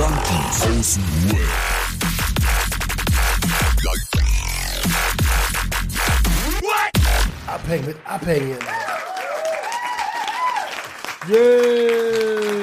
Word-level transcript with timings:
Junkies 0.00 0.62
aus 0.78 0.94
dem 0.94 1.30
Web. 1.32 2.50
Abhängen 7.46 7.86
mit 7.86 7.96
Abhängen. 8.06 8.58
Yeah, 11.28 11.36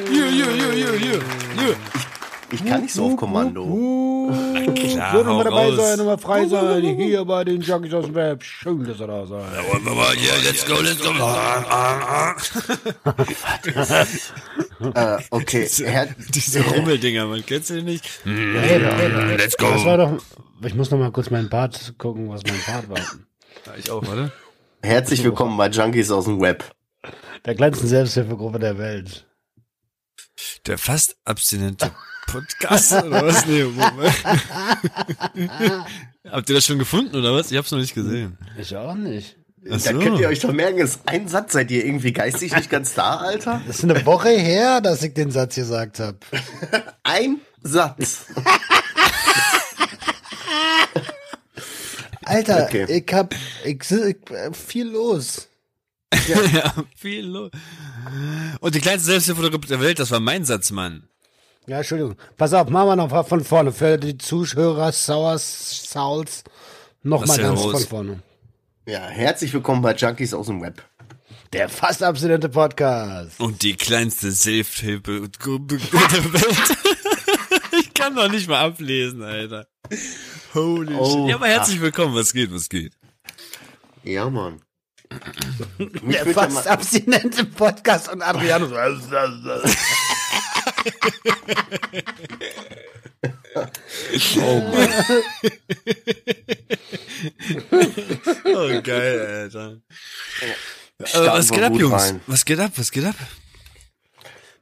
yeah, 0.10 0.29
yeah, 0.29 0.52
yeah, 0.52 0.73
yeah, 0.73 1.15
yeah. 1.61 1.75
Ich 2.50 2.65
kann 2.65 2.82
nicht 2.82 2.93
so 2.93 3.05
auf 3.05 3.18
Kommando. 3.18 3.64
Klar, 4.75 5.11
So, 5.11 5.18
nochmal 5.24 5.36
hau 5.36 5.43
dabei 5.43 5.65
raus. 5.68 5.75
sein, 5.78 5.97
nochmal 6.00 6.18
frei 6.18 6.47
sein. 6.47 6.82
Hier 6.82 7.24
bei 7.25 7.43
den 7.43 7.61
Junkies 7.61 7.93
aus 7.93 8.06
dem 8.06 8.15
Web. 8.15 8.43
Schön, 8.43 8.83
dass 8.86 9.00
ihr 9.00 9.07
da 9.07 9.25
seid. 9.25 9.43
Yeah, 10.18 10.36
let's 10.43 10.65
go, 10.65 10.82
let's 10.82 11.00
go. 11.01 11.11
Äh, 14.79 15.17
okay, 15.31 15.67
Herr, 15.86 16.07
Diese 16.33 16.61
Rummeldinger, 16.63 17.25
man 17.25 17.45
kennt 17.45 17.65
sie 17.65 17.81
nicht. 17.81 18.05
Hey, 18.23 18.59
hey, 18.59 18.79
hey, 18.79 19.36
Let's 19.37 19.55
Das 19.57 19.86
war 19.86 19.97
go. 19.97 20.17
doch. 20.17 20.23
Ich 20.65 20.73
muss 20.75 20.91
noch 20.91 21.00
mal 21.00 21.11
kurz 21.11 21.29
meinen 21.29 21.50
Part 21.50 21.95
gucken, 21.97 22.29
was 22.29 22.41
mein 22.43 22.59
Part 22.61 22.89
war. 22.89 23.00
Ich 23.77 23.89
auch, 23.91 24.05
warte. 24.05 24.31
herzlich 24.81 25.23
willkommen 25.23 25.57
bei 25.57 25.67
Junkies 25.69 26.11
aus 26.11 26.25
dem 26.25 26.39
Web. 26.41 26.63
Der 27.45 27.55
kleinsten 27.55 27.87
Selbsthilfegruppe 27.87 28.59
der 28.59 28.77
Welt. 28.77 29.25
Der 30.65 30.78
fast 30.78 31.17
abstinente 31.25 31.91
Podcast 32.28 32.91
oder 32.94 33.25
was? 33.25 33.45
Nee, 33.45 33.64
Moment. 33.64 34.23
Habt 36.30 36.50
ihr 36.50 36.55
das 36.55 36.66
schon 36.66 36.80
gefunden 36.80 37.16
oder 37.16 37.33
was? 37.33 37.52
Ich 37.52 37.58
hab's 37.58 37.72
noch 37.72 37.80
nicht 37.80 37.94
gesehen. 37.95 38.38
Ich 38.58 38.75
auch 38.75 38.95
nicht. 38.95 39.38
So. 39.70 40.00
könnt 40.00 40.20
ihr 40.20 40.28
euch 40.30 40.39
doch 40.39 40.52
merken, 40.53 40.80
ist 40.80 41.02
ein 41.06 41.28
Satz, 41.28 41.53
seid 41.53 41.70
ihr 41.72 41.84
irgendwie 41.86 42.14
geistig 42.14 42.56
nicht 42.56 42.70
ganz 42.70 42.94
da, 42.94 43.18
Alter? 43.18 43.62
Das 43.68 43.78
ist 43.78 43.84
eine 43.84 44.06
Woche 44.06 44.30
her, 44.30 44.82
dass 44.82 45.04
ich 45.04 45.14
den 45.14 45.32
Satz 45.32 45.56
gesagt 45.56 46.00
habe. 46.00 46.18
Ein 47.04 47.42
Satz. 47.64 48.26
Alter, 52.24 52.64
Okay. 52.66 52.86
ich 52.90 53.14
hab 53.14 53.34
ich, 53.64 53.82
ich, 53.92 54.18
viel 54.54 54.88
los. 54.90 55.48
ja, 56.28 56.74
viel 56.96 57.26
los. 57.26 57.52
Und 58.59 58.76
die 58.76 58.80
kleinste 58.81 59.12
Selbsthilfegruppe 59.12 59.68
der 59.68 59.80
Welt, 59.81 60.00
das 60.00 60.12
war 60.12 60.20
mein 60.20 60.44
Satz, 60.46 60.72
Mann. 60.72 61.08
Ja, 61.68 61.78
Entschuldigung. 61.78 62.16
Pass 62.38 62.54
auf, 62.54 62.70
machen 62.70 62.88
wir 62.88 62.96
noch 62.96 63.09
mal 63.09 63.24
von 63.24 63.44
vorne. 63.44 63.72
Für 63.74 63.98
die 63.98 64.18
Zuhörer 64.18 64.92
Sauers, 64.94 65.90
Sauls, 65.92 66.44
noch 67.04 67.22
Was 67.24 67.28
mal 67.30 67.34
ist 67.36 67.42
ganz 67.42 67.64
los? 67.64 67.72
von 67.74 67.84
vorne. 67.90 68.20
Ja, 68.88 69.02
herzlich 69.10 69.52
willkommen 69.52 69.82
bei 69.82 69.94
Junkies 69.94 70.34
aus 70.34 70.46
dem 70.48 70.62
Web. 70.62 70.82
Der 71.52 71.68
fast 71.68 72.02
abstinente 72.02 72.48
Podcast. 72.48 73.38
Und 73.40 73.62
die 73.62 73.76
kleinste 73.76 74.32
Selbsthilfegruppe 74.32 75.78
der 75.78 75.92
Welt. 76.34 76.78
ich 77.80 77.94
kann 77.94 78.16
doch 78.16 78.30
nicht 78.32 78.48
mal 78.48 78.62
ablesen, 78.66 79.24
Alter. 79.24 79.68
Holy 80.54 80.96
Oh, 80.96 81.06
shit. 81.22 81.30
Ja, 81.30 81.36
aber 81.36 81.48
herzlich 81.48 81.82
willkommen. 81.82 82.16
Was 82.16 82.32
geht, 82.32 82.54
was 82.54 82.70
geht? 82.70 82.94
Ja, 84.04 84.30
Mann. 84.30 84.62
Mich 86.02 86.16
Der 86.16 86.26
fast 86.28 86.66
abstinente 86.66 87.44
Podcast 87.44 88.10
und 88.10 88.22
Adriano 88.22 88.68
so. 94.18 94.64
Oh, 98.46 98.82
geil, 98.82 99.20
Alter. 99.44 99.78
Äh, 101.00 101.06
was 101.28 101.52
geht 101.52 101.64
ab, 101.64 101.74
Jungs? 101.76 101.94
rein. 102.04 102.22
Was 102.28 102.46
geht 102.46 102.60
ab? 102.60 102.72
Was 102.76 102.92
geht 102.92 103.06
ab? 103.06 103.16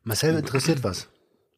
Marcel 0.04 0.36
interessiert 0.38 0.84
was. 0.84 1.08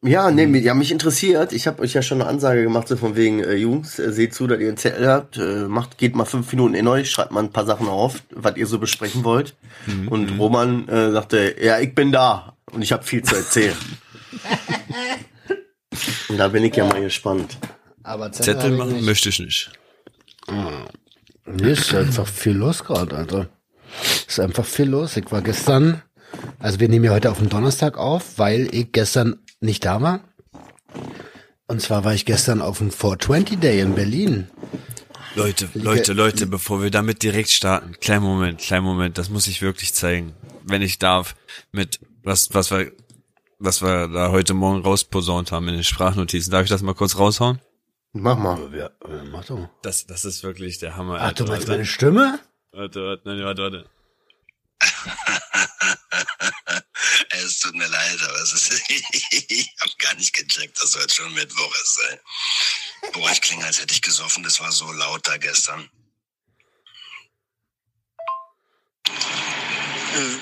Ja, 0.04 0.30
nee, 0.30 0.46
mich- 0.46 0.64
ja, 0.64 0.76
mich 0.76 0.92
interessiert. 0.92 1.52
Ich 1.54 1.66
habe 1.66 1.82
euch 1.82 1.94
ja 1.94 2.02
schon 2.04 2.22
eine 2.22 2.30
Ansage 2.30 2.62
gemacht, 2.64 2.88
so 2.88 2.96
von 2.96 3.16
wegen, 3.16 3.44
äh, 3.44 3.56
Jungs, 3.56 3.98
äh, 3.98 4.14
seht 4.14 4.34
zu, 4.36 4.46
dass 4.46 4.60
ihr 4.60 4.68
einen 4.68 4.78
Zettel 4.78 5.08
habt, 5.08 5.38
äh, 5.38 5.68
macht, 5.68 5.98
geht 5.98 6.16
mal 6.16 6.26
fünf 6.26 6.52
Minuten 6.54 6.76
in 6.76 6.88
euch, 6.88 7.10
schreibt 7.10 7.32
mal 7.32 7.44
ein 7.44 7.52
paar 7.52 7.66
Sachen 7.66 7.88
auf, 7.88 8.22
was 8.30 8.56
ihr 8.58 8.68
so 8.68 8.78
besprechen 8.78 9.24
wollt. 9.24 9.56
Und 10.10 10.38
Roman 10.40 10.88
äh, 10.88 11.12
sagte, 11.12 11.56
ja, 11.60 11.80
ich 11.80 11.96
bin 11.96 12.12
da 12.12 12.56
und 12.72 12.84
ich 12.84 12.92
habe 12.92 13.04
viel 13.04 13.24
zu 13.24 13.36
erzählen. 13.36 13.76
und 16.30 16.38
da 16.38 16.48
bin 16.48 16.64
ich 16.64 16.76
ja 16.76 16.86
mal 16.86 17.02
gespannt. 17.02 17.58
Aber 18.04 18.32
Zettel 18.32 18.72
ich 18.72 18.78
machen 18.78 18.94
nicht. 18.94 19.06
möchte 19.06 19.30
ich 19.30 19.40
nicht. 19.40 19.72
Nee, 21.46 21.72
ist 21.72 21.94
einfach 21.94 22.28
viel 22.28 22.54
los 22.54 22.84
gerade, 22.84 23.16
Alter. 23.16 23.50
Ist 24.28 24.40
einfach 24.40 24.66
viel 24.66 24.90
los. 24.90 25.18
Ich 25.18 25.32
war 25.32 25.42
gestern, 25.42 26.02
also 26.60 26.80
wir 26.80 26.90
nehmen 26.90 27.06
ja 27.06 27.12
heute 27.12 27.32
auf 27.32 27.40
den 27.40 27.50
Donnerstag 27.50 27.98
auf, 27.98 28.38
weil 28.38 28.74
ich 28.74 28.92
gestern 28.92 29.40
nicht 29.60 29.86
da 29.86 30.02
war. 30.02 30.22
Und 31.68 31.82
zwar 31.82 32.06
war 32.06 32.14
ich 32.14 32.26
gestern 32.26 32.62
auf 32.62 32.78
dem 32.78 32.92
420 32.92 33.60
Day 33.60 33.82
in 33.82 33.96
Berlin. 33.96 34.48
Leute, 35.36 35.70
Leute, 35.74 36.14
Leute, 36.14 36.48
bevor 36.48 36.82
wir 36.82 36.90
damit 36.90 37.22
direkt 37.22 37.52
starten, 37.52 37.94
kleinen 38.00 38.24
Moment, 38.24 38.60
kleinen 38.60 38.86
Moment, 38.86 39.18
das 39.18 39.30
muss 39.30 39.48
ich 39.48 39.62
wirklich 39.62 39.94
zeigen, 39.94 40.34
wenn 40.64 40.82
ich 40.82 40.98
darf, 40.98 41.36
mit 41.72 42.00
was, 42.24 42.54
was 42.54 42.72
wir, 42.72 42.92
was 43.60 43.82
wir 43.82 44.08
da 44.08 44.32
heute 44.32 44.54
Morgen 44.54 44.82
rausposaunt 44.82 45.52
haben 45.52 45.68
in 45.68 45.76
den 45.76 45.84
Sprachnotizen. 45.84 46.52
Darf 46.52 46.64
ich 46.64 46.70
das 46.70 46.82
mal 46.82 46.94
kurz 46.94 47.18
raushauen? 47.18 47.62
Mach 48.14 48.38
mal. 48.38 48.74
Ja, 48.76 48.88
äh, 49.08 49.24
mach 49.24 49.46
doch. 49.46 49.70
Das, 49.82 50.06
das 50.06 50.26
ist 50.26 50.44
wirklich 50.44 50.80
der 50.80 50.96
Hammer. 50.96 51.20
Ach, 51.22 51.34
du 51.34 51.46
meinst 51.46 51.68
meine 51.68 51.86
Stimme? 51.86 52.40
Warte, 52.72 53.02
warte, 53.02 53.28
nein, 53.28 53.44
warte, 53.44 53.62
warte. 53.62 53.90
Es 57.30 57.60
tut 57.60 57.76
mir 57.76 57.88
leid, 57.88 58.20
aber 58.24 58.42
es 58.42 58.52
ist, 58.54 58.90
ich 58.90 59.74
habe 59.80 59.92
gar 60.00 60.14
nicht 60.16 60.34
gecheckt, 60.34 60.82
dass 60.82 60.96
heute 60.96 61.14
schon 61.14 61.34
Mittwoch 61.34 61.74
ist. 61.84 62.00
Ey. 62.10 63.12
Boah, 63.14 63.32
ich 63.32 63.42
klinge, 63.42 63.66
als 63.66 63.80
hätte 63.80 63.94
ich 63.94 64.02
gesoffen. 64.02 64.44
Das 64.44 64.60
war 64.60 64.72
so 64.72 64.92
laut 64.92 65.28
da 65.28 65.38
gestern. 65.38 65.90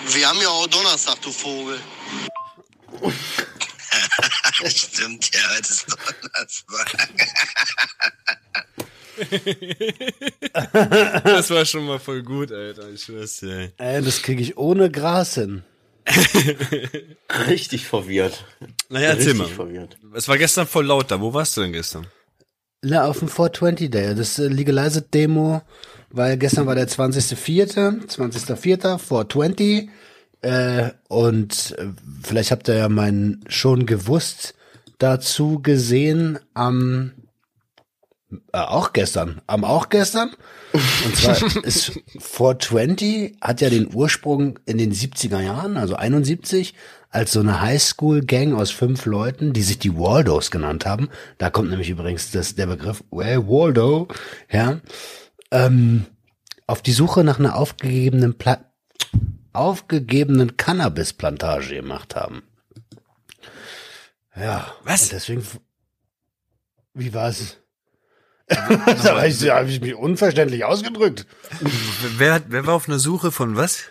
Wir 0.07 0.27
haben 0.27 0.41
ja 0.41 0.49
auch 0.49 0.67
Donnerstag, 0.67 1.21
du 1.21 1.31
Vogel. 1.31 1.79
Stimmt, 4.65 5.33
ja, 5.33 5.41
heute 5.55 5.69
ist 5.69 5.85
Donnerstag. 5.89 7.07
Das 11.23 11.49
war 11.51 11.65
schon 11.65 11.85
mal 11.85 11.99
voll 11.99 12.23
gut, 12.23 12.51
Alter, 12.51 12.89
ich 12.89 13.03
schwör's 13.03 13.37
dir. 13.37 13.71
ey. 13.77 14.01
Das 14.01 14.21
kriege 14.21 14.41
ich 14.41 14.57
ohne 14.57 14.89
Gras 14.91 15.35
hin. 15.35 15.63
Richtig 17.47 17.87
verwirrt. 17.87 18.45
Naja, 18.89 19.09
erzähl 19.09 19.31
Richtig 19.31 19.37
mal. 19.37 19.47
verwirrt. 19.55 19.97
Es 20.13 20.27
war 20.27 20.37
gestern 20.37 20.67
voll 20.67 20.85
laut 20.85 21.09
da. 21.11 21.19
Wo 21.21 21.33
warst 21.33 21.57
du 21.57 21.61
denn 21.61 21.73
gestern? 21.73 22.07
Na, 22.81 23.05
auf 23.05 23.19
dem 23.19 23.29
420 23.29 23.89
Day. 23.89 24.13
Das 24.15 24.37
äh, 24.37 24.47
Legalized 24.47 25.13
Demo, 25.13 25.61
weil 26.09 26.37
gestern 26.37 26.67
war 26.67 26.75
der 26.75 26.87
20.04., 26.87 28.07
20.04., 28.07 28.99
420. 28.99 29.89
Äh, 30.41 30.91
und 31.07 31.75
äh, 31.77 31.87
vielleicht 32.23 32.51
habt 32.51 32.67
ihr 32.67 32.75
ja 32.75 32.89
meinen 32.89 33.43
schon 33.47 33.85
gewusst 33.85 34.55
dazu 34.97 35.61
gesehen 35.61 36.39
am 36.53 37.11
äh, 38.51 38.59
auch 38.59 38.93
gestern, 38.93 39.41
am 39.47 39.63
auch 39.63 39.89
gestern. 39.89 40.31
Und 40.73 41.15
zwar 41.15 41.37
ist 41.63 41.91
420 42.19 43.37
hat 43.41 43.61
ja 43.61 43.69
den 43.69 43.93
Ursprung 43.93 44.59
in 44.65 44.77
den 44.77 44.93
70er 44.93 45.41
Jahren, 45.41 45.77
also 45.77 45.95
71, 45.95 46.73
als 47.09 47.31
so 47.31 47.39
eine 47.39 47.61
Highschool-Gang 47.61 48.53
aus 48.53 48.71
fünf 48.71 49.05
Leuten, 49.05 49.53
die 49.53 49.63
sich 49.63 49.79
die 49.79 49.95
Waldos 49.95 50.51
genannt 50.51 50.85
haben. 50.85 51.09
Da 51.37 51.49
kommt 51.49 51.69
nämlich 51.69 51.89
übrigens 51.89 52.31
das, 52.31 52.55
der 52.55 52.65
Begriff 52.65 53.03
well, 53.11 53.47
Waldo 53.47 54.07
her. 54.47 54.81
Ähm, 55.51 56.05
auf 56.67 56.81
die 56.81 56.91
Suche 56.91 57.23
nach 57.23 57.39
einer 57.39 57.55
aufgegebenen 57.55 58.37
Pla 58.37 58.59
aufgegebenen 59.55 60.57
Cannabis-Plantage 60.57 61.75
gemacht 61.75 62.15
haben. 62.15 62.43
Ja. 64.35 64.73
Was? 64.83 65.09
Deswegen. 65.09 65.45
Wie 66.93 67.13
war's? 67.13 67.57
da 68.47 68.57
habe 68.67 69.27
ich, 69.27 69.41
hab 69.49 69.67
ich 69.67 69.81
mich 69.81 69.95
unverständlich 69.95 70.63
ausgedrückt. 70.65 71.25
Wer, 72.17 72.33
hat- 72.35 72.45
wer 72.49 72.65
war 72.67 72.75
auf 72.75 72.87
einer 72.87 72.99
Suche 72.99 73.31
von 73.31 73.55
was? 73.55 73.85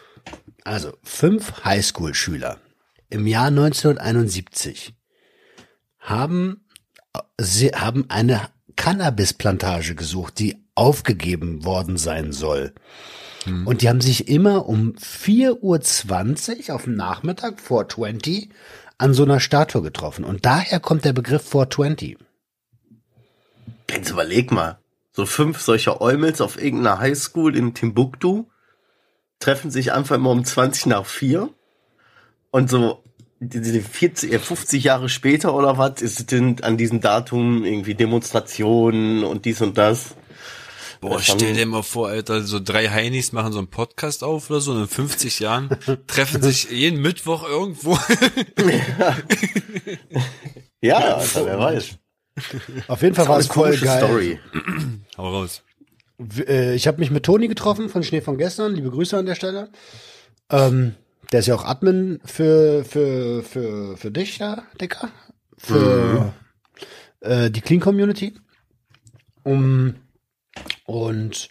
Also, 0.62 0.96
fünf 1.02 1.64
Highschool-Schüler 1.64 2.58
im 3.10 3.26
Jahr 3.26 3.48
1971 3.48 4.94
haben, 5.98 6.66
sie 7.38 7.70
haben 7.70 8.06
eine 8.10 8.48
Cannabis-Plantage 8.76 9.94
gesucht, 9.94 10.38
die 10.38 10.56
aufgegeben 10.74 11.64
worden 11.64 11.96
sein 11.96 12.32
soll. 12.32 12.74
Und 13.46 13.82
die 13.82 13.88
haben 13.88 14.00
sich 14.00 14.28
immer 14.28 14.66
um 14.66 14.94
4.20 14.94 16.68
Uhr 16.68 16.74
auf 16.74 16.84
dem 16.84 16.94
Nachmittag, 16.94 17.60
420, 17.60 18.48
an 18.98 19.14
so 19.14 19.24
einer 19.24 19.40
Statue 19.40 19.82
getroffen. 19.82 20.24
Und 20.24 20.46
daher 20.46 20.80
kommt 20.80 21.04
der 21.04 21.12
Begriff 21.12 21.42
420. 21.42 22.16
Jetzt 23.90 24.10
überleg 24.10 24.50
mal. 24.50 24.78
So 25.12 25.26
fünf 25.26 25.60
solcher 25.60 26.00
Eumels 26.00 26.40
auf 26.40 26.60
irgendeiner 26.60 26.98
Highschool 26.98 27.56
in 27.56 27.74
Timbuktu 27.74 28.46
treffen 29.38 29.70
sich 29.70 29.92
einfach 29.92 30.16
immer 30.16 30.30
um 30.30 30.44
20 30.44 30.86
nach 30.86 31.06
vier 31.06 31.50
und 32.50 32.70
so 32.70 33.02
diese 33.40 33.80
40, 33.80 34.32
äh, 34.32 34.38
50 34.38 34.84
Jahre 34.84 35.08
später 35.08 35.54
oder 35.54 35.76
was, 35.76 36.00
ist 36.02 36.32
denn 36.32 36.62
an 36.62 36.76
diesem 36.76 37.00
Datum 37.00 37.64
irgendwie 37.64 37.94
Demonstrationen 37.94 39.22
und 39.22 39.44
dies 39.44 39.60
und 39.60 39.76
das? 39.76 40.14
Boah, 41.04 41.20
stell 41.20 41.52
dir 41.52 41.66
mal 41.66 41.82
vor, 41.82 42.08
Alter, 42.08 42.42
so 42.44 42.58
drei 42.60 42.88
Heinis 42.88 43.32
machen 43.32 43.52
so 43.52 43.58
einen 43.58 43.68
Podcast 43.68 44.24
auf 44.24 44.48
oder 44.48 44.60
so 44.60 44.72
und 44.72 44.80
in 44.80 44.88
50 44.88 45.38
Jahren 45.38 45.68
treffen 46.06 46.40
sich 46.42 46.70
jeden 46.70 47.02
Mittwoch 47.02 47.46
irgendwo. 47.46 47.98
Ja, 50.80 50.96
Alter, 51.16 51.44
wer 51.44 51.58
weiß. 51.58 51.98
Auf 52.88 53.02
jeden 53.02 53.14
Fall 53.14 53.28
war 53.28 53.38
es 53.38 53.48
voll 53.48 53.76
geil. 53.76 53.98
Story. 54.02 54.40
Hau 55.18 55.28
raus. 55.30 55.62
Äh, 56.46 56.74
Ich 56.74 56.86
habe 56.86 56.98
mich 57.00 57.10
mit 57.10 57.24
Toni 57.24 57.48
getroffen 57.48 57.90
von 57.90 58.02
Schnee 58.02 58.22
von 58.22 58.38
gestern. 58.38 58.74
Liebe 58.74 58.90
Grüße 58.90 59.16
an 59.16 59.26
der 59.26 59.34
Stelle. 59.34 59.70
Ähm, 60.50 60.94
der 61.32 61.40
ist 61.40 61.46
ja 61.46 61.54
auch 61.54 61.64
Admin 61.64 62.20
für, 62.24 62.84
für, 62.84 63.42
für, 63.42 63.96
für 63.98 64.10
dich, 64.10 64.38
ja, 64.38 64.62
Dicker. 64.80 65.10
Für 65.58 66.32
äh, 67.20 67.50
die 67.50 67.60
Clean 67.60 67.80
Community. 67.80 68.34
Um, 69.42 69.96
und 70.86 71.48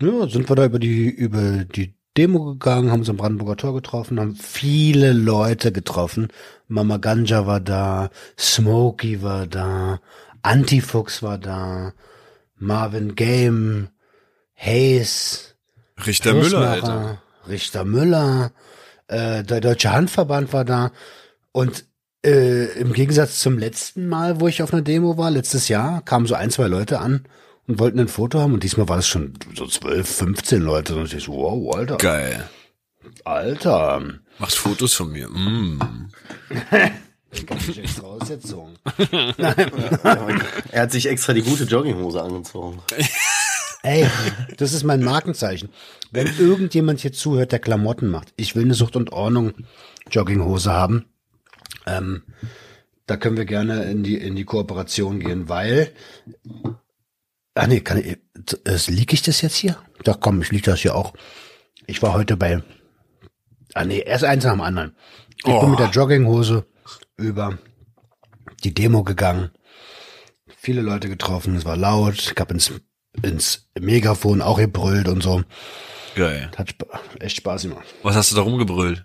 ja, 0.00 0.28
sind 0.28 0.48
wir 0.48 0.56
da 0.56 0.64
über 0.66 0.78
die, 0.78 1.08
über 1.08 1.64
die 1.64 1.94
Demo 2.16 2.44
gegangen, 2.44 2.90
haben 2.90 3.00
uns 3.00 3.10
am 3.10 3.16
Brandenburger 3.16 3.56
Tor 3.56 3.74
getroffen, 3.74 4.18
haben 4.18 4.36
viele 4.36 5.12
Leute 5.12 5.72
getroffen. 5.72 6.28
Mama 6.66 6.96
Ganja 6.96 7.46
war 7.46 7.60
da, 7.60 8.10
Smokey 8.38 9.22
war 9.22 9.46
da, 9.46 10.00
Antifuchs 10.42 11.22
war 11.22 11.38
da, 11.38 11.92
Marvin 12.56 13.14
Game, 13.14 13.88
Hayes, 14.54 15.56
Richter 16.06 16.34
Müller, 16.34 16.70
Alter. 16.70 17.22
Richter 17.48 17.84
Müller, 17.84 18.52
äh, 19.08 19.42
der 19.42 19.60
Deutsche 19.60 19.92
Handverband 19.92 20.52
war 20.52 20.64
da. 20.64 20.92
Und 21.52 21.84
äh, 22.24 22.78
im 22.78 22.92
Gegensatz 22.92 23.40
zum 23.40 23.58
letzten 23.58 24.08
Mal, 24.08 24.40
wo 24.40 24.48
ich 24.48 24.62
auf 24.62 24.72
einer 24.72 24.82
Demo 24.82 25.18
war, 25.18 25.30
letztes 25.30 25.68
Jahr, 25.68 26.02
kamen 26.02 26.26
so 26.26 26.34
ein, 26.34 26.50
zwei 26.50 26.66
Leute 26.66 26.98
an 26.98 27.26
und 27.66 27.78
wollten 27.78 28.00
ein 28.00 28.08
Foto 28.08 28.40
haben. 28.40 28.54
Und 28.54 28.62
diesmal 28.62 28.88
war 28.88 28.96
das 28.96 29.06
schon 29.06 29.34
so 29.54 29.66
12, 29.66 30.08
15 30.08 30.62
Leute. 30.62 30.96
Und 30.96 31.12
ich 31.12 31.24
so, 31.24 31.32
wow, 31.32 31.74
Alter. 31.76 31.96
Geil. 31.96 32.48
Alter. 33.24 34.02
Macht 34.38 34.54
Fotos 34.54 34.94
von 34.94 35.12
mir. 35.12 35.28
Mm. 35.28 36.10
Ausgezogen. 38.02 38.78
Er 40.72 40.82
hat 40.82 40.92
sich 40.92 41.06
extra 41.06 41.32
die 41.32 41.42
gute 41.42 41.64
Jogginghose 41.64 42.22
angezogen. 42.22 42.80
Ey, 43.82 44.06
das 44.56 44.72
ist 44.72 44.84
mein 44.84 45.02
Markenzeichen. 45.02 45.68
Wenn 46.10 46.26
irgendjemand 46.38 47.00
hier 47.00 47.12
zuhört, 47.12 47.52
der 47.52 47.58
Klamotten 47.58 48.08
macht, 48.08 48.32
ich 48.36 48.56
will 48.56 48.64
eine 48.64 48.74
Sucht 48.74 48.96
und 48.96 49.12
Ordnung 49.12 49.52
Jogginghose 50.10 50.72
haben, 50.72 51.04
ähm, 51.86 52.22
da 53.06 53.16
können 53.16 53.36
wir 53.36 53.44
gerne 53.44 53.84
in 53.84 54.02
die, 54.02 54.16
in 54.16 54.34
die 54.34 54.44
Kooperation 54.44 55.20
gehen, 55.20 55.48
weil, 55.48 55.92
ah 57.56 57.66
nee, 57.66 57.80
kann 57.80 57.98
ich, 57.98 58.18
das, 58.64 58.88
lieg 58.88 59.12
ich 59.12 59.22
das 59.22 59.40
jetzt 59.40 59.56
hier? 59.56 59.76
Doch 60.04 60.20
komm, 60.20 60.40
ich 60.42 60.50
lieg 60.52 60.64
das 60.64 60.80
hier 60.80 60.94
auch. 60.94 61.14
Ich 61.86 62.02
war 62.02 62.12
heute 62.12 62.36
bei, 62.36 62.62
ah 63.74 63.84
nee, 63.84 64.00
erst 64.00 64.24
eins 64.24 64.44
nach 64.44 64.52
dem 64.52 64.60
anderen. 64.60 64.94
Ich 65.38 65.60
bin 65.60 65.70
mit 65.70 65.78
der 65.78 65.90
Jogginghose 65.90 66.66
über 67.16 67.58
die 68.64 68.74
Demo 68.74 69.04
gegangen, 69.04 69.50
viele 70.56 70.82
Leute 70.82 71.08
getroffen, 71.08 71.56
es 71.56 71.64
war 71.64 71.76
laut, 71.76 72.14
ich 72.14 72.34
hab 72.38 72.50
ins, 72.50 72.72
ins 73.22 73.68
Megafon 73.78 74.42
auch 74.42 74.58
gebrüllt 74.58 75.08
und 75.08 75.22
so. 75.22 75.42
Geil. 76.14 76.50
Hat 76.56 76.70
spa 76.70 77.00
echt 77.20 77.36
Spaß 77.36 77.62
gemacht. 77.62 77.86
Was 78.02 78.16
hast 78.16 78.32
du 78.32 78.36
da 78.36 78.42
rumgebrüllt? 78.42 79.04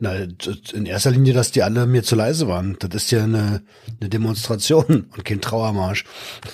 Na, 0.00 0.14
in 0.14 0.86
erster 0.86 1.10
Linie, 1.10 1.32
dass 1.32 1.50
die 1.50 1.64
alle 1.64 1.84
mir 1.86 2.04
zu 2.04 2.14
leise 2.14 2.46
waren. 2.46 2.76
Das 2.78 2.94
ist 2.94 3.10
ja 3.10 3.24
eine, 3.24 3.62
eine 4.00 4.08
Demonstration 4.08 5.10
und 5.12 5.24
kein 5.24 5.40
Trauermarsch. 5.40 6.04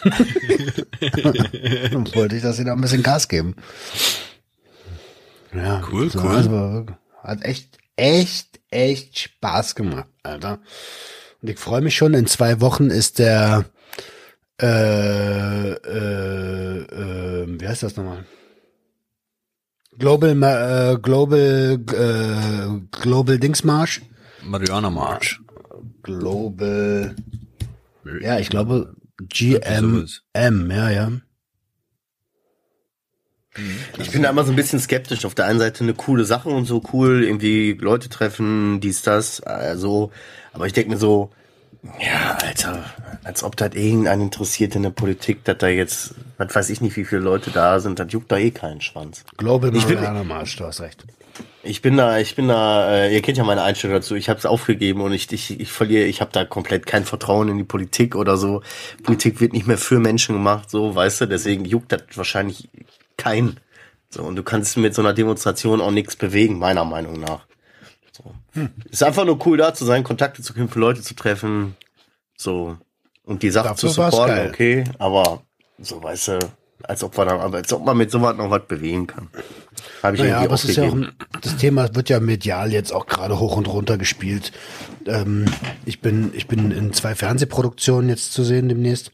Dann 1.92 2.14
wollte 2.14 2.36
ich, 2.36 2.42
dass 2.42 2.56
sie 2.56 2.64
da 2.64 2.72
ein 2.72 2.80
bisschen 2.80 3.02
Gas 3.02 3.28
geben. 3.28 3.54
Ja, 5.54 5.82
Cool, 5.92 6.10
so, 6.10 6.20
cool. 6.20 6.28
Also, 6.28 6.86
hat 7.22 7.44
echt, 7.44 7.78
echt, 7.96 8.60
echt 8.70 9.18
Spaß 9.18 9.74
gemacht, 9.74 10.08
Alter. 10.22 10.60
Und 11.42 11.50
ich 11.50 11.58
freue 11.58 11.82
mich 11.82 11.96
schon, 11.96 12.14
in 12.14 12.26
zwei 12.26 12.62
Wochen 12.62 12.88
ist 12.88 13.18
der, 13.18 13.66
äh, 14.60 15.72
äh, 15.72 16.78
äh, 16.78 17.46
wie 17.60 17.68
heißt 17.68 17.82
das 17.82 17.96
nochmal? 17.96 18.24
Global, 19.98 20.42
äh, 20.42 20.98
Global, 21.00 21.78
äh, 21.92 22.80
Global 22.90 23.38
Dingsmarsch. 23.38 24.02
Mariana 24.42 24.90
March. 24.90 25.40
Global, 26.02 27.14
ja, 28.20 28.38
ich 28.38 28.50
glaube. 28.50 28.94
GMM, 29.28 30.70
ja, 30.70 30.90
ja. 30.90 31.12
Ich 33.98 34.10
bin 34.10 34.22
da 34.22 34.30
immer 34.30 34.44
so 34.44 34.52
ein 34.52 34.56
bisschen 34.56 34.80
skeptisch. 34.80 35.24
Auf 35.24 35.36
der 35.36 35.46
einen 35.46 35.60
Seite 35.60 35.84
eine 35.84 35.94
coole 35.94 36.24
Sache 36.24 36.48
und 36.48 36.64
so 36.64 36.82
cool, 36.92 37.22
irgendwie 37.22 37.72
Leute 37.74 38.08
treffen, 38.08 38.80
dies, 38.80 39.02
das, 39.02 39.40
also. 39.40 40.10
Aber 40.52 40.66
ich 40.66 40.72
denke 40.72 40.90
mir 40.90 40.96
so, 40.98 41.30
ja, 42.00 42.38
Alter, 42.40 42.84
als 43.24 43.42
ob 43.42 43.56
das 43.56 43.74
irgendeinen 43.74 44.22
interessiert 44.22 44.74
in 44.74 44.82
der 44.82 44.90
Politik, 44.90 45.44
dass 45.44 45.58
da 45.58 45.68
jetzt, 45.68 46.14
was 46.38 46.54
weiß 46.54 46.70
ich 46.70 46.80
nicht, 46.80 46.96
wie 46.96 47.04
viele 47.04 47.20
Leute 47.22 47.50
da 47.50 47.80
sind, 47.80 47.98
das 47.98 48.12
juckt 48.12 48.30
da 48.32 48.36
eh 48.38 48.50
keinen 48.50 48.80
Schwanz. 48.80 49.24
Global 49.36 49.74
Ich 49.74 49.86
bin- 49.86 50.26
Marsch, 50.26 50.56
du 50.56 50.64
hast 50.64 50.80
recht. 50.80 51.04
Ich 51.62 51.80
bin 51.82 51.96
da, 51.96 52.18
ich 52.18 52.36
bin 52.36 52.48
da, 52.48 52.90
äh, 52.94 53.14
ihr 53.14 53.22
kennt 53.22 53.38
ja 53.38 53.44
meine 53.44 53.62
Einstellung 53.62 53.96
dazu, 53.96 54.14
ich 54.14 54.28
habe 54.28 54.38
es 54.38 54.44
aufgegeben 54.46 55.00
und 55.00 55.12
ich, 55.12 55.32
ich, 55.32 55.58
ich 55.58 55.72
verliere, 55.72 56.04
ich 56.04 56.20
habe 56.20 56.30
da 56.32 56.44
komplett 56.44 56.86
kein 56.86 57.04
Vertrauen 57.04 57.48
in 57.48 57.56
die 57.56 57.64
Politik 57.64 58.16
oder 58.16 58.36
so. 58.36 58.62
Politik 59.02 59.40
wird 59.40 59.52
nicht 59.54 59.66
mehr 59.66 59.78
für 59.78 59.98
Menschen 59.98 60.34
gemacht, 60.34 60.70
so, 60.70 60.94
weißt 60.94 61.22
du, 61.22 61.26
deswegen 61.26 61.64
juckt 61.64 61.90
das 61.90 62.02
wahrscheinlich 62.14 62.68
keinen. 63.16 63.58
So, 64.10 64.22
und 64.22 64.36
du 64.36 64.42
kannst 64.42 64.76
mit 64.76 64.94
so 64.94 65.02
einer 65.02 65.14
Demonstration 65.14 65.80
auch 65.80 65.90
nichts 65.90 66.16
bewegen, 66.16 66.58
meiner 66.58 66.84
Meinung 66.84 67.18
nach. 67.18 67.46
Ist 68.90 69.02
einfach 69.02 69.24
nur 69.24 69.44
cool 69.46 69.56
da 69.56 69.74
zu 69.74 69.84
sein, 69.84 70.04
Kontakte 70.04 70.42
zu 70.42 70.54
knüpfen, 70.54 70.80
Leute 70.80 71.02
zu 71.02 71.14
treffen, 71.14 71.76
so, 72.36 72.76
und 73.24 73.42
die 73.42 73.50
Sache 73.50 73.68
Dafür 73.68 73.88
zu 73.88 73.94
supporten, 73.94 74.48
okay, 74.48 74.84
aber 74.98 75.42
so, 75.78 76.02
weißt 76.02 76.28
du, 76.28 76.38
als 76.82 77.02
ob 77.02 77.16
man, 77.16 77.28
dann, 77.28 77.40
aber 77.40 77.56
als 77.58 77.72
ob 77.72 77.84
man 77.84 77.96
mit 77.96 78.10
sowas 78.10 78.36
noch 78.36 78.50
was 78.50 78.66
bewegen 78.66 79.06
kann. 79.06 79.28
Habe 80.02 80.16
ich 80.16 80.22
Naja, 80.22 80.42
irgendwie 80.42 80.46
aber 80.46 80.54
es 80.54 80.64
ist 80.64 80.76
ja 80.76 80.84
auch, 80.84 80.96
das 81.40 81.56
Thema 81.56 81.94
wird 81.94 82.08
ja 82.10 82.20
medial 82.20 82.72
jetzt 82.72 82.92
auch 82.92 83.06
gerade 83.06 83.38
hoch 83.38 83.56
und 83.56 83.68
runter 83.68 83.96
gespielt. 83.96 84.52
Ähm, 85.06 85.46
ich 85.84 86.00
bin, 86.00 86.32
ich 86.34 86.46
bin 86.46 86.70
in 86.70 86.92
zwei 86.92 87.14
Fernsehproduktionen 87.14 88.08
jetzt 88.10 88.32
zu 88.32 88.44
sehen 88.44 88.68
demnächst. 88.68 89.08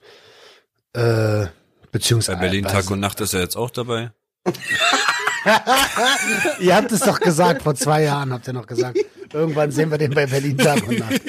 Äh, 0.92 1.00
Bei 1.00 1.50
beziehungsweise. 1.92 2.38
Berlin 2.38 2.64
Tag 2.64 2.90
und 2.90 3.00
Nacht 3.00 3.20
ist 3.20 3.34
er 3.34 3.40
jetzt 3.40 3.56
auch 3.56 3.70
dabei. 3.70 4.10
Ihr 6.60 6.76
habt 6.76 6.92
es 6.92 7.00
doch 7.00 7.20
gesagt, 7.20 7.62
vor 7.62 7.74
zwei 7.74 8.02
Jahren 8.04 8.32
habt 8.32 8.46
ihr 8.46 8.52
noch 8.52 8.66
gesagt. 8.66 8.98
Irgendwann 9.32 9.70
sehen 9.70 9.90
wir 9.90 9.98
den 9.98 10.12
bei 10.12 10.26
Berlin 10.26 10.58
Tag 10.58 10.86
und 10.88 10.98
Nacht. 10.98 11.22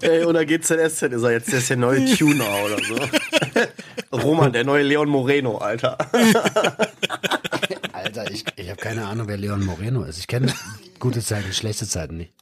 Ey, 0.00 0.24
oder 0.24 0.44
GZSZ 0.46 1.02
ist 1.02 1.02
er 1.02 1.32
jetzt, 1.32 1.52
der 1.52 1.58
ist 1.58 1.68
der 1.68 1.76
neue 1.76 2.04
Tuner 2.16 2.46
oder 2.64 2.78
so. 2.82 2.96
Roman, 4.16 4.52
der 4.52 4.64
neue 4.64 4.82
Leon 4.82 5.08
Moreno, 5.08 5.58
Alter. 5.58 5.98
Alter, 7.92 8.30
ich, 8.30 8.44
ich 8.56 8.70
habe 8.70 8.80
keine 8.80 9.06
Ahnung, 9.06 9.28
wer 9.28 9.36
Leon 9.36 9.64
Moreno 9.64 10.04
ist. 10.04 10.18
Ich 10.18 10.26
kenne 10.26 10.52
gute 10.98 11.20
Zeiten, 11.20 11.52
schlechte 11.52 11.86
Zeiten 11.86 12.16
nicht. 12.16 12.32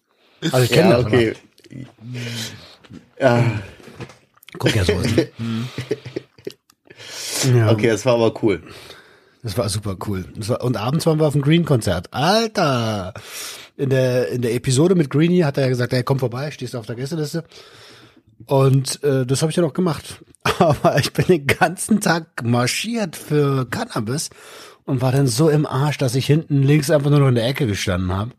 Also 0.52 0.61
ich 0.64 0.71
kenne 0.71 0.90
Ja, 0.90 0.97
das, 0.99 1.07
okay. 1.07 1.37
aber 3.21 3.45
guck 4.59 4.75
ja 4.76 4.85
so. 4.85 4.92
Ist, 5.00 5.16
ne? 5.16 5.28
ja, 7.57 7.71
Okay, 7.71 7.88
das 7.88 8.07
war 8.07 8.14
aber 8.14 8.33
cool. 8.42 8.62
Das 9.43 9.59
war 9.59 9.69
super 9.69 9.97
cool. 10.07 10.25
War, 10.37 10.63
und 10.63 10.77
abends 10.77 11.05
waren 11.07 11.19
wir 11.19 11.27
auf 11.27 11.33
dem 11.33 11.43
Green-Konzert. 11.43 12.13
Alter! 12.13 13.13
In 13.77 13.91
der, 13.91 14.29
in 14.29 14.43
der 14.43 14.55
Episode 14.55 14.95
mit 14.95 15.11
Greenie 15.11 15.43
hat 15.45 15.57
er 15.57 15.65
ja 15.65 15.69
gesagt, 15.71 15.93
hey, 15.93 16.05
komm 16.05 16.19
vorbei, 16.19 16.51
stehst 16.51 16.75
du 16.75 16.79
auf 16.79 16.87
der 16.87 16.95
Gästeliste. 16.95 17.45
Und 18.47 19.03
äh, 19.03 19.27
das 19.27 19.43
habe 19.43 19.51
ich 19.51 19.57
ja 19.57 19.63
noch 19.63 19.73
gemacht. 19.73 20.23
Aber 20.59 20.99
ich 20.99 21.13
bin 21.13 21.27
den 21.27 21.47
ganzen 21.47 22.01
Tag 22.01 22.45
marschiert 22.45 23.17
für 23.17 23.67
Cannabis 23.69 24.31
und 24.85 25.01
war 25.01 25.13
dann 25.13 25.27
so 25.27 25.49
im 25.49 25.67
Arsch, 25.67 25.99
dass 25.99 26.15
ich 26.15 26.27
hinten 26.27 26.63
links 26.63 26.91
einfach 26.91 27.11
nur 27.11 27.21
noch 27.21 27.29
in 27.29 27.35
der 27.35 27.47
Ecke 27.47 27.67
gestanden 27.67 28.13
habe 28.13 28.33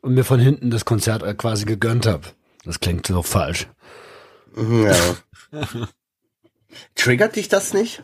und 0.00 0.14
mir 0.14 0.24
von 0.24 0.40
hinten 0.40 0.70
das 0.70 0.84
Konzert 0.84 1.22
äh, 1.22 1.34
quasi 1.34 1.64
gegönnt 1.64 2.06
habe. 2.06 2.28
Das 2.64 2.80
klingt 2.80 3.06
so 3.06 3.22
falsch. 3.22 3.66
Ja. 4.56 5.16
Triggert 6.94 7.36
dich 7.36 7.48
das 7.48 7.74
nicht? 7.74 8.02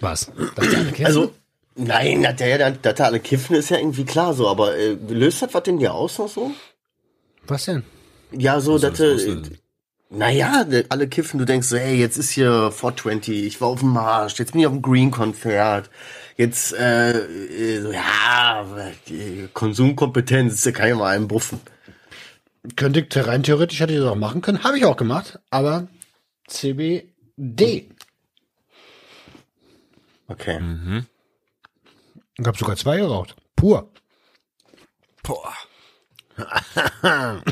Was? 0.00 0.30
Dass 0.54 0.68
die 0.68 0.76
alle 0.76 0.90
kiffen? 0.90 1.06
Also, 1.06 1.34
nein, 1.74 2.22
dass 2.22 2.36
der, 2.36 2.58
der, 2.58 2.70
dass 2.72 2.94
da 2.94 3.04
alle 3.04 3.20
kiffen, 3.20 3.56
ist 3.56 3.70
ja 3.70 3.78
irgendwie 3.78 4.04
klar 4.04 4.34
so, 4.34 4.48
aber 4.48 4.76
äh, 4.76 4.96
löst 5.08 5.42
das 5.42 5.54
was 5.54 5.66
in 5.66 5.78
dir 5.78 5.94
aus 5.94 6.18
noch 6.18 6.28
so? 6.28 6.52
was 7.46 7.64
denn? 7.64 7.84
Ja, 8.32 8.60
so, 8.60 8.78
dass 8.78 8.98
das 8.98 9.24
äh? 9.24 9.42
Naja, 10.08 10.64
alle 10.88 11.08
kiffen, 11.08 11.38
du 11.38 11.44
denkst 11.44 11.66
so, 11.66 11.76
hey, 11.76 11.96
jetzt 11.96 12.16
ist 12.16 12.30
hier 12.30 12.70
420, 12.70 13.44
ich 13.44 13.60
war 13.60 13.68
auf 13.68 13.80
dem 13.80 13.88
Marsch, 13.88 14.38
jetzt 14.38 14.52
bin 14.52 14.60
ich 14.60 14.66
auf 14.66 14.72
dem 14.72 14.82
Green-Konzert, 14.82 15.90
jetzt, 16.36 16.72
äh, 16.74 17.18
äh, 17.18 17.80
so, 17.80 17.90
ja, 17.90 18.64
die 19.08 19.48
Konsumkompetenz, 19.52 20.62
da 20.62 20.70
kann 20.70 20.88
ich 20.90 20.94
mal 20.94 21.14
einen 21.14 21.26
buffen. 21.26 21.60
Könnte 22.76 23.00
ich 23.00 23.26
rein 23.26 23.42
theoretisch 23.42 23.80
hätte 23.80 23.94
ich 23.94 23.98
das 23.98 24.08
auch 24.08 24.16
machen 24.16 24.42
können, 24.42 24.62
habe 24.62 24.78
ich 24.78 24.84
auch 24.84 24.96
gemacht, 24.96 25.40
aber 25.50 25.88
CBD. 26.46 27.88
Okay. 30.28 31.04
Ich 32.38 32.46
habe 32.46 32.58
sogar 32.58 32.76
zwei 32.76 32.98
geraucht. 32.98 33.36
Pur. 33.54 33.90
Boah. 35.22 35.54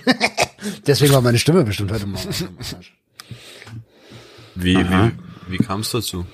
Deswegen 0.86 1.12
war 1.14 1.22
meine 1.22 1.38
Stimme 1.38 1.64
bestimmt 1.64 1.92
heute 1.92 2.06
Morgen. 2.06 2.58
Wie, 4.54 4.76
wie, 4.76 5.12
wie 5.48 5.58
kam 5.58 5.80
es 5.80 5.90
dazu? 5.90 6.26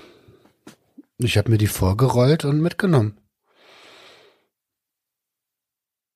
Ich 1.19 1.39
habe 1.39 1.51
mir 1.51 1.59
die 1.59 1.67
vorgerollt 1.67 2.45
und 2.45 2.61
mitgenommen. 2.61 3.19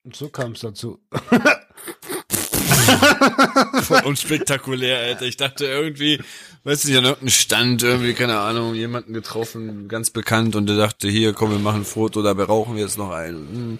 Und 0.04 0.16
so 0.16 0.28
kam 0.28 0.52
es 0.52 0.60
dazu. 0.60 1.00
Voll 3.82 4.02
unspektakulär, 4.04 4.98
Alter. 4.98 5.26
Ich 5.26 5.36
dachte 5.36 5.66
irgendwie, 5.66 6.20
weißt 6.64 6.88
du, 6.88 6.98
an 6.98 7.04
irgendeinem 7.04 7.28
Stand, 7.28 7.82
irgendwie, 7.82 8.14
keine 8.14 8.38
Ahnung, 8.38 8.74
jemanden 8.74 9.12
getroffen, 9.12 9.88
ganz 9.88 10.10
bekannt, 10.10 10.56
und 10.56 10.66
der 10.66 10.76
dachte, 10.76 11.08
hier, 11.08 11.32
komm, 11.32 11.50
wir 11.50 11.58
machen 11.58 11.82
ein 11.82 11.84
Foto, 11.84 12.22
dabei 12.22 12.44
rauchen 12.44 12.76
wir 12.76 12.82
jetzt 12.82 12.98
noch 12.98 13.10
einen. 13.10 13.48
Hm. 13.52 13.78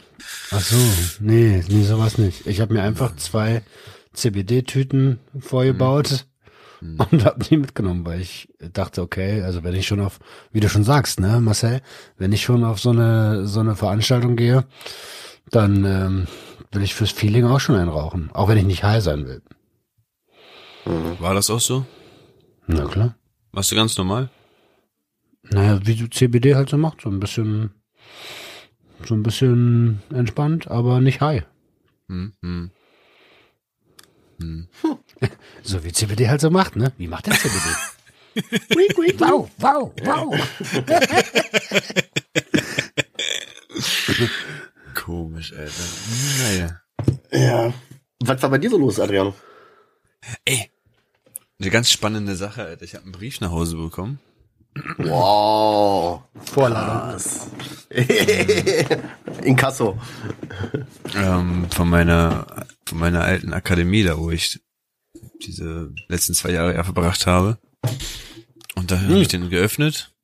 Ach 0.50 0.60
so, 0.60 0.76
nee, 1.20 1.62
nee, 1.68 1.84
sowas 1.84 2.18
nicht. 2.18 2.46
Ich 2.46 2.60
habe 2.60 2.74
mir 2.74 2.82
einfach 2.82 3.16
zwei 3.16 3.62
CBD-Tüten 4.12 5.18
vorgebaut 5.40 6.26
und 6.80 7.24
habe 7.24 7.44
die 7.44 7.56
mitgenommen, 7.56 8.04
weil 8.04 8.20
ich 8.20 8.48
dachte, 8.72 9.02
okay, 9.02 9.42
also 9.42 9.64
wenn 9.64 9.74
ich 9.74 9.86
schon 9.86 10.00
auf, 10.00 10.18
wie 10.52 10.60
du 10.60 10.68
schon 10.68 10.84
sagst, 10.84 11.20
ne, 11.20 11.40
Marcel, 11.40 11.80
wenn 12.18 12.32
ich 12.32 12.42
schon 12.42 12.64
auf 12.64 12.78
so 12.78 12.90
eine 12.90 13.46
so 13.46 13.60
eine 13.60 13.76
Veranstaltung 13.76 14.36
gehe, 14.36 14.64
dann 15.50 15.84
ähm, 15.84 16.26
will 16.74 16.82
ich 16.82 16.94
fürs 16.94 17.12
Feeling 17.12 17.44
auch 17.46 17.60
schon 17.60 17.76
einen 17.76 17.88
rauchen, 17.88 18.30
auch 18.32 18.48
wenn 18.48 18.58
ich 18.58 18.64
nicht 18.64 18.84
high 18.84 19.02
sein 19.02 19.26
will. 19.26 19.42
War 20.84 21.34
das 21.34 21.50
auch 21.50 21.60
so? 21.60 21.86
Na 22.66 22.86
klar. 22.86 23.16
Warst 23.52 23.70
du 23.72 23.76
ganz 23.76 23.96
normal? 23.96 24.28
Naja, 25.42 25.80
wie 25.84 25.94
du 25.94 26.08
CBD 26.08 26.54
halt 26.54 26.70
so 26.70 26.78
macht, 26.78 27.02
so 27.02 27.08
ein 27.10 27.20
bisschen, 27.20 27.70
so 29.06 29.14
ein 29.14 29.22
bisschen 29.22 30.02
entspannt, 30.10 30.68
aber 30.68 31.00
nicht 31.00 31.20
high. 31.20 31.44
Hm, 32.08 32.32
hm. 32.42 32.70
So 35.62 35.84
wie 35.84 35.92
CBD 35.92 36.28
halt 36.28 36.40
so 36.42 36.50
macht, 36.50 36.76
ne? 36.76 36.92
Wie 36.98 37.08
macht 37.08 37.26
der 37.26 37.34
CBD? 37.34 37.58
Wow, 39.18 39.48
wow, 39.58 39.92
wow. 40.02 40.34
Komisch, 45.04 45.52
Alter. 45.52 45.84
Naja. 46.42 46.80
Ja. 47.30 47.74
Was 48.20 48.40
war 48.40 48.48
bei 48.48 48.56
dir 48.56 48.70
so 48.70 48.78
los, 48.78 48.98
Adriano? 48.98 49.34
Ey, 50.46 50.70
eine 51.60 51.70
ganz 51.70 51.90
spannende 51.90 52.36
Sache, 52.36 52.62
Alter. 52.62 52.84
Ich 52.84 52.94
habe 52.94 53.04
einen 53.04 53.12
Brief 53.12 53.38
nach 53.42 53.50
Hause 53.50 53.76
bekommen. 53.76 54.18
Wow. 54.96 56.22
Vorladung. 56.46 57.20
Inkasso. 59.42 60.00
Ähm, 61.14 61.70
von 61.70 61.90
meiner, 61.90 62.66
von 62.86 62.98
meiner 62.98 63.24
alten 63.24 63.52
Akademie, 63.52 64.04
da 64.04 64.16
wo 64.16 64.30
ich 64.30 64.58
diese 65.44 65.92
letzten 66.08 66.32
zwei 66.32 66.52
Jahre 66.52 66.74
ja 66.74 66.82
verbracht 66.82 67.26
habe. 67.26 67.58
Und 68.74 68.90
da 68.90 69.02
habe 69.02 69.18
ich 69.18 69.28
den 69.28 69.50
geöffnet, 69.50 70.14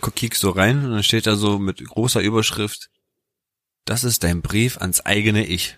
guck, 0.00 0.14
kiek 0.14 0.36
so 0.36 0.50
rein 0.50 0.84
und 0.84 0.92
dann 0.92 1.02
steht 1.02 1.26
da 1.26 1.34
so 1.34 1.58
mit 1.58 1.84
großer 1.84 2.20
Überschrift, 2.20 2.88
das 3.86 4.04
ist 4.04 4.24
dein 4.24 4.42
Brief 4.42 4.78
ans 4.78 5.00
eigene 5.06 5.46
Ich. 5.46 5.76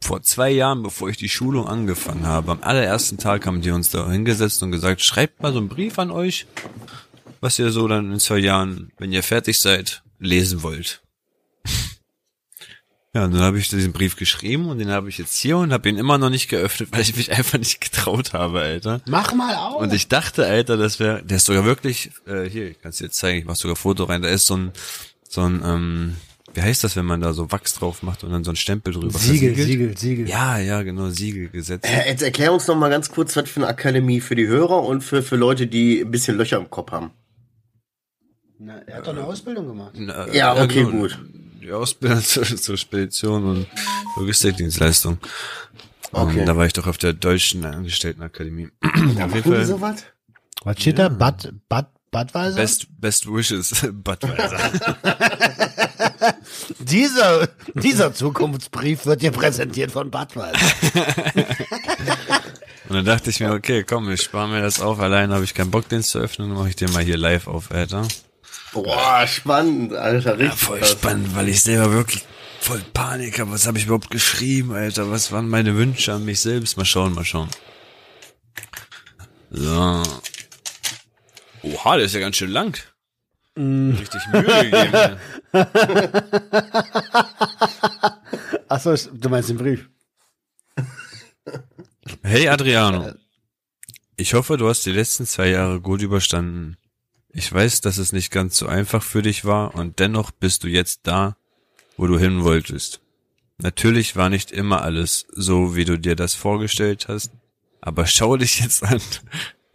Vor 0.00 0.22
zwei 0.22 0.50
Jahren, 0.50 0.82
bevor 0.82 1.10
ich 1.10 1.16
die 1.16 1.28
Schulung 1.28 1.68
angefangen 1.68 2.26
habe, 2.26 2.50
am 2.50 2.62
allerersten 2.62 3.18
Tag 3.18 3.46
haben 3.46 3.60
die 3.60 3.70
uns 3.70 3.90
da 3.90 4.10
hingesetzt 4.10 4.60
und 4.64 4.72
gesagt, 4.72 5.00
schreibt 5.02 5.40
mal 5.40 5.52
so 5.52 5.58
einen 5.60 5.68
Brief 5.68 6.00
an 6.00 6.10
euch, 6.10 6.46
was 7.40 7.58
ihr 7.58 7.70
so 7.70 7.86
dann 7.86 8.12
in 8.12 8.18
zwei 8.18 8.38
Jahren, 8.38 8.90
wenn 8.98 9.12
ihr 9.12 9.22
fertig 9.22 9.60
seid, 9.60 10.02
lesen 10.18 10.64
wollt. 10.64 11.02
Ja, 13.14 13.26
und 13.26 13.32
dann 13.32 13.42
habe 13.42 13.58
ich 13.58 13.68
diesen 13.68 13.92
Brief 13.92 14.16
geschrieben 14.16 14.70
und 14.70 14.78
den 14.78 14.88
habe 14.88 15.10
ich 15.10 15.18
jetzt 15.18 15.36
hier 15.36 15.58
und 15.58 15.70
habe 15.70 15.86
ihn 15.86 15.98
immer 15.98 16.16
noch 16.16 16.30
nicht 16.30 16.48
geöffnet, 16.48 16.88
weil 16.92 17.02
ich 17.02 17.14
mich 17.14 17.30
einfach 17.30 17.58
nicht 17.58 17.82
getraut 17.82 18.32
habe, 18.32 18.62
Alter. 18.62 19.02
Mach 19.04 19.34
mal 19.34 19.54
auf. 19.54 19.82
Und 19.82 19.92
ich 19.92 20.08
dachte, 20.08 20.46
Alter, 20.46 20.78
das 20.78 20.98
wäre, 20.98 21.22
der 21.22 21.36
ist 21.36 21.44
sogar 21.44 21.66
wirklich, 21.66 22.10
äh, 22.26 22.44
hier, 22.48 22.70
ich 22.70 22.80
kann 22.80 22.88
es 22.88 22.96
dir 22.96 23.04
jetzt 23.04 23.18
zeigen, 23.18 23.40
ich 23.40 23.44
mach 23.44 23.56
sogar 23.56 23.74
ein 23.74 23.76
Foto 23.76 24.04
rein, 24.04 24.22
da 24.22 24.30
ist 24.30 24.46
so 24.46 24.56
ein, 24.56 24.72
so 25.28 25.42
ein, 25.42 25.60
ähm, 25.62 26.16
wie 26.54 26.62
heißt 26.62 26.84
das, 26.84 26.96
wenn 26.96 27.06
man 27.06 27.20
da 27.20 27.32
so 27.32 27.50
Wachs 27.50 27.74
drauf 27.74 28.02
macht 28.02 28.24
und 28.24 28.30
dann 28.30 28.44
so 28.44 28.50
ein 28.50 28.56
Stempel 28.56 28.92
drüber 28.92 29.10
Siegel, 29.18 29.54
versiegelt? 29.54 29.68
Siegel, 29.68 29.98
Siegel. 29.98 30.28
Ja, 30.28 30.58
ja, 30.58 30.82
genau, 30.82 31.08
Siegel 31.10 31.48
gesetzt. 31.48 31.86
Äh, 31.86 32.08
Jetzt 32.08 32.22
erklär 32.22 32.52
uns 32.52 32.66
noch 32.66 32.76
mal 32.76 32.90
ganz 32.90 33.10
kurz, 33.10 33.34
was 33.36 33.48
für 33.48 33.60
eine 33.60 33.68
Akademie 33.68 34.20
für 34.20 34.34
die 34.34 34.46
Hörer 34.46 34.82
und 34.82 35.02
für, 35.02 35.22
für 35.22 35.36
Leute, 35.36 35.66
die 35.66 36.00
ein 36.00 36.10
bisschen 36.10 36.36
Löcher 36.36 36.58
im 36.58 36.68
Kopf 36.70 36.92
haben. 36.92 37.10
Na, 38.58 38.78
er 38.86 38.98
hat 38.98 39.06
doch 39.06 39.12
eine 39.12 39.24
Ausbildung 39.24 39.66
gemacht. 39.66 39.92
Na, 39.96 40.28
Ja, 40.32 40.54
okay, 40.62 40.84
genau, 40.84 40.90
gut. 40.90 41.18
Die 41.62 41.72
Ausbildung 41.72 42.20
zur, 42.22 42.44
zur 42.44 42.76
Spedition 42.76 43.44
und 43.44 43.66
Logistikdienstleistung. 44.16 45.18
Okay. 46.12 46.40
Und 46.40 46.46
da 46.46 46.56
war 46.56 46.66
ich 46.66 46.72
doch 46.74 46.86
auf 46.86 46.98
der 46.98 47.12
deutschen 47.14 47.64
Angestelltenakademie. 47.64 48.68
Da 49.16 49.24
auf 49.26 49.34
jeden 49.34 49.52
Fall 49.52 49.64
sowas? 49.64 50.04
Was 50.64 50.78
steht 50.80 50.98
da? 50.98 51.08
Bud, 51.08 51.52
Bud, 51.68 51.86
Budweiser? 52.12 52.54
best, 52.56 52.86
best 53.00 53.26
wishes, 53.26 53.72
Budweiser. 53.92 54.58
Dieser, 56.78 57.48
dieser 57.74 58.12
Zukunftsbrief 58.14 59.06
wird 59.06 59.22
dir 59.22 59.32
präsentiert 59.32 59.90
von 59.90 60.10
Budweiser. 60.10 60.58
Und 62.88 62.96
dann 62.96 63.04
dachte 63.04 63.30
ich 63.30 63.40
mir, 63.40 63.52
okay, 63.52 63.82
komm, 63.84 64.10
ich 64.10 64.22
spare 64.22 64.48
mir 64.48 64.60
das 64.62 64.80
auf. 64.80 65.00
Allein 65.00 65.32
habe 65.32 65.42
ich 65.44 65.54
keinen 65.54 65.70
Bock, 65.70 65.88
den 65.88 66.02
zu 66.02 66.18
öffnen. 66.18 66.50
Dann 66.50 66.58
mache 66.58 66.68
ich 66.68 66.76
den 66.76 66.92
mal 66.92 67.02
hier 67.02 67.16
live 67.16 67.46
auf, 67.48 67.70
Alter. 67.72 68.06
Boah, 68.72 69.26
spannend, 69.26 69.94
Alter, 69.94 70.30
Ja, 70.38 70.46
richtig. 70.46 70.58
voll 70.60 70.78
krass. 70.80 70.92
spannend, 70.92 71.34
weil 71.34 71.48
ich 71.48 71.62
selber 71.62 71.90
wirklich 71.92 72.24
voll 72.60 72.82
Panik 72.92 73.38
habe. 73.40 73.50
Was 73.52 73.66
habe 73.66 73.78
ich 73.78 73.86
überhaupt 73.86 74.10
geschrieben, 74.10 74.72
Alter? 74.72 75.10
Was 75.10 75.32
waren 75.32 75.48
meine 75.48 75.74
Wünsche 75.76 76.12
an 76.12 76.24
mich 76.24 76.40
selbst? 76.40 76.76
Mal 76.76 76.84
schauen, 76.84 77.14
mal 77.14 77.24
schauen. 77.24 77.48
So. 79.50 80.02
Oha, 81.62 81.96
der 81.96 82.06
ist 82.06 82.14
ja 82.14 82.20
ganz 82.20 82.36
schön 82.36 82.50
lang. 82.50 82.76
Richtig 83.56 84.26
Mühe 84.32 84.70
gegeben. 84.70 85.18
Achso, 88.68 88.94
du 89.12 89.28
meinst 89.28 89.50
den 89.50 89.58
Brief. 89.58 89.88
Hey 92.22 92.48
Adriano. 92.48 93.12
Ich 94.16 94.34
hoffe, 94.34 94.56
du 94.56 94.68
hast 94.68 94.86
die 94.86 94.92
letzten 94.92 95.26
zwei 95.26 95.48
Jahre 95.48 95.80
gut 95.80 96.02
überstanden. 96.02 96.76
Ich 97.28 97.52
weiß, 97.52 97.80
dass 97.80 97.98
es 97.98 98.12
nicht 98.12 98.30
ganz 98.30 98.56
so 98.56 98.66
einfach 98.66 99.02
für 99.02 99.22
dich 99.22 99.44
war 99.44 99.74
und 99.74 99.98
dennoch 99.98 100.30
bist 100.30 100.64
du 100.64 100.68
jetzt 100.68 101.00
da, 101.04 101.36
wo 101.96 102.06
du 102.06 102.18
hin 102.18 102.44
wolltest. 102.44 103.00
Natürlich 103.58 104.16
war 104.16 104.28
nicht 104.28 104.50
immer 104.50 104.82
alles 104.82 105.26
so, 105.32 105.76
wie 105.76 105.84
du 105.84 105.98
dir 105.98 106.16
das 106.16 106.34
vorgestellt 106.34 107.06
hast, 107.08 107.32
aber 107.80 108.06
schau 108.06 108.36
dich 108.36 108.60
jetzt 108.60 108.82
an. 108.82 109.00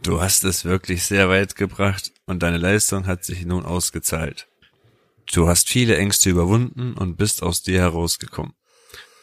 Du 0.04 0.22
hast 0.22 0.44
es 0.44 0.64
wirklich 0.64 1.04
sehr 1.04 1.30
weit 1.30 1.56
gebracht 1.56 2.12
und 2.26 2.44
deine 2.44 2.58
Leistung 2.58 3.08
hat 3.08 3.26
sich 3.26 3.46
nun 3.46 3.66
ausgezahlt. 3.66 4.48
Du 5.34 5.48
hast 5.48 5.70
viele 5.70 5.98
Ängste 5.98 6.30
überwunden 6.30 6.94
und 6.94 7.18
bist 7.18 7.44
aus 7.44 7.62
dir 7.62 7.80
herausgekommen. 7.80 8.54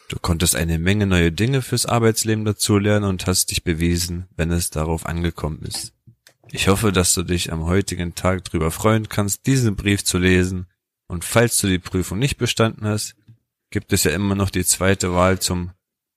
Du 0.07 0.19
konntest 0.19 0.55
eine 0.55 0.77
Menge 0.77 1.07
neue 1.07 1.31
Dinge 1.31 1.61
fürs 1.61 1.87
Arbeitsleben 1.87 2.45
dazulernen 2.45 3.09
und 3.09 3.25
hast 3.25 3.49
dich 3.49 3.63
bewiesen, 3.63 4.27
wenn 4.35 4.51
es 4.51 4.69
darauf 4.69 5.05
angekommen 5.07 5.63
ist. 5.63 5.93
Ich 6.51 6.67
hoffe, 6.67 6.91
dass 6.91 7.13
du 7.15 7.23
dich 7.23 7.51
am 7.51 7.65
heutigen 7.65 8.13
Tag 8.13 8.43
darüber 8.45 8.69
freuen 8.69 9.09
kannst, 9.09 9.47
diesen 9.47 9.75
Brief 9.75 10.03
zu 10.03 10.19
lesen. 10.19 10.67
Und 11.07 11.25
falls 11.25 11.57
du 11.57 11.67
die 11.67 11.79
Prüfung 11.79 12.19
nicht 12.19 12.37
bestanden 12.37 12.85
hast, 12.85 13.15
gibt 13.71 13.93
es 13.93 14.03
ja 14.03 14.11
immer 14.11 14.35
noch 14.35 14.51
die 14.51 14.63
zweite 14.63 15.13
Wahl 15.13 15.39
zum 15.39 15.71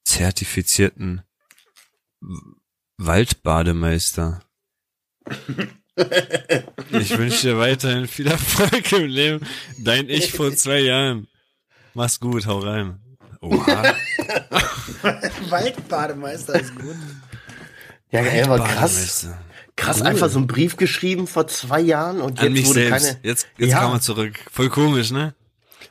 zertifizierten 0.04 1.22
Waldbademeister. 2.98 4.40
Ich 6.90 7.16
wünsche 7.18 7.48
dir 7.48 7.58
weiterhin 7.58 8.06
viel 8.06 8.26
Erfolg 8.28 8.92
im 8.92 9.06
Leben. 9.06 9.46
Dein 9.78 10.08
Ich 10.08 10.32
vor 10.32 10.54
zwei 10.54 10.80
Jahren. 10.80 11.26
Mach's 11.94 12.20
gut, 12.20 12.46
hau 12.46 12.58
rein. 12.60 13.00
Oha. 13.40 13.94
Waldbademeister 15.48 16.60
ist 16.60 16.74
gut. 16.74 16.96
Ja, 18.10 18.20
ey, 18.20 18.42
aber 18.42 18.60
krass. 18.64 19.28
Krass, 19.76 20.02
einfach 20.02 20.28
so 20.28 20.38
einen 20.38 20.46
Brief 20.48 20.76
geschrieben 20.76 21.26
vor 21.26 21.46
zwei 21.46 21.80
Jahren 21.80 22.20
und 22.20 22.38
An 22.40 22.46
jetzt 22.46 22.52
mich 22.54 22.66
wurde 22.66 22.80
selbst. 22.88 23.06
keine. 23.06 23.18
Jetzt, 23.22 23.46
jetzt 23.58 23.70
Ja. 23.70 23.78
kam 23.80 23.92
er 23.92 24.00
zurück. 24.00 24.38
Voll 24.50 24.68
komisch, 24.70 25.10
ne? 25.10 25.34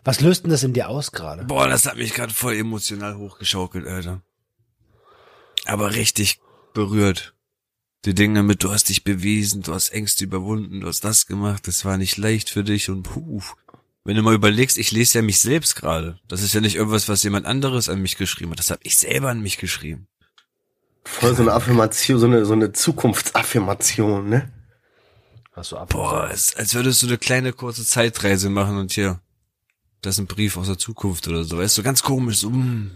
Was 0.04 0.20
löst 0.22 0.44
denn 0.44 0.52
das 0.52 0.64
in 0.64 0.74
dir 0.74 0.90
aus 0.90 1.12
gerade? 1.12 1.46
Boah, 1.46 1.68
das 1.68 1.86
hat 1.86 1.96
mich 1.98 2.14
gerade 2.14 2.34
voll 2.34 2.56
emotional 2.56 3.16
hochgeschaukelt, 3.18 3.88
Alter. 3.88 4.22
Aber 5.66 5.96
richtig 5.96 6.40
berührt. 6.74 7.34
Die 8.08 8.16
Dinge 8.16 8.42
mit, 8.42 8.64
du 8.64 8.72
hast 8.72 8.88
dich 8.88 9.04
bewiesen, 9.04 9.64
du 9.64 9.74
hast 9.74 9.90
Ängste 9.90 10.24
überwunden, 10.24 10.80
du 10.80 10.88
hast 10.88 11.04
das 11.04 11.26
gemacht, 11.26 11.68
das 11.68 11.84
war 11.84 11.98
nicht 11.98 12.16
leicht 12.16 12.50
für 12.50 12.64
dich 12.64 12.90
und 12.90 13.04
puh. 13.04 13.42
wenn 14.06 14.16
du 14.16 14.22
mal 14.22 14.34
überlegst, 14.34 14.78
ich 14.78 14.94
lese 14.94 15.18
ja 15.18 15.22
mich 15.22 15.42
selbst 15.42 15.76
gerade. 15.76 16.18
Das 16.30 16.42
ist 16.42 16.54
ja 16.54 16.62
nicht 16.62 16.78
irgendwas, 16.78 17.10
was 17.10 17.24
jemand 17.24 17.46
anderes 17.46 17.90
an 17.90 18.02
mich 18.02 18.16
geschrieben 18.16 18.52
hat. 18.52 18.60
Das 18.60 18.72
habe 18.72 18.80
ich 18.84 18.96
selber 18.96 19.30
an 19.30 19.42
mich 19.42 19.58
geschrieben. 19.58 20.08
Voll 21.04 21.36
so 21.36 21.42
eine 21.42 21.52
Affirmation, 21.52 22.18
so 22.18 22.28
eine, 22.28 22.46
so 22.46 22.54
eine 22.54 22.72
Zukunftsaffirmation, 22.72 24.30
ne? 24.30 24.54
Hast 25.52 25.74
du 25.74 25.76
ab 25.76 25.90
Boah, 25.90 26.30
als 26.30 26.74
würdest 26.76 27.04
du 27.04 27.08
eine 27.08 27.18
kleine 27.18 27.52
kurze 27.52 27.84
Zeitreise 27.84 28.50
machen 28.50 28.78
und 28.78 28.94
hier, 28.94 29.20
das 30.00 30.16
ist 30.16 30.20
ein 30.20 30.28
Brief 30.28 30.56
aus 30.56 30.68
der 30.68 30.78
Zukunft 30.78 31.28
oder 31.28 31.44
so. 31.44 31.58
Weißt 31.58 31.78
du, 31.78 31.84
ganz 31.84 32.02
komisch, 32.04 32.38
so, 32.38 32.52
mm. 32.52 32.90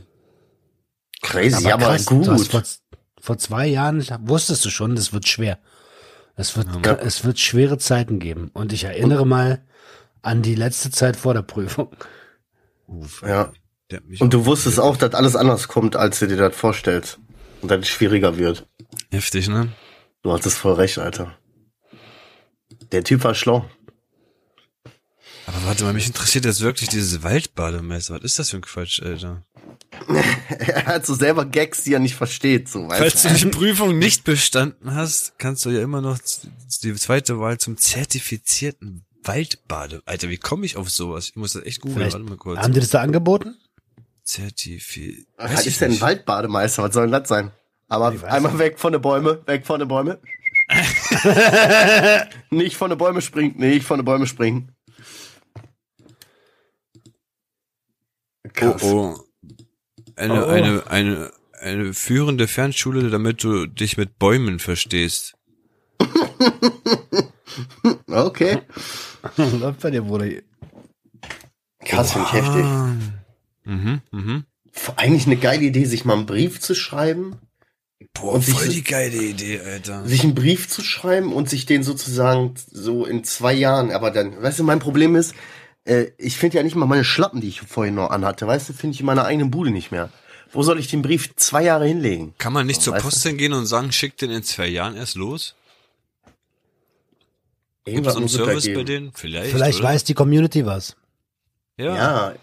Crazy, 1.21 1.69
aber, 1.69 1.87
krass, 1.87 2.05
gut. 2.05 2.27
Du 2.27 2.31
hast 2.31 2.80
vor, 3.21 3.37
zwei 3.37 3.67
Jahren 3.67 4.05
wusstest 4.27 4.65
du 4.65 4.69
schon, 4.69 4.95
das 4.95 5.13
wird 5.13 5.27
schwer. 5.27 5.59
Es 6.35 6.57
wird, 6.57 6.67
Ja. 6.85 6.93
es 6.95 7.23
wird 7.23 7.39
schwere 7.39 7.77
Zeiten 7.77 8.19
geben. 8.19 8.49
Und 8.53 8.73
ich 8.73 8.83
erinnere 8.85 9.25
mal 9.25 9.63
an 10.21 10.41
die 10.41 10.55
letzte 10.55 10.89
Zeit 10.91 11.15
vor 11.15 11.33
der 11.33 11.41
Prüfung. 11.43 11.95
ja. 13.25 13.51
Der 13.89 13.97
hat 13.99 14.05
mich 14.07 14.21
Und 14.21 14.33
du 14.33 14.45
wusstest 14.45 14.79
auch, 14.79 14.95
dass 14.95 15.13
alles 15.13 15.35
anders 15.35 15.67
kommt, 15.67 15.95
als 15.97 16.19
du 16.19 16.27
dir 16.27 16.37
das 16.37 16.55
vorstellst. 16.55 17.19
Und 17.61 17.69
dass 17.69 17.79
es 17.81 17.89
schwieriger 17.89 18.37
wird. 18.37 18.67
heftig, 19.11 19.47
ne? 19.49 19.67
Du 20.23 20.31
hattest 20.31 20.57
voll 20.57 20.73
recht, 20.73 20.97
Alter. 20.97 21.35
Der 22.91 23.03
Typ 23.03 23.23
war 23.23 23.35
schlau. 23.35 23.65
Aber 25.53 25.65
warte 25.65 25.84
mal, 25.84 25.93
mich 25.93 26.08
interessiert 26.08 26.46
jetzt 26.46 26.62
wirklich 26.62 26.89
dieses 26.89 27.24
Waldbademesser. 27.24 28.15
Was 28.15 28.24
ist 28.24 28.39
das 28.39 28.50
für 28.51 28.58
ein 28.58 28.62
Quatsch, 28.62 29.01
Alter? 29.01 29.43
Er 30.50 30.86
hat 30.86 31.05
so 31.05 31.13
selber 31.15 31.46
Gags, 31.46 31.84
die 31.84 31.93
er 31.93 32.00
nicht 32.00 32.15
versteht, 32.15 32.70
so, 32.70 32.88
Falls 32.89 33.25
weißt 33.25 33.43
du 33.43 33.50
die 33.50 33.58
Prüfung 33.58 33.98
nicht 33.98 34.24
bestanden 34.24 34.93
hast, 34.96 35.38
kannst 35.38 35.65
du 35.65 35.70
ja 35.70 35.81
immer 35.81 36.01
noch 36.01 36.17
die 36.84 36.93
zweite 36.96 37.39
Wahl 37.39 37.58
zum 37.58 37.77
zertifizierten 37.77 39.05
Waldbade. 39.24 40.01
Alter, 40.05 40.29
wie 40.29 40.38
komme 40.38 40.65
ich 40.65 40.77
auf 40.77 40.89
sowas? 40.89 41.29
Ich 41.29 41.36
muss 41.36 41.53
das 41.53 41.63
echt 41.63 41.81
googeln. 41.81 42.12
Warte 42.12 42.20
mal 42.20 42.38
kurz. 42.38 42.60
haben 42.60 42.74
die 42.74 42.79
das 42.79 42.89
da 42.89 43.01
angeboten? 43.01 43.55
Zertifiziert. 44.24 45.27
Was 45.38 45.65
ist 45.65 45.81
denn 45.81 45.91
ein 45.93 46.01
Waldbademeister? 46.01 46.84
Was 46.84 46.93
soll 46.93 47.03
denn 47.08 47.20
das 47.20 47.27
sein? 47.27 47.51
Aber 47.88 48.13
einmal 48.27 48.58
weg 48.60 48.79
von 48.79 48.93
den 48.93 49.01
Bäume, 49.01 49.41
weg 49.46 49.65
von 49.65 49.79
den 49.79 49.88
Bäume. 49.88 50.20
nicht 52.50 52.77
von 52.77 52.89
den 52.89 52.98
Bäume 52.98 53.22
springen, 53.22 53.58
nicht 53.58 53.86
von 53.86 54.00
den 54.00 54.05
Bäume 54.05 54.27
springen. 54.27 54.72
Krass. 58.61 58.83
Oh, 58.83 59.15
oh. 59.15 59.19
Eine, 60.15 60.45
Oh, 60.45 60.47
oh. 60.47 60.49
eine, 60.49 60.87
eine, 60.87 61.31
eine 61.59 61.93
führende 61.93 62.47
Fernschule, 62.47 63.09
damit 63.09 63.43
du 63.43 63.65
dich 63.65 63.97
mit 63.97 64.19
Bäumen 64.19 64.59
verstehst. 64.59 65.35
Okay. 68.07 68.59
Läuft 69.37 69.81
bei 69.81 69.91
dir, 69.91 70.01
Bruder. 70.03 70.25
Krass, 71.83 72.13
finde 72.13 72.27
ich 72.27 72.33
heftig. 72.33 72.63
Ah. 72.63 72.95
Mhm, 73.65 74.01
mhm. 74.11 74.45
Eigentlich 74.95 75.25
eine 75.25 75.37
geile 75.37 75.63
Idee, 75.63 75.85
sich 75.85 76.05
mal 76.05 76.15
einen 76.15 76.25
Brief 76.25 76.59
zu 76.59 76.75
schreiben. 76.75 77.35
Boah, 78.13 78.33
Und 78.33 78.43
sich 78.43 78.55
voll 78.55 78.67
die 78.69 78.83
geile 78.83 79.21
Idee, 79.21 79.59
Alter. 79.59 80.05
Sich 80.05 80.23
einen 80.23 80.35
Brief 80.35 80.67
zu 80.67 80.81
schreiben 80.81 81.33
und 81.33 81.49
sich 81.49 81.65
den 81.65 81.83
sozusagen 81.83 82.53
so 82.71 83.05
in 83.05 83.23
zwei 83.23 83.53
Jahren, 83.53 83.91
aber 83.91 84.11
dann, 84.11 84.41
weißt 84.41 84.59
du, 84.59 84.63
mein 84.63 84.79
Problem 84.79 85.15
ist, 85.15 85.35
äh, 85.85 86.07
ich 86.17 86.38
finde 86.38 86.57
ja 86.57 86.63
nicht 86.63 86.75
mal 86.75 86.85
meine 86.85 87.03
Schlappen, 87.03 87.41
die 87.41 87.47
ich 87.47 87.61
vorhin 87.61 87.95
noch 87.95 88.09
anhatte, 88.09 88.47
weißt 88.47 88.69
du, 88.69 88.73
finde 88.73 88.95
ich 88.95 89.00
in 89.00 89.05
meiner 89.05 89.25
eigenen 89.25 89.51
Bude 89.51 89.71
nicht 89.71 89.91
mehr. 89.91 90.09
Wo 90.51 90.63
soll 90.63 90.79
ich 90.79 90.88
den 90.88 91.01
Brief 91.01 91.35
zwei 91.38 91.63
Jahre 91.63 91.85
hinlegen? 91.85 92.33
Kann 92.38 92.53
man 92.53 92.67
nicht 92.67 92.81
zur 92.81 92.93
weißt 92.93 93.03
Post 93.03 93.23
hingehen 93.23 93.53
und 93.53 93.65
sagen, 93.65 93.91
schick 93.91 94.17
den 94.17 94.31
in 94.31 94.43
zwei 94.43 94.67
Jahren 94.67 94.97
erst 94.97 95.15
los? 95.15 95.55
Gibt 97.85 97.97
Irgendwas 97.97 98.13
es 98.13 98.19
einen 98.19 98.29
Service 98.29 98.73
bei 98.73 98.83
denen? 98.83 99.11
Vielleicht. 99.13 99.51
Vielleicht 99.51 99.79
oder? 99.79 99.89
weiß 99.89 100.03
die 100.03 100.13
Community 100.13 100.65
was. 100.65 100.95
Ja. 101.77 101.95
Ja, 101.95 102.33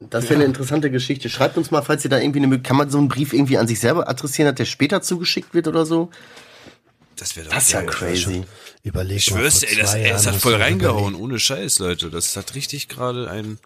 das 0.00 0.24
wäre 0.24 0.36
eine 0.36 0.44
interessante 0.44 0.90
Geschichte. 0.90 1.28
Schreibt 1.28 1.58
uns 1.58 1.70
mal, 1.70 1.82
falls 1.82 2.04
ihr 2.04 2.10
da 2.10 2.18
irgendwie 2.18 2.38
eine 2.38 2.46
Möglichkeit, 2.46 2.68
kann 2.68 2.76
man 2.76 2.90
so 2.90 2.98
einen 2.98 3.08
Brief 3.08 3.32
irgendwie 3.32 3.58
an 3.58 3.66
sich 3.66 3.80
selber 3.80 4.08
adressieren, 4.08 4.46
dass 4.48 4.56
der 4.56 4.64
später 4.64 5.02
zugeschickt 5.02 5.52
wird 5.52 5.66
oder 5.66 5.84
so? 5.84 6.10
Das 7.18 7.34
wäre 7.36 7.46
doch 7.46 7.54
Das 7.54 7.66
ist 7.66 7.72
ja 7.72 7.82
crazy. 7.82 8.44
Überleg 8.82 9.16
Ich 9.18 9.30
mal. 9.30 9.38
schwör's 9.40 9.60
dir, 9.60 9.68
ey, 9.70 9.76
das, 9.76 9.94
ey, 9.94 10.08
das 10.10 10.26
hat 10.26 10.36
voll 10.36 10.54
reingehauen, 10.54 11.14
überlegt. 11.14 11.22
ohne 11.22 11.38
Scheiß, 11.38 11.78
Leute. 11.80 12.10
Das 12.10 12.36
hat 12.36 12.54
richtig 12.54 12.88
gerade 12.88 13.28
einen 13.30 13.58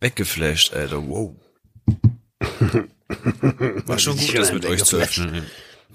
weggeflasht, 0.00 0.74
Alter. 0.74 1.08
Wow. 1.08 1.34
War 3.86 3.98
schon 3.98 4.16
gut, 4.16 4.36
das 4.36 4.52
mit 4.52 4.66
euch 4.66 4.84
zu 4.84 4.96
öffnen. 4.98 5.44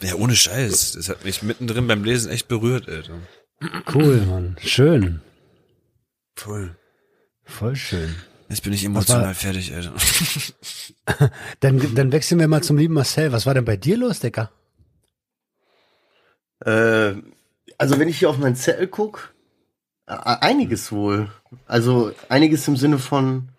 Ja, 0.01 0.15
ohne 0.15 0.35
Scheiß. 0.35 0.93
Das 0.93 1.09
hat 1.09 1.23
mich 1.23 1.43
mittendrin 1.43 1.87
beim 1.87 2.03
Lesen 2.03 2.31
echt 2.31 2.47
berührt, 2.47 2.89
Alter. 2.89 3.19
Cool, 3.93 4.21
Mann. 4.25 4.57
Schön. 4.63 5.21
Voll. 6.35 6.75
Voll 7.45 7.75
schön. 7.75 8.15
Jetzt 8.49 8.63
bin 8.63 8.73
ich 8.73 8.81
war- 8.83 8.87
emotional 8.91 9.35
fertig, 9.35 9.73
Alter. 9.73 9.93
Dann, 11.59 11.95
dann 11.95 12.11
wechseln 12.11 12.39
wir 12.39 12.47
mal 12.47 12.63
zum 12.63 12.77
lieben 12.77 12.93
Marcel. 12.93 13.31
Was 13.33 13.45
war 13.45 13.53
denn 13.53 13.65
bei 13.65 13.75
dir 13.77 13.97
los, 13.97 14.19
Decker? 14.19 14.51
Äh, 16.65 17.15
also 17.77 17.99
wenn 17.99 18.07
ich 18.07 18.19
hier 18.19 18.29
auf 18.29 18.37
meinen 18.37 18.55
Zettel 18.55 18.87
guck, 18.87 19.33
äh, 20.07 20.13
einiges 20.13 20.91
wohl. 20.91 21.29
Also 21.67 22.11
einiges 22.29 22.67
im 22.67 22.77
Sinne 22.77 22.99
von, 22.99 23.49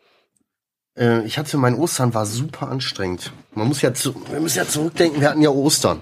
äh, 0.96 1.24
ich 1.24 1.38
hatte 1.38 1.56
mein 1.56 1.74
Ostern 1.74 2.14
war 2.14 2.26
super 2.26 2.68
anstrengend. 2.68 3.32
Man 3.54 3.68
muss 3.68 3.82
ja, 3.82 3.94
zu, 3.94 4.14
wir 4.30 4.40
müssen 4.40 4.58
ja 4.58 4.66
zurückdenken, 4.66 5.20
wir 5.20 5.30
hatten 5.30 5.42
ja 5.42 5.50
Ostern. 5.50 6.00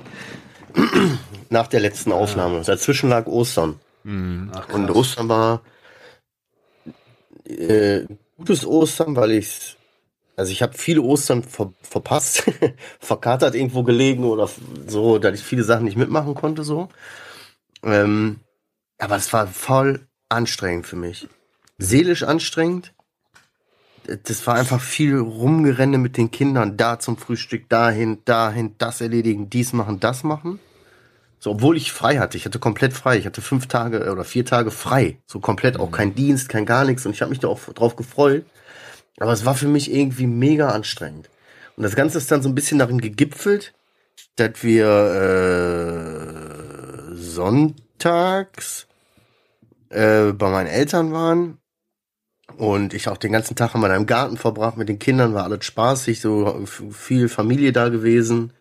Nach 1.51 1.67
der 1.67 1.81
letzten 1.81 2.13
Aufnahme. 2.13 2.63
Dazwischen 2.63 3.11
lag 3.11 3.27
Ostern. 3.27 3.79
Und 4.05 4.91
Ostern 4.91 5.29
war 5.29 5.61
äh, 7.45 8.07
gutes 8.37 8.67
Ostern, 8.67 9.15
weil 9.17 9.33
ich 9.33 9.77
also 10.37 10.53
ich 10.53 10.63
habe 10.63 10.77
viele 10.77 11.03
Ostern 11.03 11.43
ver 11.43 11.73
verpasst, 11.83 12.45
verkatert 13.01 13.55
irgendwo 13.55 13.83
gelegen 13.83 14.25
oder 14.25 14.49
so, 14.87 15.19
dass 15.19 15.39
ich 15.39 15.45
viele 15.45 15.65
Sachen 15.65 15.85
nicht 15.85 15.97
mitmachen 15.97 16.35
konnte 16.35 16.65
so. 16.65 16.89
Ähm, 17.83 18.41
aber 18.99 19.17
es 19.17 19.33
war 19.33 19.47
voll 19.47 20.07
anstrengend 20.29 20.87
für 20.87 20.97
mich. 20.97 21.29
Seelisch 21.79 22.23
anstrengend. 22.23 22.93
Das 24.25 24.47
war 24.47 24.57
einfach 24.57 24.81
viel 24.81 25.17
Rumgerenne 25.17 25.99
mit 25.99 26.17
den 26.17 26.31
Kindern, 26.31 26.77
da 26.77 26.99
zum 26.99 27.17
Frühstück, 27.17 27.69
dahin, 27.69 28.19
dahin, 28.25 28.75
das 28.79 29.01
erledigen, 29.01 29.49
dies 29.49 29.73
machen, 29.73 30.01
das 30.01 30.25
machen. 30.25 30.59
So, 31.39 31.51
obwohl 31.51 31.77
ich 31.77 31.93
frei 31.93 32.19
hatte. 32.19 32.37
Ich 32.37 32.45
hatte 32.45 32.61
komplett 32.61 32.93
frei. 32.93 33.19
Ich 33.19 33.27
hatte 33.27 33.43
fünf 33.43 33.67
Tage 33.67 34.11
oder 34.13 34.25
vier 34.25 34.45
Tage 34.45 34.71
frei. 34.71 35.19
So 35.27 35.41
komplett, 35.41 35.79
auch 35.79 35.91
kein 35.91 36.15
Dienst, 36.15 36.49
kein 36.49 36.67
gar 36.67 36.85
nichts. 36.85 37.05
Und 37.05 37.13
ich 37.13 37.21
habe 37.21 37.31
mich 37.31 37.41
da 37.41 37.49
auch 37.49 37.61
drauf 37.75 37.97
gefreut. 37.97 38.45
Aber 39.19 39.33
es 39.33 39.45
war 39.45 39.55
für 39.55 39.69
mich 39.69 39.93
irgendwie 39.93 40.27
mega 40.27 40.71
anstrengend. 40.71 41.29
Und 41.77 41.83
das 41.83 41.97
Ganze 41.97 42.19
ist 42.19 42.31
dann 42.31 42.43
so 42.43 42.49
ein 42.49 42.55
bisschen 42.55 42.79
darin 42.79 43.01
gegipfelt, 43.01 43.73
dass 44.37 44.63
wir 44.63 44.87
äh, 47.11 47.15
sonntags 47.15 48.87
äh, 49.91 50.33
bei 50.33 50.51
meinen 50.51 50.69
Eltern 50.69 51.13
waren 51.13 51.59
und 52.57 52.95
ich 52.95 53.09
auch 53.09 53.17
den 53.17 53.33
ganzen 53.33 53.57
Tag 53.57 53.75
in 53.75 53.81
meinem 53.81 54.07
Garten 54.07 54.37
verbracht 54.37 54.77
mit 54.77 54.89
den 54.89 54.99
Kindern, 54.99 55.35
war 55.35 55.45
alles 55.45 55.65
spaßig, 55.65 56.21
so 56.21 56.65
viel 56.67 57.29
Familie 57.29 57.73
da 57.73 57.89
gewesen. 57.89 58.53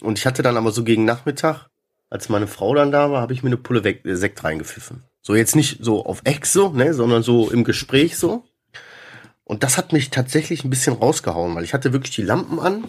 Und 0.00 0.18
ich 0.18 0.26
hatte 0.26 0.42
dann 0.42 0.56
aber 0.56 0.72
so 0.72 0.84
gegen 0.84 1.04
Nachmittag, 1.04 1.68
als 2.10 2.28
meine 2.28 2.46
Frau 2.46 2.74
dann 2.74 2.92
da 2.92 3.10
war, 3.10 3.20
habe 3.20 3.32
ich 3.32 3.42
mir 3.42 3.48
eine 3.48 3.56
Pulle 3.56 3.82
Sekt 4.04 4.44
reingepfiffen. 4.44 5.04
So 5.22 5.34
jetzt 5.34 5.54
nicht 5.54 5.78
so 5.82 6.04
auf 6.04 6.22
Ex 6.24 6.52
so, 6.52 6.70
ne, 6.70 6.94
sondern 6.94 7.22
so 7.22 7.50
im 7.50 7.64
Gespräch 7.64 8.18
so. 8.18 8.44
Und 9.44 9.62
das 9.62 9.76
hat 9.76 9.92
mich 9.92 10.10
tatsächlich 10.10 10.64
ein 10.64 10.70
bisschen 10.70 10.94
rausgehauen, 10.94 11.54
weil 11.54 11.64
ich 11.64 11.74
hatte 11.74 11.92
wirklich 11.92 12.14
die 12.14 12.22
Lampen 12.22 12.58
an 12.58 12.84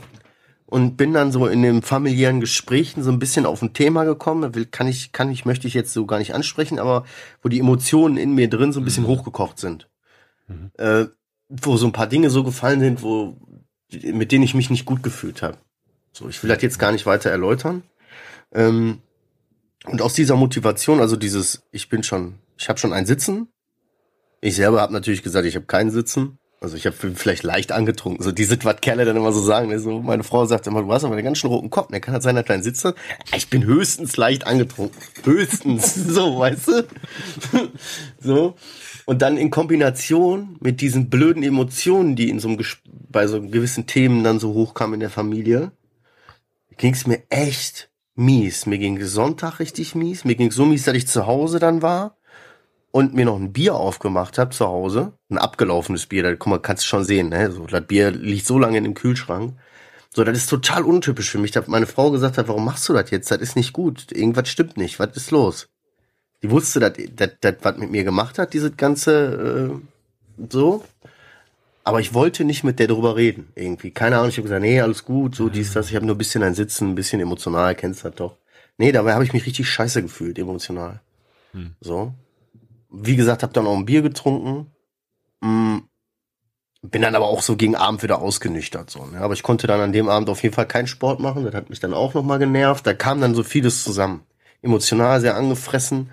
und 0.65 0.97
bin 0.97 1.13
dann 1.13 1.31
so 1.31 1.47
in 1.47 1.61
den 1.61 1.81
familiären 1.81 2.39
Gesprächen 2.39 3.03
so 3.03 3.11
ein 3.11 3.19
bisschen 3.19 3.45
auf 3.45 3.61
ein 3.61 3.73
Thema 3.73 4.05
gekommen. 4.05 4.55
Will, 4.55 4.65
kann 4.65 4.87
ich, 4.87 5.11
kann 5.11 5.31
ich, 5.31 5.45
möchte 5.45 5.67
ich 5.67 5.73
jetzt 5.73 5.93
so 5.93 6.05
gar 6.05 6.19
nicht 6.19 6.33
ansprechen, 6.33 6.79
aber 6.79 7.05
wo 7.41 7.49
die 7.49 7.59
Emotionen 7.59 8.17
in 8.17 8.33
mir 8.33 8.49
drin 8.49 8.71
so 8.71 8.79
ein 8.79 8.85
bisschen 8.85 9.07
hochgekocht 9.07 9.59
sind. 9.59 9.89
Äh, 10.77 11.05
wo 11.49 11.77
so 11.77 11.85
ein 11.85 11.91
paar 11.91 12.07
Dinge 12.07 12.29
so 12.29 12.43
gefallen 12.43 12.79
sind, 12.79 13.03
wo, 13.03 13.37
mit 13.91 14.31
denen 14.31 14.43
ich 14.43 14.53
mich 14.53 14.69
nicht 14.69 14.85
gut 14.85 15.03
gefühlt 15.03 15.41
habe. 15.41 15.57
So, 16.11 16.29
ich 16.29 16.41
will 16.43 16.49
das 16.49 16.61
jetzt 16.61 16.79
gar 16.79 16.91
nicht 16.91 17.05
weiter 17.05 17.29
erläutern. 17.29 17.83
Ähm, 18.51 19.01
und 19.85 20.01
aus 20.01 20.13
dieser 20.13 20.35
Motivation, 20.35 21.01
also 21.01 21.15
dieses, 21.15 21.63
ich 21.71 21.89
bin 21.89 22.03
schon, 22.03 22.35
ich 22.57 22.69
habe 22.69 22.79
schon 22.79 22.93
ein 22.93 23.05
Sitzen. 23.05 23.47
Ich 24.41 24.55
selber 24.55 24.81
habe 24.81 24.93
natürlich 24.93 25.23
gesagt, 25.23 25.45
ich 25.45 25.55
habe 25.55 25.65
keinen 25.65 25.91
Sitzen. 25.91 26.37
Also 26.63 26.77
ich 26.77 26.85
habe 26.85 26.95
vielleicht 26.95 27.43
leicht 27.43 27.73
angetrunken. 27.73 28.23
So 28.23 28.31
diese, 28.31 28.57
was 28.63 28.79
Kerle 28.79 29.03
dann 29.03 29.17
immer 29.17 29.33
so 29.33 29.41
sagen. 29.41 29.67
Ne? 29.67 29.79
So, 29.79 30.01
meine 30.01 30.23
Frau 30.23 30.45
sagt 30.45 30.65
immer, 30.65 30.81
du 30.81 30.93
hast 30.93 31.03
aber 31.03 31.13
einen 31.13 31.25
ganz 31.25 31.37
schön 31.37 31.49
roten 31.49 31.69
Kopf. 31.69 31.89
Der 31.91 31.99
kann 31.99 32.13
halt 32.13 32.23
sein, 32.23 32.37
dass 32.37 32.45
kleinen 32.45 32.63
Sitze. 32.63 32.95
Ich 33.35 33.49
bin 33.49 33.65
höchstens 33.65 34.15
leicht 34.15 34.47
angetrunken. 34.47 34.97
Höchstens. 35.25 35.93
so, 36.07 36.39
weißt 36.39 36.69
du? 36.69 36.87
so. 38.21 38.55
Und 39.03 39.21
dann 39.21 39.35
in 39.35 39.49
Kombination 39.49 40.55
mit 40.61 40.79
diesen 40.79 41.09
blöden 41.09 41.43
Emotionen, 41.43 42.15
die 42.15 42.29
in 42.29 42.39
so 42.39 42.47
einem 42.47 42.57
Ges 42.57 42.77
bei 42.85 43.27
so 43.27 43.41
gewissen 43.41 43.85
Themen 43.85 44.23
dann 44.23 44.39
so 44.39 44.53
hochkamen 44.53 44.93
in 44.93 44.99
der 45.01 45.09
Familie, 45.09 45.73
ging 46.77 46.93
es 46.93 47.05
mir 47.05 47.23
echt 47.29 47.91
mies. 48.15 48.67
Mir 48.67 48.77
ging 48.77 49.03
Sonntag 49.03 49.59
richtig 49.59 49.95
mies. 49.95 50.23
Mir 50.23 50.35
ging 50.35 50.49
so 50.49 50.65
mies, 50.65 50.85
dass 50.85 50.95
ich 50.95 51.09
zu 51.09 51.27
Hause 51.27 51.59
dann 51.59 51.81
war 51.81 52.15
und 52.93 53.15
mir 53.15 53.25
noch 53.25 53.39
ein 53.39 53.51
Bier 53.51 53.73
aufgemacht 53.73 54.37
habe 54.37 54.51
zu 54.51 54.67
Hause, 54.67 55.13
ein 55.29 55.39
abgelaufenes 55.39 56.05
Bier, 56.05 56.21
da 56.21 56.35
guck 56.35 56.45
mal, 56.45 56.59
kannst 56.59 56.83
du 56.83 56.87
schon 56.87 57.03
sehen, 57.03 57.29
ne? 57.29 57.51
So, 57.51 57.65
das 57.65 57.87
Bier 57.87 58.11
liegt 58.11 58.45
so 58.45 58.59
lange 58.59 58.77
in 58.77 58.83
dem 58.83 58.93
Kühlschrank. 58.93 59.55
So, 60.15 60.23
das 60.23 60.37
ist 60.37 60.47
total 60.47 60.83
untypisch 60.83 61.31
für 61.31 61.39
mich. 61.39 61.49
Da 61.49 61.61
hat 61.61 61.67
meine 61.67 61.87
Frau 61.87 62.11
gesagt 62.11 62.37
hat, 62.37 62.47
warum 62.47 62.63
machst 62.63 62.87
du 62.87 62.93
das 62.93 63.09
jetzt? 63.09 63.31
Das 63.31 63.41
ist 63.41 63.55
nicht 63.55 63.73
gut. 63.73 64.11
Irgendwas 64.11 64.47
stimmt 64.47 64.77
nicht. 64.77 64.99
Was 64.99 65.17
ist 65.17 65.31
los? 65.31 65.69
Die 66.43 66.51
wusste, 66.51 66.79
dass 66.79 66.93
das, 67.15 67.31
das 67.41 67.55
was 67.63 67.77
mit 67.77 67.89
mir 67.89 68.03
gemacht 68.03 68.37
hat, 68.37 68.53
dieses 68.53 68.77
ganze 68.77 69.71
äh, 70.37 70.45
so. 70.51 70.83
Aber 71.83 71.99
ich 71.99 72.13
wollte 72.13 72.43
nicht 72.43 72.63
mit 72.63 72.77
der 72.77 72.87
drüber 72.87 73.15
reden, 73.15 73.51
irgendwie. 73.55 73.89
Keine 73.89 74.17
Ahnung, 74.17 74.29
ich 74.29 74.37
habe 74.37 74.43
gesagt, 74.43 74.61
nee, 74.61 74.79
alles 74.79 75.03
gut, 75.03 75.35
so 75.35 75.49
dies, 75.49 75.73
das. 75.73 75.89
Ich 75.89 75.95
habe 75.95 76.05
nur 76.05 76.13
ein 76.13 76.19
bisschen 76.19 76.43
ein 76.43 76.53
Sitzen, 76.53 76.91
ein 76.91 76.95
bisschen 76.95 77.19
emotional, 77.19 77.73
kennst 77.73 78.03
du 78.03 78.09
das 78.09 78.17
doch. 78.17 78.37
Nee, 78.77 78.91
dabei 78.91 79.13
habe 79.15 79.23
ich 79.23 79.33
mich 79.33 79.47
richtig 79.47 79.67
scheiße 79.67 80.03
gefühlt, 80.03 80.37
emotional. 80.37 81.01
Hm. 81.53 81.71
So. 81.81 82.13
Wie 82.93 83.15
gesagt, 83.15 83.43
habe 83.43 83.53
dann 83.53 83.67
auch 83.67 83.75
ein 83.75 83.85
Bier 83.85 84.01
getrunken. 84.01 84.71
Mm, 85.41 85.79
bin 86.83 87.01
dann 87.01 87.15
aber 87.15 87.25
auch 87.25 87.41
so 87.41 87.55
gegen 87.55 87.75
Abend 87.75 88.03
wieder 88.03 88.21
ausgenüchtert. 88.21 88.89
So, 88.89 89.05
ne? 89.05 89.19
Aber 89.19 89.33
ich 89.33 89.43
konnte 89.43 89.67
dann 89.67 89.81
an 89.81 89.93
dem 89.93 90.09
Abend 90.09 90.29
auf 90.29 90.43
jeden 90.43 90.53
Fall 90.53 90.67
keinen 90.67 90.87
Sport 90.87 91.19
machen. 91.19 91.43
Das 91.43 91.55
hat 91.55 91.69
mich 91.69 91.79
dann 91.79 91.93
auch 91.93 92.13
nochmal 92.13 92.39
genervt. 92.39 92.85
Da 92.85 92.93
kam 92.93 93.19
dann 93.19 93.35
so 93.35 93.43
vieles 93.43 93.83
zusammen. 93.83 94.21
Emotional 94.61 95.19
sehr 95.19 95.35
angefressen. 95.35 96.11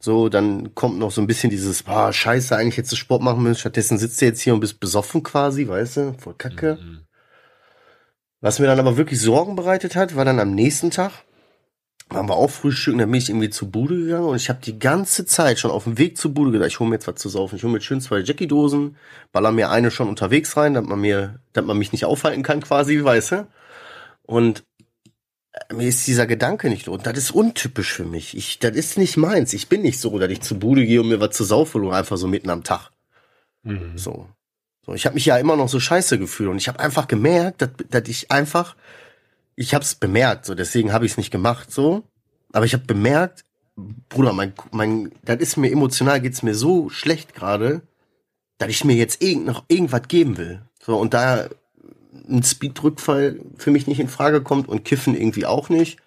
So, 0.00 0.28
dann 0.28 0.74
kommt 0.74 0.98
noch 0.98 1.10
so 1.10 1.20
ein 1.20 1.26
bisschen 1.26 1.50
dieses, 1.50 1.86
ah, 1.86 2.12
scheiße, 2.12 2.56
eigentlich 2.56 2.76
hättest 2.76 2.92
du 2.92 2.96
Sport 2.96 3.22
machen 3.22 3.42
müssen. 3.42 3.60
Stattdessen 3.60 3.98
sitzt 3.98 4.20
du 4.20 4.26
jetzt 4.26 4.40
hier 4.40 4.54
und 4.54 4.60
bist 4.60 4.80
besoffen 4.80 5.22
quasi, 5.22 5.66
weißt 5.66 5.96
du? 5.96 6.14
Voll 6.18 6.34
kacke. 6.34 6.78
Mhm. 6.80 7.00
Was 8.40 8.60
mir 8.60 8.66
dann 8.66 8.78
aber 8.78 8.96
wirklich 8.96 9.20
Sorgen 9.20 9.56
bereitet 9.56 9.96
hat, 9.96 10.14
war 10.14 10.24
dann 10.24 10.38
am 10.38 10.54
nächsten 10.54 10.90
Tag, 10.90 11.24
waren 12.10 12.28
wir 12.28 12.36
auch 12.36 12.50
frühstücken, 12.50 12.98
dann 12.98 13.10
bin 13.10 13.18
ich 13.18 13.28
irgendwie 13.28 13.50
zu 13.50 13.70
Bude 13.70 13.96
gegangen 13.96 14.26
und 14.26 14.36
ich 14.36 14.48
habe 14.48 14.60
die 14.62 14.78
ganze 14.78 15.26
Zeit 15.26 15.58
schon 15.58 15.70
auf 15.70 15.84
dem 15.84 15.98
Weg 15.98 16.16
zu 16.16 16.32
Bude 16.32 16.50
gedacht, 16.50 16.68
ich 16.68 16.80
hole 16.80 16.88
mir 16.88 16.96
jetzt 16.96 17.06
was 17.06 17.16
zu 17.16 17.28
saufen. 17.28 17.56
Ich 17.56 17.64
hole 17.64 17.72
mir 17.72 17.80
schön 17.80 18.00
zwei 18.00 18.20
Jackie-Dosen, 18.20 18.96
baller 19.32 19.52
mir 19.52 19.70
eine 19.70 19.90
schon 19.90 20.08
unterwegs 20.08 20.56
rein, 20.56 20.74
damit 20.74 20.88
man 20.88 21.00
mir, 21.00 21.40
damit 21.52 21.68
man 21.68 21.78
mich 21.78 21.92
nicht 21.92 22.04
aufhalten 22.04 22.42
kann 22.42 22.60
quasi, 22.60 23.02
weißt 23.02 23.32
du? 23.32 23.46
Und 24.22 24.64
äh, 25.52 25.74
mir 25.74 25.88
ist 25.88 26.06
dieser 26.06 26.26
Gedanke 26.26 26.68
nicht 26.70 26.88
und 26.88 27.06
das 27.06 27.18
ist 27.18 27.30
untypisch 27.30 27.92
für 27.92 28.04
mich. 28.04 28.36
Ich, 28.36 28.58
das 28.58 28.76
ist 28.76 28.98
nicht 28.98 29.16
meins. 29.16 29.52
Ich 29.52 29.68
bin 29.68 29.82
nicht 29.82 30.00
so, 30.00 30.18
dass 30.18 30.30
ich 30.30 30.40
zu 30.40 30.58
Bude 30.58 30.86
gehe 30.86 31.00
und 31.00 31.08
mir 31.08 31.20
was 31.20 31.36
zu 31.36 31.44
saufen 31.44 31.82
hole, 31.82 31.94
einfach 31.94 32.16
so 32.16 32.26
mitten 32.26 32.50
am 32.50 32.64
Tag. 32.64 32.90
So. 33.96 34.28
So, 34.86 34.94
ich 34.94 35.04
habe 35.04 35.14
mich 35.14 35.26
ja 35.26 35.36
immer 35.36 35.54
noch 35.56 35.68
so 35.68 35.80
scheiße 35.80 36.18
gefühlt 36.18 36.48
und 36.48 36.56
ich 36.56 36.68
habe 36.68 36.80
einfach 36.80 37.08
gemerkt, 37.08 37.60
dass, 37.60 37.70
dass 37.90 38.08
ich 38.08 38.30
einfach, 38.30 38.74
ich 39.58 39.74
habe 39.74 39.82
es 39.82 39.96
bemerkt, 39.96 40.46
so 40.46 40.54
deswegen 40.54 40.92
habe 40.92 41.04
ich 41.04 41.12
es 41.12 41.18
nicht 41.18 41.32
gemacht, 41.32 41.72
so. 41.72 42.04
Aber 42.52 42.64
ich 42.64 42.74
habe 42.74 42.84
bemerkt, 42.84 43.44
Bruder, 44.08 44.32
mein, 44.32 44.52
mein, 44.70 45.10
das 45.24 45.38
ist 45.38 45.56
mir 45.56 45.72
emotional 45.72 46.20
geht's 46.20 46.44
mir 46.44 46.54
so 46.54 46.90
schlecht 46.90 47.34
gerade, 47.34 47.82
dass 48.58 48.68
ich 48.68 48.84
mir 48.84 48.94
jetzt 48.94 49.20
irgend, 49.20 49.46
noch 49.46 49.64
irgendwas 49.66 50.02
geben 50.06 50.36
will. 50.36 50.62
So 50.80 50.96
und 50.96 51.12
da 51.12 51.48
ein 52.28 52.44
Speedrückfall 52.44 53.40
für 53.56 53.72
mich 53.72 53.88
nicht 53.88 53.98
in 53.98 54.08
Frage 54.08 54.42
kommt 54.42 54.68
und 54.68 54.84
Kiffen 54.84 55.16
irgendwie 55.16 55.46
auch 55.46 55.68
nicht, 55.70 55.98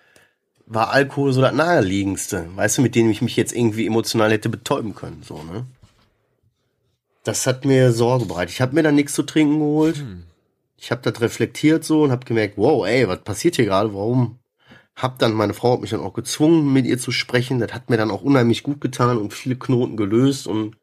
war 0.66 0.92
Alkohol 0.92 1.34
so 1.34 1.42
das 1.42 1.54
naheliegendste, 1.54 2.48
weißt 2.56 2.78
du, 2.78 2.82
mit 2.82 2.96
dem 2.96 3.10
ich 3.10 3.22
mich 3.22 3.36
jetzt 3.36 3.54
irgendwie 3.54 3.86
emotional 3.86 4.32
hätte 4.32 4.48
betäuben 4.48 4.96
können, 4.96 5.24
so 5.28 5.44
ne. 5.44 5.66
Das 7.26 7.46
hat 7.46 7.66
mir 7.66 7.92
Sorge 7.92 8.26
bereitet. 8.26 8.56
Ich 8.56 8.62
habe 8.62 8.74
mir 8.74 8.82
dann 8.82 8.96
nichts 8.96 9.14
zu 9.14 9.24
trinken 9.24 9.60
geholt. 9.60 9.98
Ich 10.82 10.90
habe 10.90 11.02
das 11.04 11.22
reflektiert 11.22 11.84
so 11.84 12.02
und 12.02 12.12
habe 12.12 12.26
gemerkt, 12.26 12.58
wow, 12.58 12.88
ey, 12.88 13.08
was 13.08 13.22
passiert 13.22 13.56
hier 13.56 13.66
gerade? 13.66 13.94
Warum? 13.94 14.40
Hab 14.96 15.20
dann 15.20 15.32
meine 15.34 15.54
Frau 15.54 15.74
hat 15.74 15.82
mich 15.82 15.92
dann 15.92 16.00
auch 16.00 16.14
gezwungen, 16.14 16.74
mit 16.74 16.88
ihr 16.88 16.98
zu 16.98 17.12
sprechen. 17.12 17.60
Das 17.60 17.72
hat 17.72 17.92
mir 17.92 17.98
dann 17.98 18.10
auch 18.10 18.24
unheimlich 18.24 18.64
gut 18.64 18.82
getan 18.82 19.20
und 19.20 19.32
viele 19.32 19.56
Knoten 19.56 19.96
gelöst 19.96 20.48
und 20.48 20.76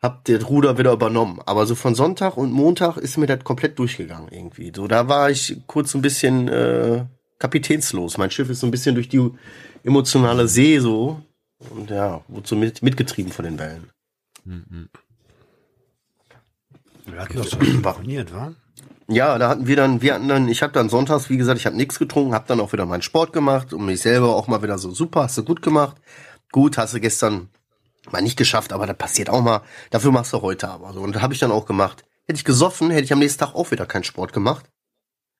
hab 0.00 0.24
das 0.26 0.48
Ruder 0.48 0.78
wieder 0.78 0.92
übernommen. 0.92 1.40
Aber 1.44 1.66
so 1.66 1.74
von 1.74 1.96
Sonntag 1.96 2.36
und 2.36 2.52
Montag 2.52 2.96
ist 2.96 3.18
mir 3.18 3.26
das 3.26 3.42
komplett 3.42 3.80
durchgegangen 3.80 4.28
irgendwie. 4.30 4.72
So 4.74 4.86
da 4.86 5.08
war 5.08 5.28
ich 5.28 5.56
kurz 5.66 5.92
ein 5.96 6.02
bisschen 6.02 6.46
äh, 6.46 7.04
kapitänslos. 7.40 8.16
Mein 8.16 8.30
Schiff 8.30 8.48
ist 8.48 8.60
so 8.60 8.68
ein 8.68 8.70
bisschen 8.70 8.94
durch 8.94 9.08
die 9.08 9.28
emotionale 9.82 10.46
See 10.46 10.78
so 10.78 11.20
und 11.70 11.90
ja, 11.90 12.22
wurde 12.28 12.46
so 12.46 12.54
mit, 12.54 12.80
mitgetrieben 12.80 13.32
von 13.32 13.44
den 13.44 13.58
Wellen. 13.58 13.90
Wir 17.06 17.20
hatten 17.20 17.42
so 17.42 17.58
imponiert, 17.58 18.32
wa? 18.32 18.54
Ja, 19.08 19.36
da 19.38 19.50
hatten 19.50 19.66
wir 19.66 19.76
dann, 19.76 20.00
wir 20.00 20.14
hatten 20.14 20.28
dann, 20.28 20.48
ich 20.48 20.62
habe 20.62 20.72
dann 20.72 20.88
sonntags, 20.88 21.28
wie 21.28 21.36
gesagt, 21.36 21.58
ich 21.58 21.66
habe 21.66 21.76
nichts 21.76 21.98
getrunken, 21.98 22.34
habe 22.34 22.46
dann 22.48 22.60
auch 22.60 22.72
wieder 22.72 22.86
meinen 22.86 23.02
Sport 23.02 23.32
gemacht 23.32 23.74
und 23.74 23.84
mich 23.84 24.00
selber 24.00 24.34
auch 24.34 24.46
mal 24.46 24.62
wieder 24.62 24.78
so 24.78 24.90
super, 24.92 25.24
hast 25.24 25.36
du 25.36 25.44
gut 25.44 25.60
gemacht. 25.60 25.96
Gut, 26.52 26.78
hast 26.78 26.94
du 26.94 27.00
gestern 27.00 27.48
mal 28.10 28.22
nicht 28.22 28.38
geschafft, 28.38 28.72
aber 28.72 28.86
das 28.86 28.96
passiert 28.96 29.28
auch 29.28 29.42
mal. 29.42 29.62
Dafür 29.90 30.10
machst 30.10 30.32
du 30.32 30.40
heute 30.40 30.68
aber 30.68 30.92
so 30.94 31.00
und 31.00 31.20
habe 31.20 31.34
ich 31.34 31.40
dann 31.40 31.52
auch 31.52 31.66
gemacht. 31.66 32.04
Hätte 32.26 32.38
ich 32.38 32.44
gesoffen, 32.44 32.90
hätte 32.90 33.04
ich 33.04 33.12
am 33.12 33.18
nächsten 33.18 33.40
Tag 33.40 33.54
auch 33.54 33.70
wieder 33.70 33.84
keinen 33.84 34.04
Sport 34.04 34.32
gemacht. 34.32 34.70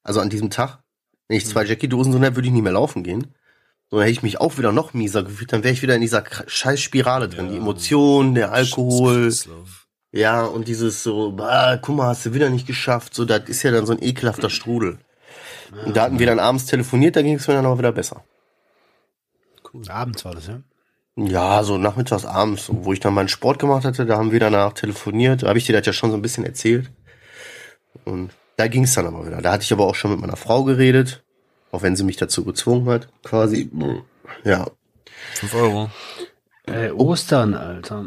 Also 0.03 0.21
an 0.21 0.29
diesem 0.29 0.51
Tag, 0.51 0.81
wenn 1.29 1.39
ich 1.39 1.47
zwei 1.47 1.65
Jackie-Dosen 1.65 2.13
drin 2.13 2.23
hätte, 2.23 2.37
würde 2.37 2.49
ich 2.49 2.55
nie 2.55 2.63
mehr 2.63 2.73
laufen 2.73 3.03
gehen. 3.03 3.35
So, 3.91 3.97
dann 3.97 4.03
hätte 4.03 4.13
ich 4.13 4.23
mich 4.23 4.41
auch 4.41 4.59
wieder 4.59 4.73
noch 4.73 4.93
mieser 4.93 5.23
gefühlt, 5.23 5.53
dann 5.53 5.65
wäre 5.65 5.73
ich 5.73 5.83
wieder 5.83 5.95
in 5.95 6.03
dieser 6.03 6.25
scheiß 6.47 6.81
Spirale 6.81 7.29
drin. 7.29 7.51
Die 7.51 7.57
Emotionen, 7.57 8.35
der 8.35 8.53
Alkohol. 8.53 9.29
Kreislauf. 9.29 9.84
Ja, 10.15 10.45
und 10.45 10.69
dieses 10.69 11.03
so, 11.03 11.33
bah, 11.33 11.77
guck 11.83 11.97
mal, 11.97 12.07
hast 12.07 12.25
du 12.25 12.35
wieder 12.35 12.49
nicht 12.49 12.69
geschafft. 12.69 13.15
So, 13.15 13.25
das 13.25 13.49
ist 13.49 13.65
ja 13.65 13.73
dann 13.73 13.85
so 13.85 13.93
ein 13.93 14.01
ekelhafter 14.01 14.49
Strudel. 14.49 14.99
Und 15.85 15.97
da 15.97 16.03
hatten 16.03 16.21
wir 16.21 16.27
dann 16.27 16.39
abends 16.39 16.67
telefoniert, 16.67 17.17
da 17.17 17.23
ging 17.23 17.35
es 17.35 17.49
mir 17.49 17.55
dann 17.55 17.67
auch 17.67 17.79
wieder 17.79 17.91
besser. 17.91 18.23
Abends 19.89 20.25
war 20.25 20.35
das, 20.35 20.47
ja? 20.47 20.61
Ja, 21.17 21.65
so 21.65 21.79
nachmittags, 21.79 22.25
abends, 22.25 22.69
wo 22.71 22.93
ich 22.93 23.01
dann 23.01 23.13
meinen 23.15 23.29
Sport 23.29 23.59
gemacht 23.59 23.85
hatte, 23.85 24.07
da 24.07 24.17
haben 24.17 24.31
wir 24.31 24.39
danach 24.39 24.73
telefoniert. 24.73 25.43
Da 25.43 25.49
habe 25.49 25.59
ich 25.59 25.67
dir 25.67 25.73
das 25.73 25.85
ja 25.85 25.93
schon 25.93 26.11
so 26.11 26.17
ein 26.17 26.23
bisschen 26.23 26.45
erzählt. 26.45 26.93
Und 28.05 28.31
da 28.57 28.69
ging 28.69 28.85
es 28.85 28.95
dann 28.95 29.07
aber 29.07 29.27
wieder. 29.27 29.43
Da 29.43 29.51
hatte 29.51 29.65
ich 29.65 29.73
aber 29.73 29.85
auch 29.85 29.97
schon 29.97 30.13
mit 30.13 30.21
meiner 30.21 30.37
Frau 30.37 30.63
geredet, 30.63 31.25
auch 31.73 31.83
wenn 31.83 31.97
sie 31.97 32.05
mich 32.05 32.19
dazu 32.19 32.45
gezwungen 32.45 32.89
hat, 32.89 33.09
quasi. 33.25 33.69
Ja, 34.45 34.67
Fünf 35.35 35.55
Euro. 35.55 35.91
Ey, 36.67 36.91
Ostern, 36.93 37.55
Alter. 37.55 38.07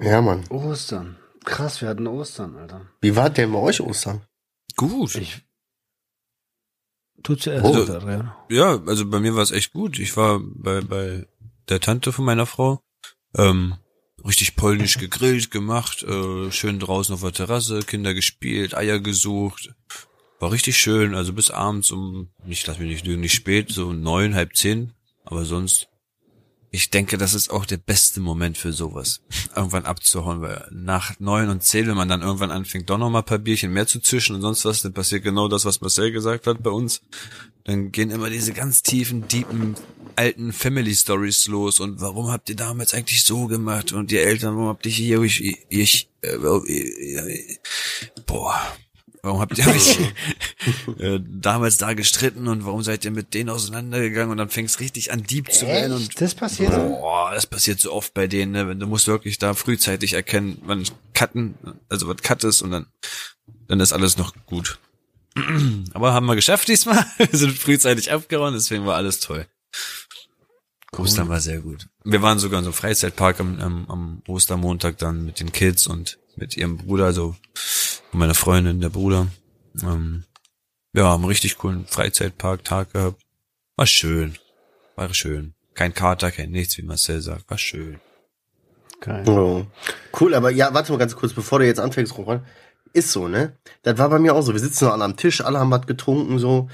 Ja, 0.00 0.20
Mann. 0.20 0.44
Ostern. 0.48 1.16
Krass, 1.44 1.80
wir 1.80 1.88
hatten 1.88 2.06
Ostern, 2.06 2.56
Alter. 2.56 2.86
Wie 3.00 3.14
war 3.16 3.30
denn 3.30 3.52
bei 3.52 3.58
euch 3.58 3.80
Ostern? 3.80 4.22
Gut. 4.76 5.14
Ich. 5.14 5.42
Tu 7.22 7.34
zuerst, 7.36 7.64
Oh. 7.64 7.92
Adrian. 7.92 8.32
Ja, 8.50 8.80
also 8.86 9.08
bei 9.08 9.20
mir 9.20 9.34
war 9.34 9.42
es 9.42 9.52
echt 9.52 9.72
gut. 9.72 9.98
Ich 9.98 10.16
war 10.16 10.40
bei, 10.42 10.80
bei 10.80 11.26
der 11.68 11.80
Tante 11.80 12.12
von 12.12 12.24
meiner 12.24 12.46
Frau. 12.46 12.80
Ähm, 13.36 13.76
richtig 14.24 14.56
polnisch 14.56 14.98
gegrillt, 14.98 15.50
gemacht, 15.50 16.02
äh, 16.02 16.50
schön 16.50 16.78
draußen 16.78 17.14
auf 17.14 17.22
der 17.22 17.32
Terrasse, 17.32 17.80
Kinder 17.80 18.12
gespielt, 18.14 18.74
Eier 18.76 19.00
gesucht. 19.00 19.74
War 20.38 20.52
richtig 20.52 20.76
schön, 20.76 21.14
also 21.14 21.32
bis 21.32 21.50
abends 21.50 21.90
um, 21.90 22.28
nicht, 22.44 22.66
lass 22.66 22.78
mich 22.78 22.88
nicht 22.88 23.06
lügen, 23.06 23.20
nicht 23.22 23.34
spät, 23.34 23.70
so 23.72 23.92
neun, 23.92 24.34
halb 24.34 24.54
zehn. 24.54 24.92
Aber 25.24 25.44
sonst, 25.44 25.88
ich 26.76 26.90
denke, 26.90 27.16
das 27.16 27.32
ist 27.32 27.50
auch 27.50 27.64
der 27.64 27.78
beste 27.78 28.20
Moment 28.20 28.58
für 28.58 28.70
sowas. 28.70 29.22
Irgendwann 29.56 29.86
abzuhauen, 29.86 30.42
weil 30.42 30.68
nach 30.70 31.18
neun 31.18 31.48
und 31.48 31.62
zehn, 31.62 31.86
wenn 31.86 31.96
man 31.96 32.10
dann 32.10 32.20
irgendwann 32.20 32.50
anfängt, 32.50 32.90
doch 32.90 32.98
noch 32.98 33.08
mal 33.08 33.20
ein 33.20 33.24
paar 33.24 33.38
Bierchen 33.38 33.72
mehr 33.72 33.86
zu 33.86 33.98
zischen 33.98 34.36
und 34.36 34.42
sonst 34.42 34.66
was, 34.66 34.82
dann 34.82 34.92
passiert 34.92 35.24
genau 35.24 35.48
das, 35.48 35.64
was 35.64 35.80
Marcel 35.80 36.12
gesagt 36.12 36.46
hat 36.46 36.62
bei 36.62 36.68
uns. 36.68 37.00
Dann 37.64 37.92
gehen 37.92 38.10
immer 38.10 38.28
diese 38.28 38.52
ganz 38.52 38.82
tiefen, 38.82 39.26
deepen, 39.26 39.74
alten 40.16 40.52
Family 40.52 40.94
Stories 40.94 41.46
los 41.46 41.80
und 41.80 42.02
warum 42.02 42.30
habt 42.30 42.50
ihr 42.50 42.56
damals 42.56 42.92
eigentlich 42.92 43.24
so 43.24 43.46
gemacht 43.46 43.94
und 43.94 44.10
die 44.10 44.18
Eltern, 44.18 44.54
warum 44.56 44.68
habt 44.68 44.84
ihr 44.84 44.92
hier, 44.92 45.22
ich, 45.22 45.64
ich, 45.70 46.10
äh, 46.20 46.34
äh, 46.34 47.58
boah, 48.26 48.60
warum 49.26 49.40
habt 49.40 49.58
ihr 49.58 49.66
euch 49.66 49.98
äh, 50.98 51.20
damals 51.20 51.76
da 51.76 51.92
gestritten 51.92 52.48
und 52.48 52.64
warum 52.64 52.82
seid 52.82 53.04
ihr 53.04 53.10
mit 53.10 53.34
denen 53.34 53.50
auseinandergegangen 53.50 54.30
und 54.30 54.38
dann 54.38 54.48
fängst 54.48 54.80
richtig 54.80 55.12
an 55.12 55.24
Dieb 55.24 55.52
zu 55.52 55.66
werden 55.66 55.92
und 55.92 56.20
Das 56.20 56.34
passiert 56.34 56.72
so? 56.72 56.78
Boah, 56.78 57.32
das 57.34 57.46
passiert 57.46 57.80
so 57.80 57.92
oft 57.92 58.14
bei 58.14 58.26
denen, 58.26 58.52
ne? 58.52 58.68
Wenn 58.68 58.80
du 58.80 58.86
musst 58.86 59.08
wirklich 59.08 59.38
da 59.38 59.54
frühzeitig 59.54 60.14
erkennen, 60.14 60.58
wann 60.64 60.84
cutten, 61.12 61.56
also 61.88 62.08
was 62.08 62.22
cut 62.22 62.44
ist 62.44 62.62
und 62.62 62.70
dann, 62.70 62.86
dann 63.68 63.80
ist 63.80 63.92
alles 63.92 64.16
noch 64.16 64.32
gut. 64.46 64.78
Aber 65.92 66.14
haben 66.14 66.26
wir 66.26 66.36
geschafft 66.36 66.68
diesmal. 66.68 67.04
Wir 67.18 67.38
sind 67.38 67.58
frühzeitig 67.58 68.10
abgehauen, 68.10 68.54
deswegen 68.54 68.86
war 68.86 68.96
alles 68.96 69.20
toll. 69.20 69.46
Ostern 70.96 71.28
war 71.28 71.40
sehr 71.40 71.58
gut. 71.58 71.88
Wir 72.04 72.22
waren 72.22 72.38
sogar 72.38 72.60
in 72.60 72.64
so 72.64 72.70
einem 72.70 72.74
Freizeitpark 72.74 73.40
am, 73.40 73.60
am, 73.60 73.90
am 73.90 74.22
Ostermontag 74.26 74.96
dann 74.96 75.26
mit 75.26 75.40
den 75.40 75.52
Kids 75.52 75.86
und 75.86 76.18
mit 76.36 76.56
ihrem 76.56 76.78
Bruder, 76.78 77.04
also 77.04 77.36
meine 78.16 78.34
Freundin, 78.34 78.80
der 78.80 78.90
Bruder. 78.90 79.28
Ähm, 79.82 80.24
ja, 80.92 81.04
haben 81.04 81.22
einen 81.22 81.28
richtig 81.28 81.58
coolen 81.58 81.86
Freizeitpark-Tag 81.86 82.92
gehabt. 82.92 83.22
War 83.76 83.86
schön. 83.86 84.36
War 84.96 85.12
schön. 85.12 85.54
Kein 85.74 85.92
Kater, 85.92 86.30
kein 86.30 86.50
nichts, 86.50 86.78
wie 86.78 86.82
Marcel 86.82 87.20
sagt. 87.20 87.50
War 87.50 87.58
schön. 87.58 88.00
Geil. 89.00 89.24
Ja. 89.26 89.66
Cool, 90.18 90.34
aber 90.34 90.50
ja, 90.50 90.72
warte 90.72 90.92
mal 90.92 90.98
ganz 90.98 91.14
kurz, 91.14 91.34
bevor 91.34 91.58
du 91.58 91.66
jetzt 91.66 91.80
anfängst, 91.80 92.16
Roman. 92.16 92.44
Ist 92.94 93.12
so, 93.12 93.28
ne? 93.28 93.58
Das 93.82 93.98
war 93.98 94.08
bei 94.08 94.18
mir 94.18 94.34
auch 94.34 94.40
so. 94.40 94.54
Wir 94.54 94.60
sitzen 94.60 94.86
noch 94.86 94.92
alle 94.92 95.04
am 95.04 95.16
Tisch, 95.16 95.42
alle 95.42 95.58
haben 95.58 95.70
was 95.70 95.86
getrunken, 95.86 96.38
so. 96.38 96.68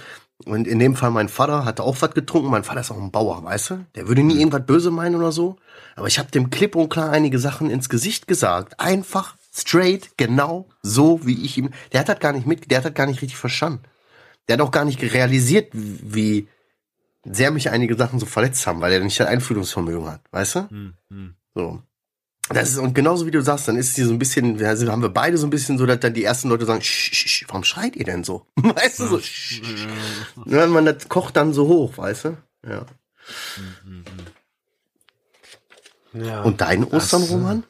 Und 0.44 0.68
in 0.68 0.78
dem 0.78 0.96
Fall 0.96 1.10
mein 1.10 1.28
Vater 1.28 1.64
hatte 1.64 1.82
auch 1.82 1.96
was 2.00 2.14
getrunken. 2.14 2.50
Mein 2.50 2.64
Vater 2.64 2.80
ist 2.80 2.90
auch 2.90 3.00
ein 3.00 3.10
Bauer, 3.10 3.42
weißt 3.42 3.70
du? 3.70 3.86
Der 3.94 4.08
würde 4.08 4.22
nie 4.22 4.38
irgendwas 4.38 4.66
böse 4.66 4.90
meinen 4.90 5.16
oder 5.16 5.32
so. 5.32 5.56
Aber 5.96 6.06
ich 6.06 6.18
habe 6.18 6.30
dem 6.30 6.50
klipp 6.50 6.76
und 6.76 6.88
klar 6.88 7.10
einige 7.10 7.38
Sachen 7.38 7.70
ins 7.70 7.88
Gesicht 7.88 8.26
gesagt. 8.26 8.78
Einfach 8.78 9.36
straight, 9.52 10.16
genau 10.16 10.68
so, 10.82 11.26
wie 11.26 11.44
ich 11.44 11.58
ihm. 11.58 11.70
Der 11.92 12.00
hat 12.00 12.08
das 12.08 12.18
gar 12.20 12.32
nicht 12.32 12.46
mit, 12.46 12.70
der 12.70 12.78
hat 12.78 12.84
das 12.84 12.94
gar 12.94 13.06
nicht 13.06 13.22
richtig 13.22 13.36
verstanden. 13.36 13.82
Der 14.48 14.54
hat 14.54 14.60
auch 14.60 14.70
gar 14.70 14.84
nicht 14.84 15.00
realisiert, 15.02 15.68
wie 15.72 16.48
sehr 17.24 17.50
mich 17.50 17.70
einige 17.70 17.96
Sachen 17.96 18.18
so 18.18 18.26
verletzt 18.26 18.66
haben, 18.66 18.80
weil 18.80 18.92
er 18.92 19.00
nicht 19.00 19.20
das 19.20 19.28
Einfühlungsvermögen 19.28 20.06
hat, 20.06 20.22
weißt 20.32 20.54
du? 20.56 20.70
Hm, 20.70 20.94
hm. 21.10 21.34
So. 21.54 21.82
Das 22.48 22.70
ist, 22.70 22.78
und 22.78 22.94
genauso 22.94 23.26
wie 23.26 23.30
du 23.30 23.40
sagst, 23.40 23.68
dann 23.68 23.76
ist 23.76 23.96
die 23.96 24.02
so 24.02 24.12
ein 24.12 24.18
bisschen, 24.18 24.62
also 24.64 24.90
haben 24.90 25.02
wir 25.02 25.08
beide 25.08 25.38
so 25.38 25.46
ein 25.46 25.50
bisschen 25.50 25.78
so, 25.78 25.86
dass 25.86 26.00
dann 26.00 26.12
die 26.12 26.24
ersten 26.24 26.48
Leute 26.48 26.66
sagen, 26.66 26.82
sch, 26.82 27.12
sch, 27.14 27.44
warum 27.48 27.62
schreit 27.62 27.94
ihr 27.94 28.04
denn 28.04 28.24
so? 28.24 28.46
Weißt 28.56 28.98
du, 28.98 29.06
so, 29.06 29.20
sch, 29.20 29.62
sch. 29.62 29.86
Ja, 30.46 30.66
man, 30.66 30.84
das 30.84 31.08
kocht 31.08 31.36
dann 31.36 31.52
so 31.52 31.68
hoch, 31.68 31.98
weißt 31.98 32.24
du? 32.24 32.36
Ja. 32.66 32.86
Ja. 36.12 36.42
Und 36.42 36.60
dein 36.60 36.84
Ostern, 36.84 37.22
Das, 37.22 37.30
äh, 37.30 37.34
Roman? 37.34 37.64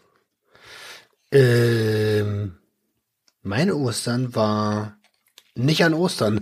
Ähm, 1.32 2.58
meine 3.42 3.74
Ostern 3.74 4.34
war 4.34 4.98
nicht 5.54 5.84
an 5.84 5.94
Ostern. 5.94 6.40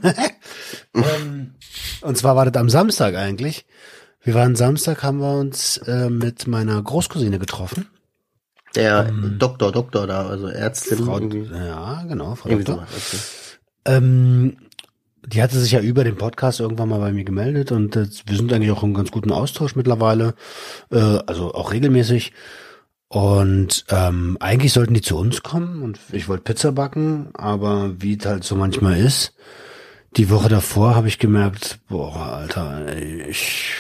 ähm, 0.94 1.54
und 2.02 2.18
zwar 2.18 2.36
war 2.36 2.50
das 2.50 2.60
am 2.60 2.68
Samstag 2.68 3.14
eigentlich. 3.14 3.66
Wir 4.22 4.34
waren 4.34 4.54
Samstag, 4.54 5.02
haben 5.02 5.18
wir 5.18 5.38
uns 5.38 5.78
äh, 5.78 6.10
mit 6.10 6.46
meiner 6.46 6.82
Großcousine 6.82 7.38
getroffen. 7.38 7.86
Der 8.74 9.10
Doktor, 9.10 9.72
Doktor 9.72 10.06
da, 10.06 10.26
also 10.28 10.46
Ärztin. 10.46 10.98
Frau, 10.98 11.14
irgendwie. 11.14 11.52
ja, 11.52 12.04
genau, 12.04 12.34
Frau 12.36 12.50
Irgendwie 12.50 12.66
Doktor. 12.66 12.86
sowas, 12.86 13.58
Ähm, 13.84 14.58
die 15.26 15.42
hatte 15.42 15.58
sich 15.58 15.72
ja 15.72 15.80
über 15.80 16.04
den 16.04 16.16
Podcast 16.16 16.60
irgendwann 16.60 16.88
mal 16.88 17.00
bei 17.00 17.12
mir 17.12 17.24
gemeldet 17.24 17.72
und 17.72 17.96
äh, 17.96 18.06
wir 18.26 18.36
sind 18.36 18.52
eigentlich 18.52 18.70
auch 18.70 18.82
im 18.82 18.94
ganz 18.94 19.10
guten 19.10 19.32
Austausch 19.32 19.74
mittlerweile, 19.74 20.34
äh, 20.90 20.98
also 20.98 21.52
auch 21.54 21.72
regelmäßig. 21.72 22.32
Und 23.12 23.86
ähm, 23.88 24.36
eigentlich 24.38 24.72
sollten 24.72 24.94
die 24.94 25.00
zu 25.00 25.18
uns 25.18 25.42
kommen 25.42 25.82
und 25.82 25.98
ich 26.12 26.28
wollte 26.28 26.44
Pizza 26.44 26.70
backen, 26.70 27.30
aber 27.34 28.00
wie 28.00 28.16
es 28.16 28.24
halt 28.24 28.44
so 28.44 28.54
manchmal 28.54 28.96
ist, 28.98 29.34
die 30.16 30.30
Woche 30.30 30.48
davor 30.48 30.94
habe 30.94 31.08
ich 31.08 31.18
gemerkt, 31.18 31.80
boah, 31.88 32.14
Alter, 32.14 32.96
ich, 32.96 33.72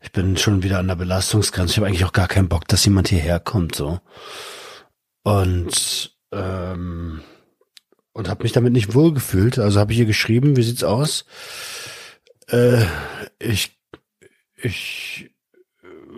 ich 0.00 0.12
bin 0.12 0.36
schon 0.36 0.62
wieder 0.62 0.78
an 0.78 0.86
der 0.86 0.94
Belastungsgrenze. 0.94 1.72
Ich 1.72 1.76
habe 1.78 1.88
eigentlich 1.88 2.04
auch 2.04 2.12
gar 2.12 2.28
keinen 2.28 2.48
Bock, 2.48 2.68
dass 2.68 2.84
jemand 2.84 3.08
hierher 3.08 3.40
kommt, 3.40 3.74
so. 3.74 3.98
Und 5.24 6.16
ähm, 6.30 7.22
und 8.12 8.28
habe 8.28 8.44
mich 8.44 8.52
damit 8.52 8.72
nicht 8.72 8.94
wohlgefühlt. 8.94 9.58
Also 9.58 9.80
habe 9.80 9.92
ich 9.92 9.98
ihr 9.98 10.06
geschrieben, 10.06 10.56
wie 10.56 10.62
sieht's 10.62 10.84
aus? 10.84 11.24
Äh, 12.46 12.84
ich, 13.40 13.76
ich, 14.56 15.30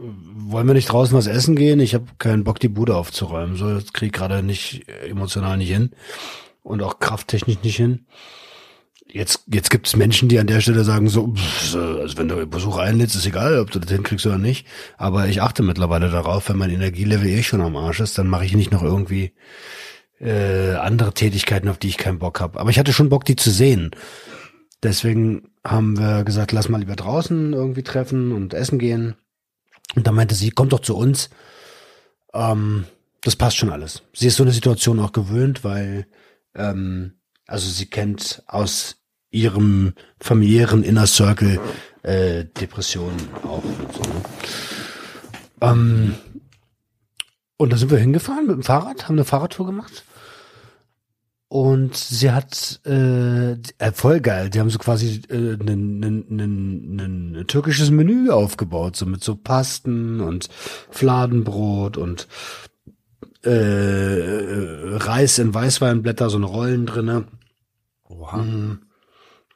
wollen 0.03 0.67
wir 0.67 0.75
nicht 0.75 0.91
draußen 0.91 1.17
was 1.17 1.27
essen 1.27 1.57
gehen? 1.57 1.81
Ich 1.81 1.95
habe 1.95 2.07
keinen 2.19 2.45
Bock, 2.45 2.61
die 2.61 2.69
Bude 2.69 2.97
aufzuräumen. 2.97 3.57
So, 3.57 3.75
das 3.75 3.93
krieg 3.93 4.09
ich 4.09 4.13
gerade 4.13 4.43
nicht 4.43 4.89
emotional 5.09 5.57
nicht 5.57 5.71
hin 5.71 5.91
und 6.63 6.83
auch 6.83 6.99
krafttechnisch 6.99 7.59
nicht 7.63 7.77
hin. 7.77 8.07
Jetzt, 9.07 9.45
jetzt 9.53 9.69
gibt 9.69 9.87
es 9.87 9.97
Menschen, 9.97 10.31
die 10.31 10.39
an 10.39 10.47
der 10.47 10.63
Stelle 10.63 10.85
sagen 10.85 11.09
so, 11.09 11.35
pff, 11.35 11.75
also 11.75 12.17
wenn 12.17 12.29
du 12.29 12.47
Besuch 12.47 12.79
einlädst, 12.79 13.15
ist 13.15 13.27
egal, 13.27 13.59
ob 13.59 13.71
du 13.71 13.79
das 13.79 13.91
hinkriegst 13.91 14.25
oder 14.25 14.39
nicht. 14.39 14.67
Aber 14.97 15.29
ich 15.29 15.43
achte 15.43 15.63
mittlerweile 15.63 16.09
darauf, 16.09 16.49
wenn 16.49 16.57
mein 16.57 16.71
Energielevel 16.71 17.29
eh 17.29 17.43
schon 17.43 17.61
am 17.61 17.77
Arsch 17.77 18.01
ist, 18.01 18.17
dann 18.17 18.29
mache 18.29 18.47
ich 18.47 18.57
nicht 18.57 18.73
noch 18.73 18.83
irgendwie 18.83 19.33
äh, 20.19 20.75
andere 20.77 21.13
Tätigkeiten, 21.13 21.69
auf 21.69 21.77
die 21.77 21.89
ich 21.89 21.99
keinen 21.99 22.21
Bock 22.21 22.41
habe. 22.41 22.59
Aber 22.59 22.71
ich 22.71 22.79
hatte 22.79 22.95
schon 22.95 23.11
Bock, 23.11 23.27
die 23.27 23.37
zu 23.37 23.51
sehen. 23.51 23.91
Deswegen 24.83 25.51
haben 25.63 25.99
wir 25.99 26.25
gesagt, 26.25 26.53
lass 26.53 26.71
mal 26.71 26.79
lieber 26.79 26.97
draußen 26.97 27.53
irgendwie 27.53 27.83
treffen 27.83 28.33
und 28.33 28.55
essen 28.55 28.79
gehen. 28.79 29.15
Und 29.95 30.07
da 30.07 30.13
meinte 30.13 30.35
sie, 30.35 30.51
komm 30.51 30.69
doch 30.69 30.81
zu 30.81 30.97
uns. 30.97 31.31
Ähm, 32.33 32.87
das 33.21 33.37
passt 33.37 33.57
schon 33.57 33.71
alles. 33.71 34.03
Sie 34.13 34.27
ist 34.27 34.37
so 34.37 34.43
eine 34.43 34.53
Situation 34.53 34.99
auch 35.01 35.13
gewöhnt, 35.13 35.65
weil 35.65 36.07
ähm, 36.55 37.15
also 37.47 37.69
sie 37.71 37.87
kennt 37.87 38.43
aus 38.47 38.97
ihrem 39.31 39.95
familiären 40.21 40.83
Inner 40.83 41.07
Circle 41.07 41.61
äh, 42.03 42.45
Depressionen 42.45 43.29
auch 43.45 43.63
und 43.65 43.93
so. 43.93 44.01
Ne? 44.01 44.23
Ähm, 45.61 46.15
und 47.57 47.73
da 47.73 47.77
sind 47.77 47.91
wir 47.91 47.99
hingefahren 47.99 48.47
mit 48.47 48.57
dem 48.57 48.63
Fahrrad, 48.63 49.05
haben 49.05 49.15
eine 49.15 49.25
Fahrradtour 49.25 49.67
gemacht. 49.67 50.05
Und 51.53 51.95
sie 51.99 52.31
hat 52.31 52.81
äh, 52.87 53.53
äh, 53.53 53.93
voll 53.93 54.21
geil. 54.21 54.49
Die 54.49 54.59
haben 54.59 54.71
so 54.71 54.79
quasi 54.79 55.21
äh, 55.29 55.59
ein, 55.61 57.45
türkisches 57.47 57.91
Menü 57.91 58.31
aufgebaut, 58.31 58.97
so 58.97 59.05
mit 59.05 59.23
so 59.23 59.37
Pasten 59.37 60.23
und 60.23 60.49
Fladenbrot 60.91 61.99
und 61.99 62.27
äh, 63.43 63.51
Reis 63.51 65.39
in 65.39 65.53
Weißweinblätter, 65.53 66.31
so 66.31 66.39
eine 66.39 66.47
Rollen 66.47 66.87
drinne. 66.87 67.27
Oha. 68.09 68.39
Mhm. 68.39 68.85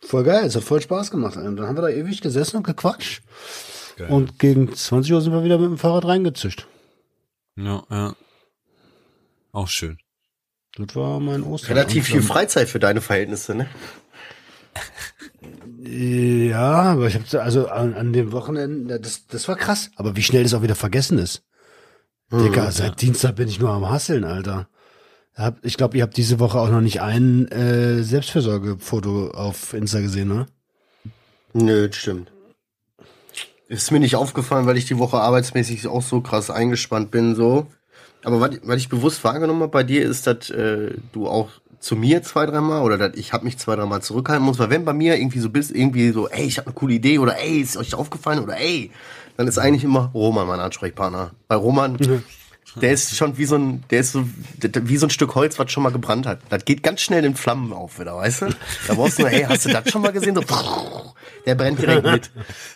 Voll 0.02 0.24
geil, 0.24 0.44
es 0.44 0.54
hat 0.54 0.64
voll 0.64 0.82
Spaß 0.82 1.10
gemacht. 1.10 1.38
Und 1.38 1.56
dann 1.56 1.66
haben 1.66 1.78
wir 1.78 1.82
da 1.82 1.88
ewig 1.88 2.20
gesessen 2.20 2.58
und 2.58 2.66
gequatscht. 2.66 3.22
Geil. 3.96 4.10
Und 4.10 4.38
gegen 4.38 4.70
20 4.70 5.14
Uhr 5.14 5.22
sind 5.22 5.32
wir 5.32 5.44
wieder 5.44 5.56
mit 5.56 5.70
dem 5.70 5.78
Fahrrad 5.78 6.04
reingezischt. 6.04 6.66
Ja, 7.56 7.84
ja. 7.90 8.14
Auch 9.52 9.68
schön. 9.68 9.96
Das 10.78 10.94
war 10.94 11.20
mein 11.20 11.42
Ostern. 11.42 11.76
Relativ 11.76 12.06
viel 12.06 12.22
Freizeit 12.22 12.68
für 12.68 12.78
deine 12.78 13.00
Verhältnisse, 13.00 13.54
ne? 13.54 13.66
Ja, 15.78 16.82
aber 16.82 17.06
ich 17.06 17.14
habe 17.14 17.42
also 17.42 17.68
an, 17.68 17.94
an 17.94 18.12
dem 18.12 18.32
Wochenende, 18.32 19.00
das, 19.00 19.26
das 19.26 19.48
war 19.48 19.56
krass. 19.56 19.90
Aber 19.96 20.16
wie 20.16 20.22
schnell 20.22 20.42
das 20.42 20.52
auch 20.54 20.62
wieder 20.62 20.74
vergessen 20.74 21.18
ist. 21.18 21.42
Digga, 22.30 22.72
seit 22.72 23.00
Dienstag 23.00 23.36
bin 23.36 23.48
ich 23.48 23.60
nur 23.60 23.70
am 23.70 23.88
Hasseln, 23.88 24.24
Alter. 24.24 24.68
Ich 25.62 25.76
glaube, 25.76 25.96
ihr 25.96 26.02
habt 26.02 26.16
diese 26.16 26.40
Woche 26.40 26.58
auch 26.58 26.70
noch 26.70 26.80
nicht 26.80 27.00
ein 27.00 27.46
äh, 27.48 28.02
Selbstfürsorgefoto 28.02 29.30
auf 29.30 29.74
Insta 29.74 30.00
gesehen, 30.00 30.28
ne? 30.28 30.46
Nö, 31.52 31.88
das 31.88 31.96
stimmt. 31.96 32.32
Ist 33.68 33.90
mir 33.92 34.00
nicht 34.00 34.16
aufgefallen, 34.16 34.66
weil 34.66 34.76
ich 34.76 34.86
die 34.86 34.98
Woche 34.98 35.18
arbeitsmäßig 35.18 35.86
auch 35.86 36.02
so 36.02 36.20
krass 36.20 36.50
eingespannt 36.50 37.10
bin, 37.10 37.34
so. 37.34 37.66
Aber 38.26 38.40
was, 38.40 38.50
was 38.64 38.78
ich 38.78 38.88
bewusst 38.88 39.22
wahrgenommen 39.22 39.62
habe 39.62 39.70
bei 39.70 39.84
dir, 39.84 40.04
ist, 40.04 40.26
dass 40.26 40.50
äh, 40.50 40.94
du 41.12 41.28
auch 41.28 41.48
zu 41.78 41.94
mir 41.94 42.24
zwei, 42.24 42.44
dreimal 42.44 42.82
oder 42.82 42.98
dass 42.98 43.16
ich 43.16 43.32
habe 43.32 43.44
mich 43.44 43.56
zwei, 43.56 43.76
dreimal 43.76 44.02
zurückhalten 44.02 44.44
muss, 44.44 44.58
weil 44.58 44.68
wenn 44.68 44.84
bei 44.84 44.92
mir 44.92 45.16
irgendwie 45.16 45.38
so 45.38 45.48
bist, 45.48 45.70
irgendwie 45.70 46.10
so, 46.10 46.28
ey, 46.28 46.44
ich 46.44 46.58
habe 46.58 46.66
eine 46.66 46.74
coole 46.74 46.94
Idee 46.94 47.20
oder 47.20 47.38
ey, 47.38 47.60
ist 47.60 47.76
euch 47.76 47.94
aufgefallen 47.94 48.40
oder 48.42 48.58
ey, 48.58 48.90
dann 49.36 49.46
ist 49.46 49.58
eigentlich 49.58 49.84
immer 49.84 50.10
Roman 50.12 50.48
mein 50.48 50.58
Ansprechpartner. 50.58 51.30
Weil 51.46 51.58
Roman, 51.58 51.96
der 52.74 52.92
ist 52.92 53.16
schon 53.16 53.38
wie 53.38 53.44
so 53.44 53.56
ein, 53.56 53.84
der 53.90 54.00
ist 54.00 54.12
so 54.12 54.24
wie 54.60 54.96
so 54.96 55.06
ein 55.06 55.10
Stück 55.10 55.34
Holz, 55.34 55.58
was 55.58 55.70
schon 55.70 55.82
mal 55.82 55.92
gebrannt 55.92 56.26
hat. 56.26 56.40
Das 56.50 56.64
geht 56.64 56.82
ganz 56.82 57.00
schnell 57.00 57.24
in 57.24 57.34
Flammen 57.34 57.72
auf 57.72 57.98
wieder, 57.98 58.16
weißt 58.16 58.42
du? 58.42 58.46
Da 58.86 58.94
brauchst 58.94 59.18
du 59.18 59.22
nur, 59.22 59.30
ey, 59.30 59.44
hast 59.44 59.64
du 59.64 59.70
das 59.70 59.90
schon 59.90 60.02
mal 60.02 60.12
gesehen? 60.12 60.34
So, 60.34 60.42
der 61.46 61.54
brennt 61.54 61.80
direkt 61.80 62.04
mit. 62.04 62.30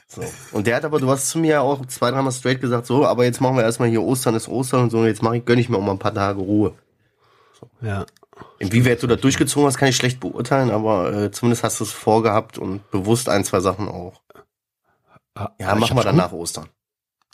So. 0.07 0.23
Und 0.53 0.67
der 0.67 0.77
hat 0.77 0.85
aber, 0.85 1.01
du 1.01 1.11
hast 1.11 1.29
zu 1.29 1.39
mir 1.39 1.61
auch 1.63 1.85
zwei, 1.87 2.11
dreimal 2.11 2.33
straight 2.33 2.61
gesagt, 2.61 2.87
so, 2.87 3.05
aber 3.07 3.25
jetzt 3.25 3.41
machen 3.41 3.57
wir 3.57 3.63
erstmal 3.63 3.89
hier 3.89 4.03
Ostern 4.03 4.35
ist 4.35 4.49
Ostern 4.49 4.85
und 4.85 4.91
so, 4.91 5.01
und 5.01 5.07
jetzt 5.07 5.23
mach 5.23 5.33
ich, 5.33 5.45
gönn 5.45 5.59
ich 5.59 5.69
mir 5.69 5.77
auch 5.77 5.83
mal 5.83 5.93
ein 5.93 5.99
paar 5.99 6.15
Tage 6.15 6.41
Ruhe. 6.41 6.75
Ja. 7.83 8.07
Inwieweit 8.59 9.03
du 9.03 9.07
das 9.07 9.21
durchgezogen 9.21 9.67
hast, 9.67 9.77
kann 9.77 9.89
ich 9.89 9.97
schlecht 9.97 10.21
beurteilen, 10.21 10.71
aber 10.71 11.13
äh, 11.13 11.31
zumindest 11.31 11.63
hast 11.63 11.81
du 11.81 11.85
es 11.85 11.93
vorgehabt 11.93 12.59
und 12.59 12.91
bewusst 12.91 13.29
ein, 13.29 13.45
zwei 13.45 13.61
Sachen 13.61 13.89
auch. 13.89 14.23
Ja, 15.59 15.75
machen 15.75 15.97
wir 15.97 16.03
dann 16.05 16.17
nach 16.17 16.33
Ostern. 16.33 16.69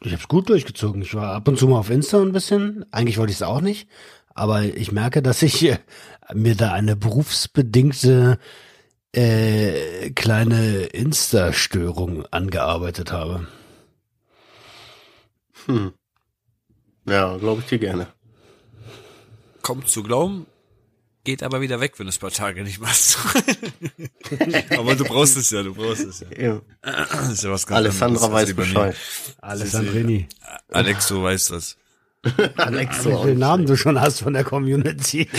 Ich 0.03 0.13
hab's 0.13 0.29
gut 0.29 0.49
durchgezogen. 0.49 1.03
Ich 1.03 1.15
war 1.15 1.33
ab 1.35 1.49
und 1.49 1.59
zu 1.59 1.69
mal 1.69 1.79
auf 1.79 1.91
Insta 1.91 2.21
ein 2.21 2.33
bisschen. 2.33 2.85
Eigentlich 2.93 3.19
wollte 3.19 3.31
ich 3.31 3.39
es 3.39 3.43
auch 3.43 3.61
nicht. 3.61 3.89
Aber 4.35 4.63
ich 4.63 4.93
merke, 4.93 5.23
dass 5.23 5.43
ich 5.43 5.63
äh, 5.65 5.79
mir 6.35 6.55
da 6.55 6.73
eine 6.73 6.97
berufsbedingte 6.97 8.39
äh, 9.13 10.11
kleine 10.11 10.83
Insta-Störung 10.83 12.27
angearbeitet 12.27 13.13
habe. 13.13 13.47
Hm. 15.65 15.93
Ja, 17.07 17.37
glaube 17.39 17.63
ich 17.63 17.69
dir 17.69 17.79
gerne. 17.79 18.09
Kommt 19.63 19.89
zu 19.89 20.03
glauben, 20.03 20.47
geht 21.27 21.43
aber 21.43 21.61
wieder 21.61 21.81
weg, 21.81 21.99
wenn 21.99 22.07
du 22.07 22.11
es 22.11 22.19
paar 22.19 22.31
Tage 22.31 22.63
nicht 22.63 22.81
machst. 22.81 23.19
aber 24.79 24.95
du 24.95 25.05
brauchst 25.05 25.37
es 25.37 25.51
ja, 25.51 25.63
du 25.63 25.75
brauchst 25.75 26.05
es 26.05 26.21
ja. 26.21 26.27
Ja. 26.41 26.63
Das 26.81 27.29
ist 27.33 27.43
ja 27.43 27.51
was 27.51 27.67
ganz 27.67 27.77
Alessandra 27.77 28.33
weiß. 28.33 28.55
Bescheid. 28.55 28.97
Alessandrini. 29.43 30.29
Alex, 30.69 31.09
du 31.09 31.23
weißt 31.23 31.51
das. 31.51 31.77
Alex, 32.57 33.05
Wie 33.05 33.17
viele 33.23 33.35
Namen 33.35 33.67
du 33.67 33.77
schon 33.77 34.01
hast 34.01 34.21
von 34.21 34.33
der 34.33 34.45
Community. 34.45 35.29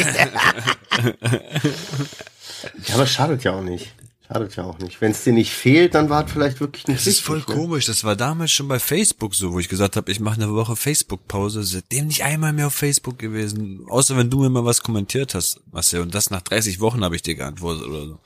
Ja, 2.88 2.96
aber 2.96 3.06
schadet 3.06 3.44
ja 3.44 3.52
auch 3.52 3.62
nicht. 3.62 3.94
Schadet 4.28 4.56
ja 4.58 4.64
auch 4.66 4.78
nicht. 4.80 5.00
Wenn 5.00 5.12
es 5.12 5.24
dir 5.24 5.32
nicht 5.32 5.52
fehlt, 5.52 5.96
dann 5.96 6.10
war 6.10 6.26
es 6.26 6.32
vielleicht 6.32 6.60
wirklich 6.60 6.88
nicht 6.88 7.00
Das 7.00 7.08
ist 7.08 7.22
voll 7.22 7.38
ne? 7.40 7.44
komisch. 7.46 7.86
Das 7.86 8.04
war 8.04 8.16
damals 8.18 8.52
schon 8.52 8.68
bei 8.68 8.78
Facebook 8.80 9.34
so, 9.36 9.54
wo 9.54 9.60
ich 9.60 9.70
gesagt 9.70 9.96
habe, 9.96 10.12
ich 10.12 10.20
mache 10.20 10.42
eine 10.42 10.54
Woche 10.54 10.76
Facebook-Pause. 10.76 11.64
Seitdem 11.64 12.08
nicht 12.08 12.24
einmal 12.24 12.52
mehr 12.52 12.68
auf 12.68 12.74
Facebook 12.74 13.18
gewesen. 13.20 13.86
Außer 13.88 14.18
wenn 14.18 14.30
du 14.30 14.40
mir 14.42 14.50
mal 14.50 14.66
was 14.66 14.84
kommentiert 14.84 15.34
hast, 15.34 15.62
Marcel. 15.72 16.02
Und 16.02 16.14
das 16.14 16.30
nach 16.30 16.42
30 16.42 16.80
Wochen 16.82 17.04
habe 17.06 17.16
ich 17.16 17.22
dir 17.22 17.36
geantwortet 17.36 17.88
oder 17.88 18.06
so. 18.06 18.20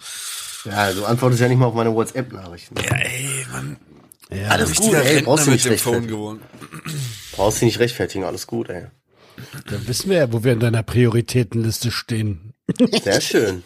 Ja, 0.65 0.91
du 0.91 1.05
antwortest 1.05 1.41
ja 1.41 1.47
nicht 1.47 1.57
mal 1.59 1.67
auf 1.67 1.75
meine 1.75 1.93
WhatsApp-Nachrichten. 1.93 2.75
Ja, 2.83 2.95
ey, 2.95 3.45
Mann. 3.51 3.77
Ja, 4.31 4.47
Alles 4.47 4.75
gut, 4.75 4.93
ey, 4.93 4.99
Rentner 5.01 5.21
brauchst 5.23 5.45
du 5.45 5.51
mit 5.51 5.57
nicht 5.59 5.65
dem 5.65 5.77
Phone 5.77 5.93
rechtfertigen. 5.95 6.07
gewohnt. 6.07 6.41
Brauchst 7.33 7.61
du 7.61 7.65
nicht 7.65 7.79
rechtfertigen, 7.79 8.23
alles 8.25 8.47
gut, 8.47 8.69
ey. 8.69 8.87
dann 9.69 9.87
wissen 9.87 10.09
wir 10.09 10.17
ja, 10.17 10.31
wo 10.33 10.43
wir 10.43 10.53
in 10.53 10.59
deiner 10.59 10.83
Prioritätenliste 10.83 11.91
stehen. 11.91 12.53
Sehr 13.03 13.19
schön. 13.21 13.63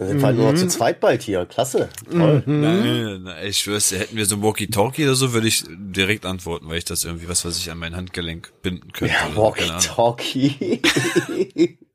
Dann 0.00 0.08
sind 0.08 0.20
wir 0.20 0.26
halt 0.28 0.36
nur 0.38 0.50
noch 0.50 0.58
zu 0.58 0.66
zweit 0.66 0.98
bald 0.98 1.20
hier. 1.20 1.44
Klasse. 1.44 1.90
Toll. 2.10 2.42
Nein, 2.46 3.22
nein, 3.22 3.46
ich 3.46 3.58
schwör's 3.58 3.92
hätten 3.92 4.16
wir 4.16 4.24
so 4.24 4.36
ein 4.36 4.42
Walkie-Talkie 4.42 5.04
oder 5.04 5.14
so, 5.14 5.34
würde 5.34 5.46
ich 5.46 5.62
direkt 5.68 6.24
antworten, 6.24 6.70
weil 6.70 6.78
ich 6.78 6.86
das 6.86 7.04
irgendwie, 7.04 7.28
was 7.28 7.44
weiß 7.44 7.58
ich, 7.58 7.70
an 7.70 7.76
mein 7.76 7.94
Handgelenk 7.94 8.50
binden 8.62 8.92
könnte. 8.92 9.12
Ja. 9.12 9.36
Walkie-Talkie. 9.36 10.80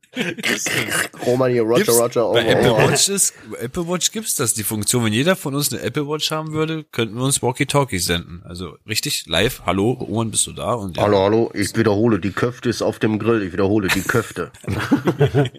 Roman 1.26 1.50
hier, 1.52 1.62
Roger, 1.62 1.84
Gibt's- 1.84 2.00
Roger, 2.00 2.30
oh, 2.30 2.34
bei 2.34 2.46
Apple 2.46 2.72
oh. 2.72 2.78
Watch 2.78 3.08
ist, 3.08 3.34
bei 3.50 3.58
Apple 3.58 3.88
Watch 3.88 4.10
gibt's 4.12 4.34
das, 4.36 4.54
die 4.54 4.62
Funktion. 4.62 5.04
Wenn 5.04 5.12
jeder 5.12 5.36
von 5.36 5.54
uns 5.54 5.72
eine 5.72 5.82
Apple 5.82 6.06
Watch 6.08 6.30
haben 6.30 6.52
würde, 6.52 6.84
könnten 6.84 7.16
wir 7.16 7.24
uns 7.24 7.42
Walkie-Talkie 7.42 7.98
senden. 7.98 8.42
Also 8.44 8.76
richtig 8.88 9.26
live, 9.26 9.62
hallo, 9.66 9.96
Ohren, 10.08 10.30
bist 10.30 10.46
du 10.46 10.52
da? 10.52 10.74
Und 10.74 10.96
ja, 10.96 11.02
Hallo, 11.02 11.18
hallo, 11.20 11.50
ich 11.54 11.76
wiederhole, 11.76 12.18
die 12.18 12.32
Köfte 12.32 12.68
ist 12.68 12.82
auf 12.82 12.98
dem 12.98 13.18
Grill, 13.18 13.42
ich 13.42 13.52
wiederhole, 13.52 13.88
die 13.88 14.02
Köfte. 14.02 14.50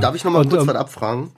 Darf 0.00 0.14
ich 0.14 0.24
noch 0.24 0.32
mal 0.32 0.40
Und, 0.40 0.50
kurz 0.50 0.62
ähm, 0.62 0.68
was 0.68 0.76
abfragen? 0.76 1.32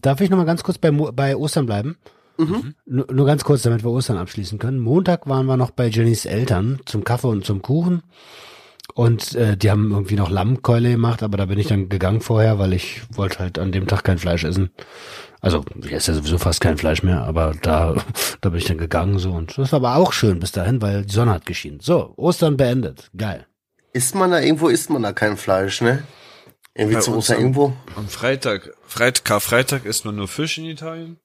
Darf 0.00 0.20
ich 0.20 0.30
noch 0.30 0.38
mal 0.38 0.44
ganz 0.44 0.62
kurz 0.62 0.78
bei, 0.78 0.90
bei 0.90 1.36
Ostern 1.36 1.66
bleiben? 1.66 1.96
Nur, 2.38 3.06
nur 3.12 3.26
ganz 3.26 3.44
kurz, 3.44 3.62
damit 3.62 3.84
wir 3.84 3.90
Ostern 3.90 4.16
abschließen 4.18 4.58
können. 4.58 4.78
Montag 4.78 5.26
waren 5.28 5.46
wir 5.46 5.56
noch 5.56 5.70
bei 5.70 5.86
Jennys 5.88 6.24
Eltern 6.24 6.80
zum 6.86 7.04
Kaffee 7.04 7.28
und 7.28 7.44
zum 7.44 7.62
Kuchen. 7.62 8.02
Und 8.94 9.34
äh, 9.36 9.56
die 9.56 9.70
haben 9.70 9.90
irgendwie 9.90 10.16
noch 10.16 10.28
Lammkeule 10.28 10.90
gemacht, 10.90 11.22
aber 11.22 11.38
da 11.38 11.46
bin 11.46 11.58
ich 11.58 11.66
dann 11.68 11.88
gegangen 11.88 12.20
vorher, 12.20 12.58
weil 12.58 12.72
ich 12.74 13.02
wollte 13.14 13.38
halt 13.38 13.58
an 13.58 13.72
dem 13.72 13.86
Tag 13.86 14.04
kein 14.04 14.18
Fleisch 14.18 14.44
essen. 14.44 14.70
Also, 15.40 15.64
ich 15.82 15.92
esse 15.92 16.12
ja 16.12 16.18
sowieso 16.18 16.36
fast 16.38 16.60
kein 16.60 16.76
Fleisch 16.76 17.02
mehr, 17.02 17.22
aber 17.22 17.54
da, 17.62 17.94
da 18.42 18.50
bin 18.50 18.58
ich 18.58 18.66
dann 18.66 18.76
gegangen 18.78 19.18
so. 19.18 19.30
Und 19.32 19.56
das 19.56 19.72
war 19.72 19.78
aber 19.78 19.96
auch 19.96 20.12
schön 20.12 20.40
bis 20.40 20.52
dahin, 20.52 20.82
weil 20.82 21.04
die 21.06 21.12
Sonne 21.14 21.32
hat 21.32 21.46
geschienen. 21.46 21.80
So, 21.80 22.12
Ostern 22.16 22.56
beendet. 22.56 23.10
Geil. 23.16 23.46
Isst 23.94 24.14
man 24.14 24.30
da 24.30 24.40
irgendwo, 24.40 24.68
isst 24.68 24.90
man 24.90 25.02
da 25.02 25.12
kein 25.12 25.36
Fleisch, 25.36 25.80
ne? 25.80 26.02
Irgendwie 26.74 26.96
Bei 26.96 27.00
zu 27.00 27.16
Ostern 27.16 27.36
am- 27.36 27.42
irgendwo? 27.42 27.72
am 27.96 28.08
Freitag, 28.08 28.72
Freit 28.86 29.24
Karfreitag 29.24 29.84
isst 29.84 30.04
man 30.04 30.16
nur 30.16 30.28
Fisch 30.28 30.58
in 30.58 30.64
Italien. 30.64 31.18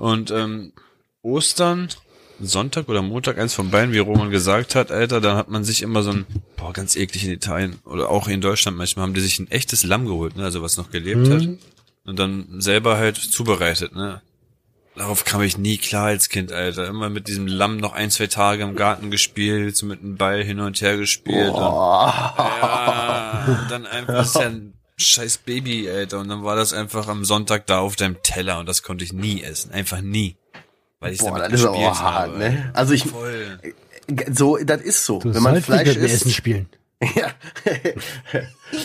Und 0.00 0.30
ähm, 0.30 0.72
Ostern, 1.20 1.88
Sonntag 2.40 2.88
oder 2.88 3.02
Montag, 3.02 3.38
eins 3.38 3.52
von 3.52 3.70
beiden, 3.70 3.92
wie 3.92 3.98
Roman 3.98 4.30
gesagt 4.30 4.74
hat, 4.74 4.90
Alter, 4.90 5.20
dann 5.20 5.36
hat 5.36 5.50
man 5.50 5.62
sich 5.62 5.82
immer 5.82 6.02
so 6.02 6.10
ein, 6.10 6.26
boah, 6.56 6.72
ganz 6.72 6.96
eklig 6.96 7.26
in 7.26 7.32
Italien 7.32 7.78
oder 7.84 8.08
auch 8.08 8.26
in 8.26 8.40
Deutschland 8.40 8.78
manchmal 8.78 9.02
haben 9.02 9.12
die 9.12 9.20
sich 9.20 9.38
ein 9.38 9.50
echtes 9.50 9.84
Lamm 9.84 10.06
geholt, 10.06 10.36
ne, 10.36 10.44
also 10.44 10.62
was 10.62 10.78
noch 10.78 10.90
gelebt 10.90 11.28
hat 11.28 11.46
und 12.06 12.18
dann 12.18 12.62
selber 12.62 12.96
halt 12.96 13.18
zubereitet, 13.18 13.94
ne. 13.94 14.22
Darauf 14.96 15.26
kam 15.26 15.42
ich 15.42 15.58
nie 15.58 15.76
klar 15.76 16.06
als 16.06 16.30
Kind, 16.30 16.50
Alter. 16.50 16.88
Immer 16.88 17.10
mit 17.10 17.28
diesem 17.28 17.46
Lamm 17.46 17.76
noch 17.76 17.92
ein, 17.92 18.10
zwei 18.10 18.26
Tage 18.26 18.64
im 18.64 18.74
Garten 18.74 19.10
gespielt, 19.10 19.76
so 19.76 19.86
mit 19.86 20.00
einem 20.00 20.16
Ball 20.16 20.42
hin 20.42 20.60
und 20.60 20.80
her 20.80 20.96
gespielt. 20.96 21.50
Und, 21.50 21.60
ja, 21.60 23.44
und 23.62 23.70
dann 23.70 23.86
einfach 23.86 24.24
ist 24.24 24.34
ja 24.34 24.48
ein 24.48 24.74
scheiß 25.00 25.38
Baby, 25.38 25.88
Alter. 25.90 26.20
Und 26.20 26.28
dann 26.28 26.44
war 26.44 26.56
das 26.56 26.72
einfach 26.72 27.08
am 27.08 27.24
Sonntag 27.24 27.66
da 27.66 27.80
auf 27.80 27.96
deinem 27.96 28.22
Teller 28.22 28.58
und 28.58 28.66
das 28.66 28.82
konnte 28.82 29.04
ich 29.04 29.12
nie 29.12 29.42
essen. 29.42 29.72
Einfach 29.72 30.00
nie. 30.00 30.36
Weil 31.00 31.14
ich 31.14 31.20
Boah, 31.20 31.38
damit 31.38 31.52
das 31.52 31.60
ist 31.60 31.66
gespielt 31.66 31.86
aber 31.86 31.98
hart, 32.00 32.28
habe. 32.28 32.38
ne? 32.38 32.70
Also 32.74 32.92
ich, 32.94 33.04
Voll. 33.04 33.58
so, 34.30 34.58
das 34.58 34.82
ist 34.82 35.04
so. 35.04 35.18
Du 35.20 35.34
wenn 35.34 35.42
man 35.42 35.60
Fleisch 35.62 35.88
isst, 35.96 36.14
Essen 36.14 36.30
spielen. 36.30 36.68
Ja. 37.16 37.32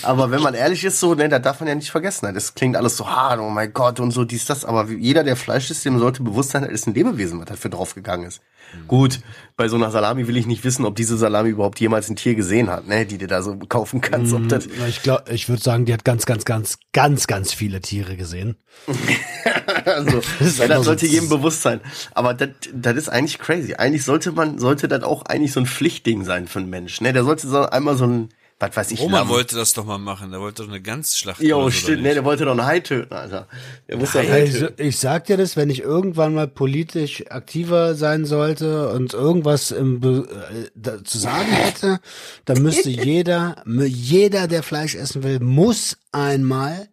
Aber 0.04 0.32
wenn 0.32 0.42
man 0.42 0.54
ehrlich 0.54 0.84
ist, 0.84 1.00
so, 1.00 1.16
ne, 1.16 1.30
da 1.30 1.40
darf 1.40 1.60
man 1.60 1.70
ja 1.70 1.76
nicht 1.76 1.92
vergessen. 1.92 2.34
Das 2.34 2.54
klingt 2.56 2.76
alles 2.76 2.98
so 2.98 3.10
hart, 3.10 3.40
oh 3.40 3.50
mein 3.50 3.74
Gott 3.74 4.00
und 4.00 4.12
so 4.12 4.24
dies, 4.26 4.46
das. 4.46 4.66
Aber 4.66 4.90
jeder, 4.90 5.24
der 5.24 5.36
Fleisch 5.36 5.70
isst, 5.72 5.86
dem 5.86 6.00
sollte 6.00 6.24
bewusst 6.24 6.52
sein, 6.52 6.64
das 6.64 6.72
ist 6.72 6.88
ein 6.88 6.94
Lebewesen, 6.94 7.40
was 7.40 7.46
dafür 7.46 7.72
draufgegangen 7.72 8.28
ist. 8.28 8.42
Gut, 8.88 9.20
bei 9.56 9.68
so 9.68 9.76
einer 9.76 9.92
Salami 9.92 10.28
will 10.28 10.36
ich 10.38 10.48
nicht 10.48 10.64
wissen, 10.64 10.86
ob 10.86 10.96
diese 10.96 11.18
Salami 11.18 11.50
überhaupt 11.50 11.80
jemals 11.80 12.10
ein 12.10 12.16
Tier 12.16 12.36
gesehen 12.36 12.70
hat, 12.70 12.88
ne, 12.88 13.06
die 13.06 13.18
du 13.18 13.28
da 13.28 13.42
so 13.42 13.56
kaufen 13.58 14.02
kannst. 14.02 14.34
Ob 14.34 14.50
das, 14.50 14.66
Ich 14.88 15.02
glaube, 15.02 15.32
ich 15.32 15.48
würde 15.48 15.62
sagen, 15.62 15.86
die 15.86 15.94
hat 15.94 16.04
ganz, 16.04 16.26
ganz, 16.26 16.46
ganz, 16.46 16.78
ganz, 16.92 17.28
ganz 17.28 17.54
viele 17.54 17.80
Tiere 17.80 18.18
gesehen. 18.18 18.58
also, 19.86 20.18
ist 20.40 20.60
das 20.60 20.68
so- 20.78 20.84
sollte 20.84 21.06
jedem 21.06 21.30
bewusst 21.30 21.62
sein. 21.62 21.80
Aber 22.14 22.34
das, 22.34 22.50
das 22.74 22.96
ist 22.98 23.10
eigentlich 23.10 23.40
crazy. 23.40 23.76
Eigentlich 23.76 24.04
sollte 24.04 24.32
man, 24.32 24.58
sollte 24.60 24.88
das 24.88 25.04
auch 25.04 25.24
eigentlich 25.26 25.54
so 25.54 25.60
ein 25.60 25.66
Pflichtding 25.68 26.24
sein 26.24 26.48
für 26.48 26.60
einen 26.60 26.70
Mensch, 26.70 27.02
ne? 27.02 27.14
Der 27.14 27.24
sollte 27.24 27.48
so 27.48 27.62
einmal 27.68 27.96
so 27.96 28.06
ein, 28.06 28.30
was 28.60 28.76
weiß 28.76 28.92
ich, 28.92 29.02
Roman 29.02 29.22
Lamm- 29.22 29.30
wollte 29.30 29.56
das 29.58 29.74
doch 29.74 29.84
mal 29.86 29.98
machen. 29.98 30.32
Der 30.32 30.40
wollte 30.40 30.64
doch 30.64 30.70
eine 30.70 30.82
Ganzschlacht. 30.82 31.42
Jo, 31.42 31.58
oder 31.58 31.66
so, 31.66 31.72
stimmt, 31.72 31.98
ne, 31.98 32.04
nicht? 32.04 32.16
der 32.16 32.24
wollte 32.26 32.46
doch 32.46 32.54
ein 32.54 32.66
Hai 32.66 32.80
töten, 32.80 33.14
Alter. 33.14 33.48
Der 33.90 33.98
muss 33.98 34.14
doch 34.14 34.22
ein 34.22 34.30
Hai 34.32 34.42
Also, 34.42 34.60
töten. 34.68 34.82
ich 34.82 34.98
sag 34.98 35.26
dir 35.26 35.36
das, 35.38 35.58
wenn 35.58 35.70
ich 35.70 35.82
irgendwann 35.82 36.34
mal 36.34 36.48
politisch 36.48 37.24
aktiver 37.30 37.96
sein 37.96 38.26
sollte 38.26 38.90
und 38.92 39.14
irgendwas 39.14 39.72
im, 39.72 40.00
Be- 40.00 40.28
äh, 40.54 40.70
da, 40.74 41.04
zu 41.04 41.18
sagen 41.18 41.52
hätte, 41.52 42.00
dann 42.46 42.62
müsste 42.62 42.90
jeder, 42.90 43.62
jeder, 43.68 44.48
der 44.48 44.64
Fleisch 44.64 44.96
essen 44.96 45.24
will, 45.24 45.40
muss 45.42 45.98
einmal 46.14 46.88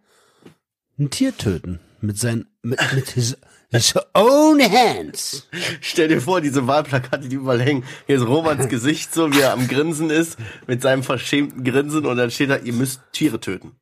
ein 0.99 1.11
Tier 1.11 1.37
töten. 1.37 1.79
Mit 2.01 2.19
seinen, 2.19 2.47
mit, 2.63 2.81
mit 2.95 3.11
his, 3.11 3.37
his 3.73 3.95
own 4.15 4.61
hands. 4.61 5.49
Stell 5.81 6.09
dir 6.09 6.21
vor, 6.21 6.41
diese 6.41 6.67
Wahlplakate, 6.67 7.29
die 7.29 7.37
überall 7.37 7.61
hängen. 7.61 7.85
Hier 8.07 8.17
ist 8.17 8.27
Romans 8.27 8.69
Gesicht, 8.69 9.13
so 9.13 9.33
wie 9.33 9.41
er 9.41 9.53
am 9.53 9.67
Grinsen 9.67 10.11
ist, 10.11 10.39
mit 10.67 10.83
seinem 10.83 11.03
verschämten 11.03 11.65
Grinsen 11.65 12.07
und 12.07 12.17
dann 12.17 12.31
steht 12.31 12.51
da, 12.51 12.57
ihr 12.57 12.73
müsst 12.73 13.01
Tiere 13.13 13.41
töten. 13.41 13.73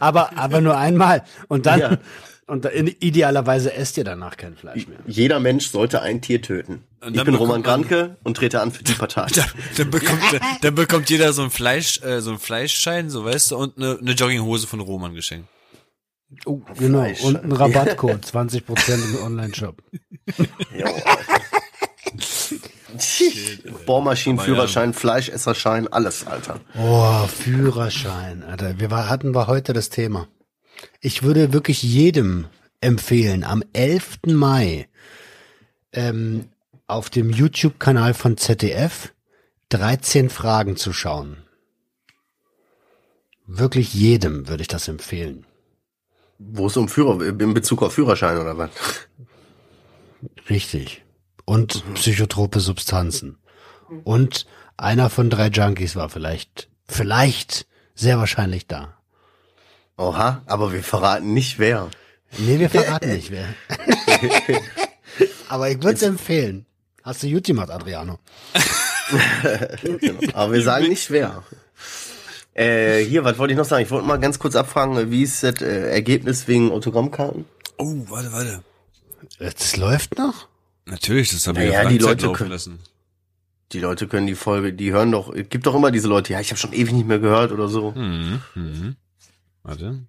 Aber, 0.00 0.36
aber 0.38 0.60
nur 0.60 0.76
einmal. 0.76 1.22
Und 1.48 1.66
dann, 1.66 1.80
Ja. 1.80 1.98
und 2.46 2.64
dann, 2.64 2.72
idealerweise 2.74 3.72
esst 3.74 3.96
ihr 3.98 4.04
danach 4.04 4.36
kein 4.36 4.56
Fleisch 4.56 4.88
mehr. 4.88 4.98
Jeder 5.06 5.38
Mensch 5.38 5.68
sollte 5.68 6.02
ein 6.02 6.20
Tier 6.22 6.42
töten. 6.42 6.82
Und 7.00 7.10
Ich 7.10 7.16
dann 7.16 7.26
bin 7.26 7.34
Roman 7.36 7.62
Granke 7.62 8.16
und 8.24 8.36
trete 8.36 8.60
an 8.60 8.72
für 8.72 8.82
die 8.82 8.94
Partei. 8.94 9.26
Dann, 9.34 9.44
dann, 9.76 9.90
bekommt, 9.90 10.20
dann 10.62 10.74
bekommt 10.74 11.08
jeder 11.10 11.32
so 11.32 11.42
ein 11.42 11.50
Fleisch, 11.50 12.02
äh, 12.02 12.20
so 12.20 12.32
ein 12.32 12.38
Fleischschein, 12.40 13.10
so 13.10 13.24
weißt 13.24 13.52
du, 13.52 13.56
und 13.56 13.76
eine, 13.76 13.98
eine 14.00 14.12
Jogginghose 14.12 14.66
von 14.66 14.80
Roman 14.80 15.14
geschenkt. 15.14 15.48
Oh, 16.44 16.60
genau. 16.78 17.00
Fleisch. 17.00 17.22
Und 17.24 17.44
ein 17.44 17.52
Rabattcode, 17.52 18.24
20% 18.26 18.92
im 18.92 19.22
Online-Shop. 19.24 19.82
Jo, 20.76 20.86
Alter. 21.04 21.48
Bohrmaschinenführerschein, 23.86 24.92
Fleischesserschein, 24.92 25.88
alles, 25.88 26.26
Alter. 26.26 26.60
Oh, 26.78 27.26
Führerschein, 27.26 28.42
Alter. 28.42 28.78
Wir 28.80 28.90
war, 28.90 29.08
hatten 29.08 29.34
wir 29.34 29.46
heute 29.46 29.72
das 29.72 29.90
Thema. 29.90 30.28
Ich 31.00 31.22
würde 31.22 31.52
wirklich 31.52 31.82
jedem 31.82 32.46
empfehlen, 32.80 33.44
am 33.44 33.62
11. 33.72 34.18
Mai 34.26 34.88
ähm, 35.92 36.48
auf 36.86 37.10
dem 37.10 37.30
YouTube-Kanal 37.30 38.14
von 38.14 38.36
ZDF 38.36 39.12
13 39.70 40.30
Fragen 40.30 40.76
zu 40.76 40.92
schauen. 40.92 41.38
Wirklich 43.46 43.94
jedem 43.94 44.48
würde 44.48 44.62
ich 44.62 44.68
das 44.68 44.88
empfehlen. 44.88 45.46
Wo 46.38 46.66
es 46.66 46.76
um 46.76 46.88
Führer, 46.88 47.20
in 47.22 47.54
Bezug 47.54 47.82
auf 47.82 47.94
Führerschein 47.94 48.38
oder 48.38 48.56
was? 48.56 48.70
Richtig. 50.48 51.04
Und 51.44 51.82
psychotrope 51.94 52.60
Substanzen. 52.60 53.38
Und 54.04 54.46
einer 54.76 55.10
von 55.10 55.30
drei 55.30 55.48
Junkies 55.48 55.96
war 55.96 56.08
vielleicht, 56.08 56.68
vielleicht, 56.86 57.66
sehr 57.94 58.18
wahrscheinlich 58.18 58.66
da. 58.66 58.98
Oha, 59.96 60.42
aber 60.46 60.72
wir 60.72 60.84
verraten 60.84 61.34
nicht 61.34 61.58
wer. 61.58 61.90
Nee, 62.36 62.60
wir 62.60 62.70
verraten 62.70 63.12
nicht 63.12 63.32
wer. 63.32 63.46
Aber 65.48 65.70
ich 65.70 65.76
würde 65.78 65.94
es 65.94 66.02
empfehlen. 66.02 66.66
Hast 67.02 67.22
du 67.22 67.30
gut 67.30 67.44
gemacht, 67.44 67.70
Adriano? 67.70 68.18
Aber 70.34 70.52
wir 70.52 70.62
sagen 70.62 70.88
nicht 70.88 71.10
wer. 71.10 71.42
Äh, 72.58 73.04
hier, 73.04 73.22
was 73.24 73.38
wollte 73.38 73.52
ich 73.52 73.58
noch 73.58 73.64
sagen? 73.64 73.84
Ich 73.84 73.90
wollte 73.90 74.06
mal 74.06 74.18
ganz 74.18 74.38
kurz 74.38 74.56
abfragen, 74.56 75.10
wie 75.12 75.22
ist 75.22 75.42
das 75.44 75.60
äh, 75.62 75.90
Ergebnis 75.90 76.48
wegen 76.48 76.72
Autogrammkarten? 76.72 77.44
Oh, 77.76 77.94
warte, 78.08 78.32
warte. 78.32 78.62
Das 79.38 79.76
läuft 79.76 80.18
noch? 80.18 80.48
Natürlich, 80.86 81.30
das 81.30 81.46
habe 81.46 81.60
Ja, 81.60 81.66
ich 81.66 81.72
ja, 81.74 81.82
auf 81.82 81.88
die 81.88 81.98
Leute 81.98 82.26
laufen 82.26 82.36
können- 82.36 82.50
lassen. 82.50 82.78
Die 83.72 83.80
Leute 83.80 84.08
können 84.08 84.26
die 84.26 84.34
Folge, 84.34 84.72
die 84.72 84.92
hören 84.92 85.12
doch, 85.12 85.30
es 85.32 85.50
gibt 85.50 85.66
doch 85.66 85.74
immer 85.74 85.90
diese 85.90 86.08
Leute, 86.08 86.32
ja, 86.32 86.40
ich 86.40 86.48
habe 86.50 86.58
schon 86.58 86.72
ewig 86.72 86.92
nicht 86.94 87.06
mehr 87.06 87.18
gehört 87.18 87.52
oder 87.52 87.68
so. 87.68 87.90
Mhm, 87.92 88.40
mhm. 88.54 88.96
Warte. 89.62 90.00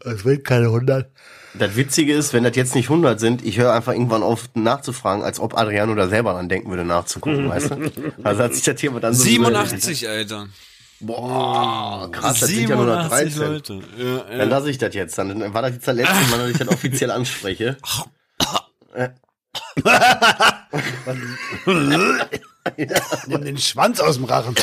Es 0.00 0.24
wird 0.24 0.44
keine 0.44 0.66
100. 0.66 1.08
Das 1.56 1.76
Witzige 1.76 2.12
ist, 2.12 2.32
wenn 2.32 2.42
das 2.42 2.56
jetzt 2.56 2.74
nicht 2.74 2.90
100 2.90 3.20
sind, 3.20 3.44
ich 3.44 3.56
höre 3.58 3.72
einfach 3.72 3.92
irgendwann 3.92 4.24
auf 4.24 4.50
nachzufragen, 4.54 5.22
als 5.22 5.38
ob 5.38 5.56
Adriano 5.56 5.94
da 5.94 6.08
selber 6.08 6.32
dran 6.32 6.48
denken 6.48 6.68
würde, 6.70 6.84
nachzugucken, 6.84 7.48
weißt 7.48 7.70
du? 7.70 7.76
Also 8.24 8.42
hat 8.42 8.52
sich 8.54 8.64
das 8.64 8.74
Thema 8.74 8.98
dann 9.00 9.14
so 9.14 9.22
87, 9.22 10.08
Alter. 10.08 10.48
Boah, 11.00 12.08
krass, 12.10 12.40
das 12.40 12.48
sind 12.50 12.68
ja 12.68 12.76
nur 12.76 12.86
noch 12.86 13.10
87 13.10 13.34
13. 13.34 13.52
Leute. 13.52 13.80
Ja, 13.98 14.18
Dann 14.18 14.38
ja. 14.38 14.44
lasse 14.44 14.70
ich 14.70 14.78
das 14.78 14.94
jetzt. 14.94 15.18
Dann 15.18 15.52
war 15.52 15.62
das 15.62 15.72
jetzt 15.72 15.88
das 15.88 15.96
letzte 15.96 16.14
Mal, 16.30 16.38
dass 16.38 16.50
ich 16.50 16.58
das 16.58 16.68
offiziell 16.68 17.10
anspreche. 17.10 17.76
Nimm 23.26 23.44
den 23.44 23.58
Schwanz 23.58 24.00
aus 24.00 24.16
dem 24.16 24.24
Rachen. 24.24 24.54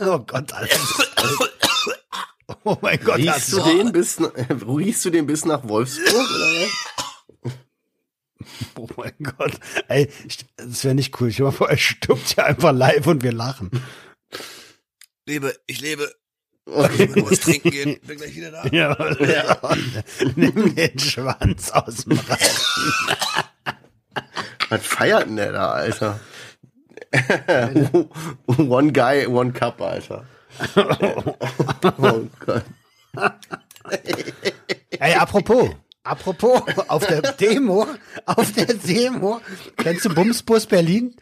Oh 0.00 0.18
Gott, 0.20 0.52
Alter. 0.52 0.76
Oh 2.64 2.76
mein 2.80 2.98
Gott, 3.02 3.18
Riechst 3.18 3.52
du 3.52 3.60
den 3.62 3.92
bis, 3.92 4.18
riechst 4.20 5.04
du 5.04 5.10
den 5.10 5.26
bis 5.26 5.44
nach 5.44 5.66
Wolfsburg 5.66 6.30
oder? 6.30 6.66
Oh 8.76 8.88
mein 8.96 9.14
Gott. 9.22 9.52
Ey, 9.88 10.08
das 10.56 10.84
wäre 10.84 10.94
nicht 10.94 11.20
cool. 11.20 11.28
Ich 11.28 11.38
mal 11.40 11.50
vor, 11.52 11.70
er 11.70 11.76
stuppt 11.76 12.36
ja 12.36 12.44
einfach 12.44 12.72
live 12.72 13.06
und 13.06 13.22
wir 13.22 13.32
lachen. 13.32 13.70
Lebe, 15.26 15.54
ich 15.66 15.80
lebe. 15.80 16.12
Okay. 16.66 17.10
Ich 17.14 17.30
was 17.30 17.40
trinken 17.40 17.70
gehen. 17.70 18.00
Bin 18.06 18.18
gleich 18.18 18.34
wieder 18.34 18.50
da. 18.50 18.66
Ja, 18.66 18.96
Nimm 20.36 20.74
den 20.74 20.98
Schwanz 20.98 21.70
aus 21.70 22.04
dem 22.04 22.18
Rachen. 22.18 22.46
Was 24.68 24.86
feiert 24.86 25.26
denn 25.26 25.36
der 25.36 25.52
da, 25.52 25.72
Alter? 25.72 26.20
one 28.56 28.90
guy, 28.92 29.26
one 29.26 29.52
cup, 29.52 29.80
Alter. 29.82 30.24
oh 30.76 32.26
Gott. 32.40 32.64
Ey, 34.98 35.14
apropos. 35.14 35.70
Apropos, 36.04 36.62
auf 36.88 37.06
der 37.06 37.20
Demo, 37.32 37.86
auf 38.24 38.52
der 38.52 38.72
Demo, 38.74 39.40
kennst 39.76 40.06
du 40.06 40.14
Bumsbus 40.14 40.66
Berlin? 40.66 41.14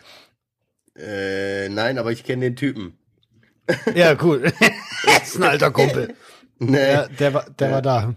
Äh, 0.97 1.69
nein, 1.71 1.99
aber 1.99 2.13
ich 2.13 2.23
kenne 2.25 2.43
den 2.47 2.57
Typen. 2.57 3.00
Ja, 3.95 4.17
cool. 4.23 4.53
Das 5.07 5.29
ist 5.29 5.37
ein 5.37 5.45
alter 5.45 5.71
Kumpel. 5.71 6.15
Nee. 6.59 6.93
Ja, 6.93 7.09
der 7.09 7.33
war, 7.35 7.47
der 7.59 7.71
war 7.73 7.83
da. 7.83 8.15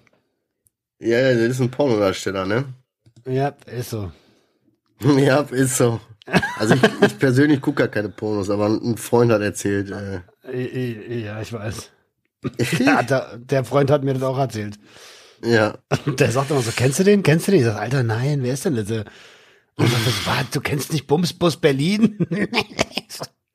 Ja, 1.00 1.20
ja, 1.20 1.34
das 1.34 1.44
ist 1.52 1.60
ein 1.62 1.72
Pornodarsteller, 1.72 2.46
ne? 2.46 2.66
Ja, 3.26 3.56
ist 3.68 3.90
so. 3.92 4.12
Ja, 5.18 5.42
ist 5.42 5.78
so. 5.78 6.00
Also 6.58 6.76
ich, 6.76 6.82
ich 7.06 7.18
persönlich 7.20 7.62
gucke 7.62 7.84
gar 7.84 7.88
keine 7.90 8.10
Pornos, 8.10 8.50
aber 8.50 8.68
ein 8.68 8.98
Freund 8.98 9.32
hat 9.32 9.42
erzählt. 9.42 9.92
Äh, 9.92 11.20
Ja, 11.24 11.42
ich 11.42 11.52
weiß. 11.54 11.90
Ja, 12.80 13.02
der, 13.04 13.38
der 13.38 13.64
Freund 13.64 13.90
hat 13.92 14.04
mir 14.04 14.14
das 14.14 14.24
auch 14.24 14.38
erzählt. 14.38 14.78
ja. 15.44 15.78
Der 16.06 16.32
sagt 16.32 16.52
immer 16.52 16.62
so, 16.62 16.72
kennst 16.76 17.00
du 17.00 17.04
den? 17.06 17.24
Kennst 17.24 17.48
du 17.48 17.52
den? 17.52 17.62
Ich 17.62 17.66
sag, 17.66 17.78
Alter, 17.78 18.04
nein, 18.04 18.44
wer 18.44 18.54
ist 18.54 18.66
denn 18.66 18.76
das? 18.76 18.90
Und 18.90 19.06
er 19.78 19.90
sagt, 19.90 20.26
was, 20.28 20.50
du 20.52 20.60
kennst 20.62 20.92
nicht 20.92 21.08
Bumsbus 21.08 21.58
Berlin? 21.58 22.18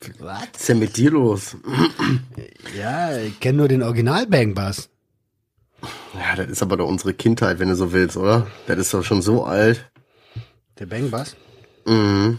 Was? 0.01 0.19
Was 0.21 0.61
ist 0.61 0.69
denn 0.69 0.79
mit 0.79 0.97
dir 0.97 1.11
los? 1.11 1.57
Ja, 2.77 3.19
ich 3.19 3.41
kenne 3.41 3.59
nur 3.59 3.69
den 3.69 3.83
Original 3.83 4.27
Bang 4.27 4.55
Bass. 4.55 4.89
Ja, 6.15 6.37
das 6.37 6.49
ist 6.49 6.63
aber 6.63 6.77
doch 6.77 6.89
unsere 6.89 7.15
Kindheit, 7.15 7.59
wenn 7.59 7.69
du 7.69 7.77
so 7.77 7.93
willst, 7.93 8.17
oder? 8.17 8.47
Das 8.67 8.79
ist 8.79 8.95
doch 8.95 9.05
schon 9.05 9.23
so 9.23 9.45
alt. 9.45 9.91
Der 10.79 10.87
Bang 10.87 11.11
Bass? 11.11 11.37
Mhm. 11.87 12.39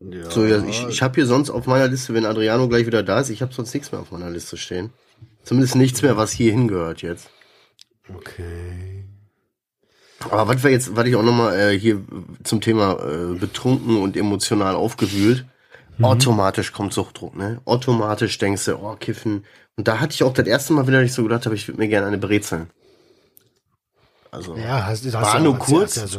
Ja. 0.00 0.30
So, 0.30 0.44
ja, 0.44 0.62
ich, 0.64 0.86
ich 0.88 1.02
habe 1.02 1.14
hier 1.14 1.26
sonst 1.26 1.50
auf 1.50 1.66
meiner 1.66 1.88
Liste, 1.88 2.14
wenn 2.14 2.26
Adriano 2.26 2.68
gleich 2.68 2.86
wieder 2.86 3.02
da 3.02 3.20
ist, 3.20 3.30
ich 3.30 3.42
habe 3.42 3.52
sonst 3.52 3.72
nichts 3.74 3.92
mehr 3.92 4.00
auf 4.00 4.10
meiner 4.10 4.30
Liste 4.30 4.56
stehen. 4.56 4.90
Zumindest 5.42 5.76
nichts 5.76 6.02
mehr, 6.02 6.16
was 6.16 6.32
hier 6.32 6.52
hingehört 6.52 7.02
jetzt. 7.02 7.30
Okay. 8.14 9.04
Aber 10.30 10.48
was 10.48 10.62
wir 10.62 10.70
jetzt, 10.70 10.96
was 10.96 11.06
ich 11.06 11.16
auch 11.16 11.22
nochmal 11.22 11.58
äh, 11.58 11.78
hier 11.78 12.02
zum 12.42 12.60
Thema 12.60 12.98
äh, 13.00 13.38
betrunken 13.38 13.96
und 13.98 14.16
emotional 14.16 14.74
aufgewühlt, 14.74 15.44
automatisch 16.02 16.72
kommt 16.72 16.92
Suchtdruck, 16.92 17.36
ne? 17.36 17.60
Automatisch 17.64 18.38
denkst 18.38 18.64
du, 18.66 18.76
oh, 18.76 18.96
kiffen. 18.98 19.44
Und 19.76 19.88
da 19.88 20.00
hatte 20.00 20.14
ich 20.14 20.22
auch 20.22 20.32
das 20.32 20.46
erste 20.46 20.72
Mal 20.72 20.86
wieder, 20.86 21.02
ich 21.02 21.12
so 21.12 21.22
gedacht 21.22 21.46
habe, 21.46 21.54
ich 21.54 21.68
würde 21.68 21.80
mir 21.80 21.88
gerne 21.88 22.06
eine 22.06 22.18
brezeln. 22.18 22.70
Also 24.30 24.56
Ja, 24.56 24.84
hast, 24.86 25.04
hast 25.04 25.14
War 25.14 25.40
nur 25.40 25.58
kurz. 25.58 26.18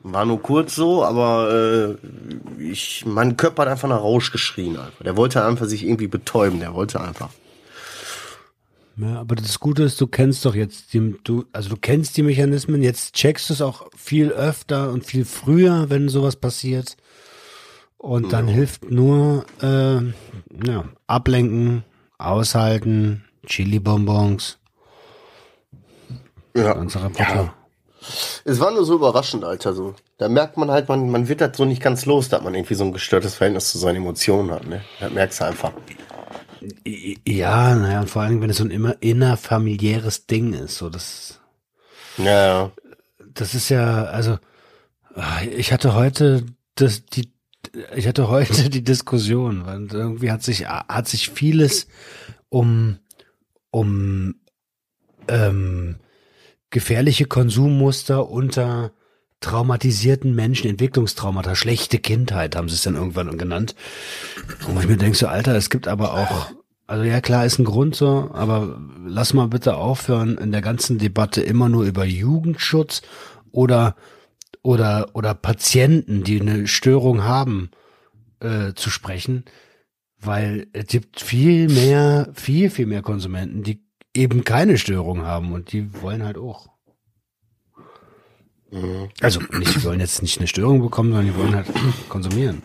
war 0.00 0.24
nur 0.24 0.40
kurz 0.40 0.74
so, 0.74 1.04
aber 1.04 1.96
äh, 2.60 2.62
ich, 2.62 3.04
mein 3.06 3.36
Körper 3.36 3.62
hat 3.62 3.68
einfach 3.68 3.88
nach 3.88 4.00
Rausch 4.00 4.32
geschrien. 4.32 4.76
Einfach. 4.78 5.04
Der 5.04 5.16
wollte 5.16 5.44
einfach 5.44 5.66
sich 5.66 5.84
irgendwie 5.84 6.08
betäuben. 6.08 6.60
Der 6.60 6.74
wollte 6.74 7.00
einfach. 7.00 7.30
Ja, 8.96 9.20
aber 9.20 9.36
das 9.36 9.60
Gute 9.60 9.84
ist, 9.84 10.00
du 10.00 10.08
kennst 10.08 10.44
doch 10.44 10.54
jetzt 10.56 10.92
die, 10.92 11.14
du, 11.22 11.44
also 11.52 11.68
du 11.68 11.76
kennst 11.76 12.16
die 12.16 12.24
Mechanismen, 12.24 12.82
jetzt 12.82 13.14
checkst 13.14 13.48
du 13.48 13.54
es 13.54 13.62
auch 13.62 13.86
viel 13.96 14.30
öfter 14.30 14.90
und 14.90 15.04
viel 15.04 15.24
früher, 15.24 15.88
wenn 15.88 16.08
sowas 16.08 16.34
passiert. 16.36 16.96
Und 17.98 18.32
dann 18.32 18.46
hilft 18.48 18.90
nur 18.90 19.44
äh, 19.60 19.96
ja, 20.66 20.84
ablenken, 21.06 21.84
aushalten, 22.18 23.24
Chili-Bonbons, 23.46 24.58
Ja. 26.56 26.74
ganze 26.74 27.02
Repertoire. 27.02 27.52
Es 28.44 28.60
war 28.60 28.70
nur 28.70 28.84
so 28.84 28.94
überraschend, 28.94 29.44
Alter. 29.44 29.74
So. 29.74 29.94
Da 30.16 30.28
merkt 30.28 30.56
man 30.56 30.70
halt, 30.70 30.88
man, 30.88 31.10
man 31.10 31.28
wird 31.28 31.40
halt 31.40 31.56
so 31.56 31.64
nicht 31.64 31.82
ganz 31.82 32.06
los, 32.06 32.28
dass 32.28 32.42
man 32.42 32.54
irgendwie 32.54 32.74
so 32.74 32.84
ein 32.84 32.92
gestörtes 32.92 33.34
Verhältnis 33.34 33.70
zu 33.70 33.78
seinen 33.78 33.96
Emotionen 33.96 34.50
hat. 34.52 34.66
Ne? 34.66 34.82
Das 35.00 35.12
merkst 35.12 35.40
du 35.40 35.44
einfach. 35.44 35.72
Ja, 37.26 37.74
naja, 37.74 38.00
und 38.00 38.10
vor 38.10 38.22
allem, 38.22 38.40
wenn 38.40 38.50
es 38.50 38.56
so 38.58 38.64
ein 38.64 38.70
immer 38.70 38.96
innerfamiliäres 39.00 40.26
Ding 40.26 40.54
ist, 40.54 40.78
so 40.78 40.88
das, 40.88 41.40
Ja, 42.16 42.24
ja. 42.46 42.70
das 43.34 43.54
ist 43.54 43.68
ja, 43.68 44.04
also 44.04 44.38
ah, 45.14 45.42
ich 45.42 45.72
hatte 45.72 45.94
heute 45.94 46.44
das, 46.74 47.04
die, 47.06 47.30
ich 47.96 48.06
hatte 48.06 48.28
heute 48.28 48.70
die 48.70 48.84
Diskussion, 48.84 49.66
weil 49.66 49.86
irgendwie 49.90 50.30
hat 50.30 50.42
sich, 50.42 50.66
hat 50.66 51.08
sich 51.08 51.30
vieles 51.30 51.86
um, 52.48 52.98
um 53.70 54.36
ähm, 55.28 55.96
gefährliche 56.70 57.26
Konsummuster 57.26 58.28
unter 58.28 58.92
traumatisierten 59.40 60.34
Menschen, 60.34 60.68
Entwicklungstraumata, 60.68 61.54
schlechte 61.54 61.98
Kindheit, 61.98 62.56
haben 62.56 62.68
sie 62.68 62.74
es 62.74 62.82
dann 62.82 62.96
irgendwann 62.96 63.38
genannt. 63.38 63.74
Und 64.66 64.80
ich 64.80 64.88
mir 64.88 64.96
denke, 64.96 65.16
so, 65.16 65.28
Alter, 65.28 65.54
es 65.54 65.70
gibt 65.70 65.86
aber 65.86 66.14
auch, 66.14 66.50
also 66.86 67.04
ja 67.04 67.20
klar, 67.20 67.46
ist 67.46 67.58
ein 67.58 67.64
Grund 67.64 67.94
so, 67.94 68.30
aber 68.32 68.80
lass 69.06 69.34
mal 69.34 69.46
bitte 69.46 69.76
aufhören, 69.76 70.38
in 70.38 70.50
der 70.50 70.62
ganzen 70.62 70.98
Debatte 70.98 71.40
immer 71.40 71.68
nur 71.68 71.84
über 71.84 72.04
Jugendschutz 72.04 73.02
oder 73.52 73.94
oder 74.62 75.10
oder 75.14 75.34
Patienten, 75.34 76.24
die 76.24 76.40
eine 76.40 76.66
Störung 76.66 77.24
haben, 77.24 77.70
äh, 78.40 78.74
zu 78.74 78.90
sprechen, 78.90 79.44
weil 80.18 80.66
es 80.72 80.86
gibt 80.86 81.20
viel 81.20 81.68
mehr, 81.68 82.30
viel, 82.34 82.70
viel 82.70 82.86
mehr 82.86 83.02
Konsumenten, 83.02 83.62
die 83.62 83.84
eben 84.14 84.44
keine 84.44 84.78
Störung 84.78 85.22
haben 85.22 85.52
und 85.52 85.72
die 85.72 86.00
wollen 86.02 86.24
halt 86.24 86.38
auch. 86.38 86.68
Mhm. 88.70 89.08
Also 89.20 89.40
nicht, 89.52 89.76
die 89.76 89.84
wollen 89.84 90.00
jetzt 90.00 90.22
nicht 90.22 90.38
eine 90.38 90.46
Störung 90.46 90.82
bekommen, 90.82 91.12
sondern 91.12 91.32
die 91.32 91.38
wollen 91.38 91.54
halt 91.54 91.68
konsumieren 92.08 92.62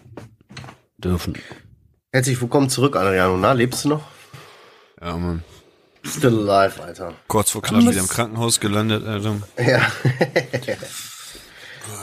dürfen. 0.97 1.35
Herzlich 2.11 2.39
willkommen 2.41 2.69
zurück, 2.69 2.95
Adriano. 2.95 3.37
Na, 3.37 3.53
lebst 3.53 3.85
du 3.85 3.89
noch? 3.89 4.03
Ja, 5.01 5.17
Mann. 5.17 5.43
Still 6.03 6.49
alive, 6.49 6.83
Alter. 6.83 7.13
Kurz 7.27 7.51
vor 7.51 7.61
knapp 7.61 7.81
wieder 7.81 7.99
im 7.99 8.07
Krankenhaus 8.07 8.59
gelandet, 8.59 9.05
Alter. 9.05 9.37
Ja. 9.57 9.81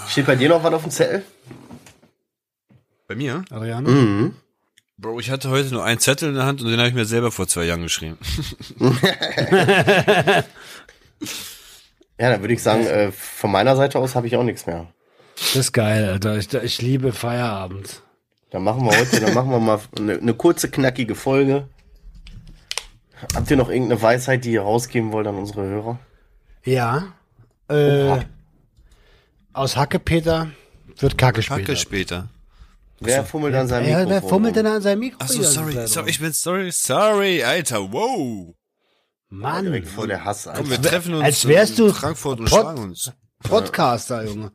Steht 0.08 0.26
bei 0.26 0.36
dir 0.36 0.48
noch 0.48 0.62
was 0.62 0.72
auf 0.74 0.82
dem 0.82 0.90
Zettel? 0.90 1.22
Bei 3.08 3.14
mir? 3.14 3.44
Ariane? 3.50 3.88
Mhm. 3.88 4.34
Bro, 4.98 5.18
ich 5.20 5.30
hatte 5.30 5.48
heute 5.50 5.72
nur 5.72 5.84
einen 5.84 5.98
Zettel 5.98 6.28
in 6.28 6.34
der 6.34 6.44
Hand 6.44 6.60
und 6.60 6.68
den 6.68 6.78
habe 6.78 6.88
ich 6.88 6.94
mir 6.94 7.06
selber 7.06 7.30
vor 7.30 7.48
zwei 7.48 7.64
Jahren 7.64 7.82
geschrieben. 7.82 8.18
Ja, 12.20 12.28
dann 12.28 12.42
würde 12.42 12.52
ich 12.52 12.62
sagen, 12.62 12.84
äh, 12.86 13.10
von 13.12 13.50
meiner 13.50 13.76
Seite 13.76 13.98
aus 13.98 14.14
habe 14.14 14.26
ich 14.26 14.36
auch 14.36 14.42
nichts 14.42 14.66
mehr. 14.66 14.86
Das 15.36 15.56
ist 15.56 15.72
geil, 15.72 16.06
Alter. 16.06 16.36
Ich, 16.36 16.52
ich 16.52 16.82
liebe 16.82 17.14
Feierabend. 17.14 18.02
Dann 18.50 18.62
machen 18.62 18.84
wir 18.84 18.94
heute, 18.94 19.20
dann 19.20 19.32
machen 19.32 19.50
wir 19.50 19.58
mal 19.58 19.80
eine, 19.96 20.18
eine 20.18 20.34
kurze, 20.34 20.70
knackige 20.70 21.14
Folge. 21.14 21.66
Habt 23.34 23.50
ihr 23.50 23.56
noch 23.56 23.70
irgendeine 23.70 24.02
Weisheit, 24.02 24.44
die 24.44 24.52
ihr 24.52 24.60
rausgeben 24.60 25.12
wollt 25.12 25.26
an 25.26 25.36
unsere 25.36 25.62
Hörer? 25.62 25.98
Ja. 26.62 27.14
Äh, 27.70 28.02
Oha. 28.04 28.24
Aus 29.52 29.76
Hackepeter 29.76 30.50
wird 30.98 31.18
Kacke 31.18 31.42
später. 31.42 31.60
Kacke 31.60 31.76
später. 31.76 32.28
Wer 33.00 33.24
fummelt 33.24 33.54
an 33.54 33.66
seinem 33.66 33.86
Mikrofon? 33.86 34.10
wer 34.10 34.22
fummelt 34.22 34.56
denn 34.56 34.66
an 34.66 34.82
seinem 34.82 34.98
Mikro? 35.00 35.18
Ach 35.22 35.28
so, 35.28 35.38
die 35.38 35.42
ganze 35.42 35.54
sorry, 35.54 35.86
sorry, 35.88 36.10
ich 36.10 36.20
bin 36.20 36.32
sorry, 36.32 36.70
sorry, 36.70 37.42
Alter, 37.42 37.90
wow. 37.92 38.54
Mann, 39.30 39.64
Direkt 39.64 39.88
vor 39.88 40.06
der 40.06 40.24
Hass, 40.24 40.46
Alter. 40.46 40.60
Komm, 40.60 40.70
wir 40.70 40.82
treffen 40.82 41.14
uns 41.14 41.24
als 41.24 41.48
wärst 41.48 41.78
in 41.78 41.86
du 41.86 41.92
Frankfurt 41.94 42.40
und 42.40 42.50
Pod- 42.50 42.60
schlagen 42.60 42.82
uns. 42.82 43.12
Podcaster, 43.42 44.24
Junge. 44.24 44.52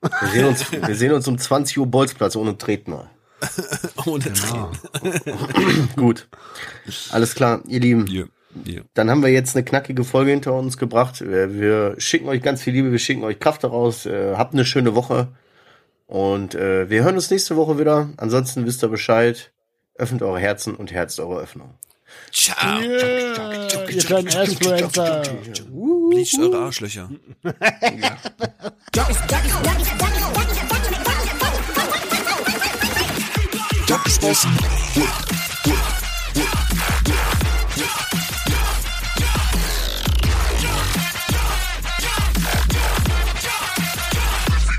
Wir 0.00 0.28
sehen 0.30 0.44
uns, 0.46 0.72
wir 0.72 0.94
sehen 0.96 1.12
uns 1.12 1.28
um 1.28 1.36
20 1.38 1.78
Uhr 1.78 1.86
Bolzplatz 1.86 2.34
ohne 2.36 2.56
Tretner. 2.56 3.10
Ohne 4.06 4.32
Ah. 4.52 4.70
Gut. 5.96 6.28
Alles 7.10 7.34
klar, 7.34 7.60
ihr 7.66 7.80
Lieben. 7.80 8.06
Hier, 8.06 8.28
hier. 8.64 8.84
Dann 8.94 9.10
haben 9.10 9.22
wir 9.22 9.30
jetzt 9.30 9.56
eine 9.56 9.64
knackige 9.64 10.04
Folge 10.04 10.30
hinter 10.30 10.54
uns 10.54 10.76
gebracht. 10.76 11.20
Wir, 11.20 11.54
wir 11.54 11.94
schicken 11.98 12.28
euch 12.28 12.42
ganz 12.42 12.62
viel 12.62 12.72
Liebe, 12.72 12.92
wir 12.92 12.98
schicken 12.98 13.24
euch 13.24 13.38
Kraft 13.38 13.64
daraus. 13.64 14.06
Äh, 14.06 14.34
habt 14.36 14.54
eine 14.54 14.64
schöne 14.64 14.94
Woche. 14.94 15.28
Und 16.06 16.54
äh, 16.54 16.90
wir 16.90 17.04
hören 17.04 17.14
uns 17.14 17.30
nächste 17.30 17.56
Woche 17.56 17.78
wieder. 17.78 18.10
Ansonsten 18.16 18.66
wisst 18.66 18.82
ihr 18.84 18.88
Bescheid. 18.88 19.52
Öffnet 19.94 20.22
eure 20.22 20.38
Herzen 20.38 20.74
und 20.74 20.92
herzt 20.92 21.20
eure 21.20 21.40
Öffnung. 21.40 21.74
Ciao. 22.30 22.80
ihr 22.80 23.98
kleinen 23.98 24.28
Influencer. 24.28 25.22
Bleacht 26.10 26.38
eure 26.38 26.58
Arschlöcher. 26.58 27.10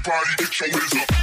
Everybody 0.06 0.36
get 0.38 0.60
your 0.60 0.70
hands 0.70 0.93
up. 1.10 1.22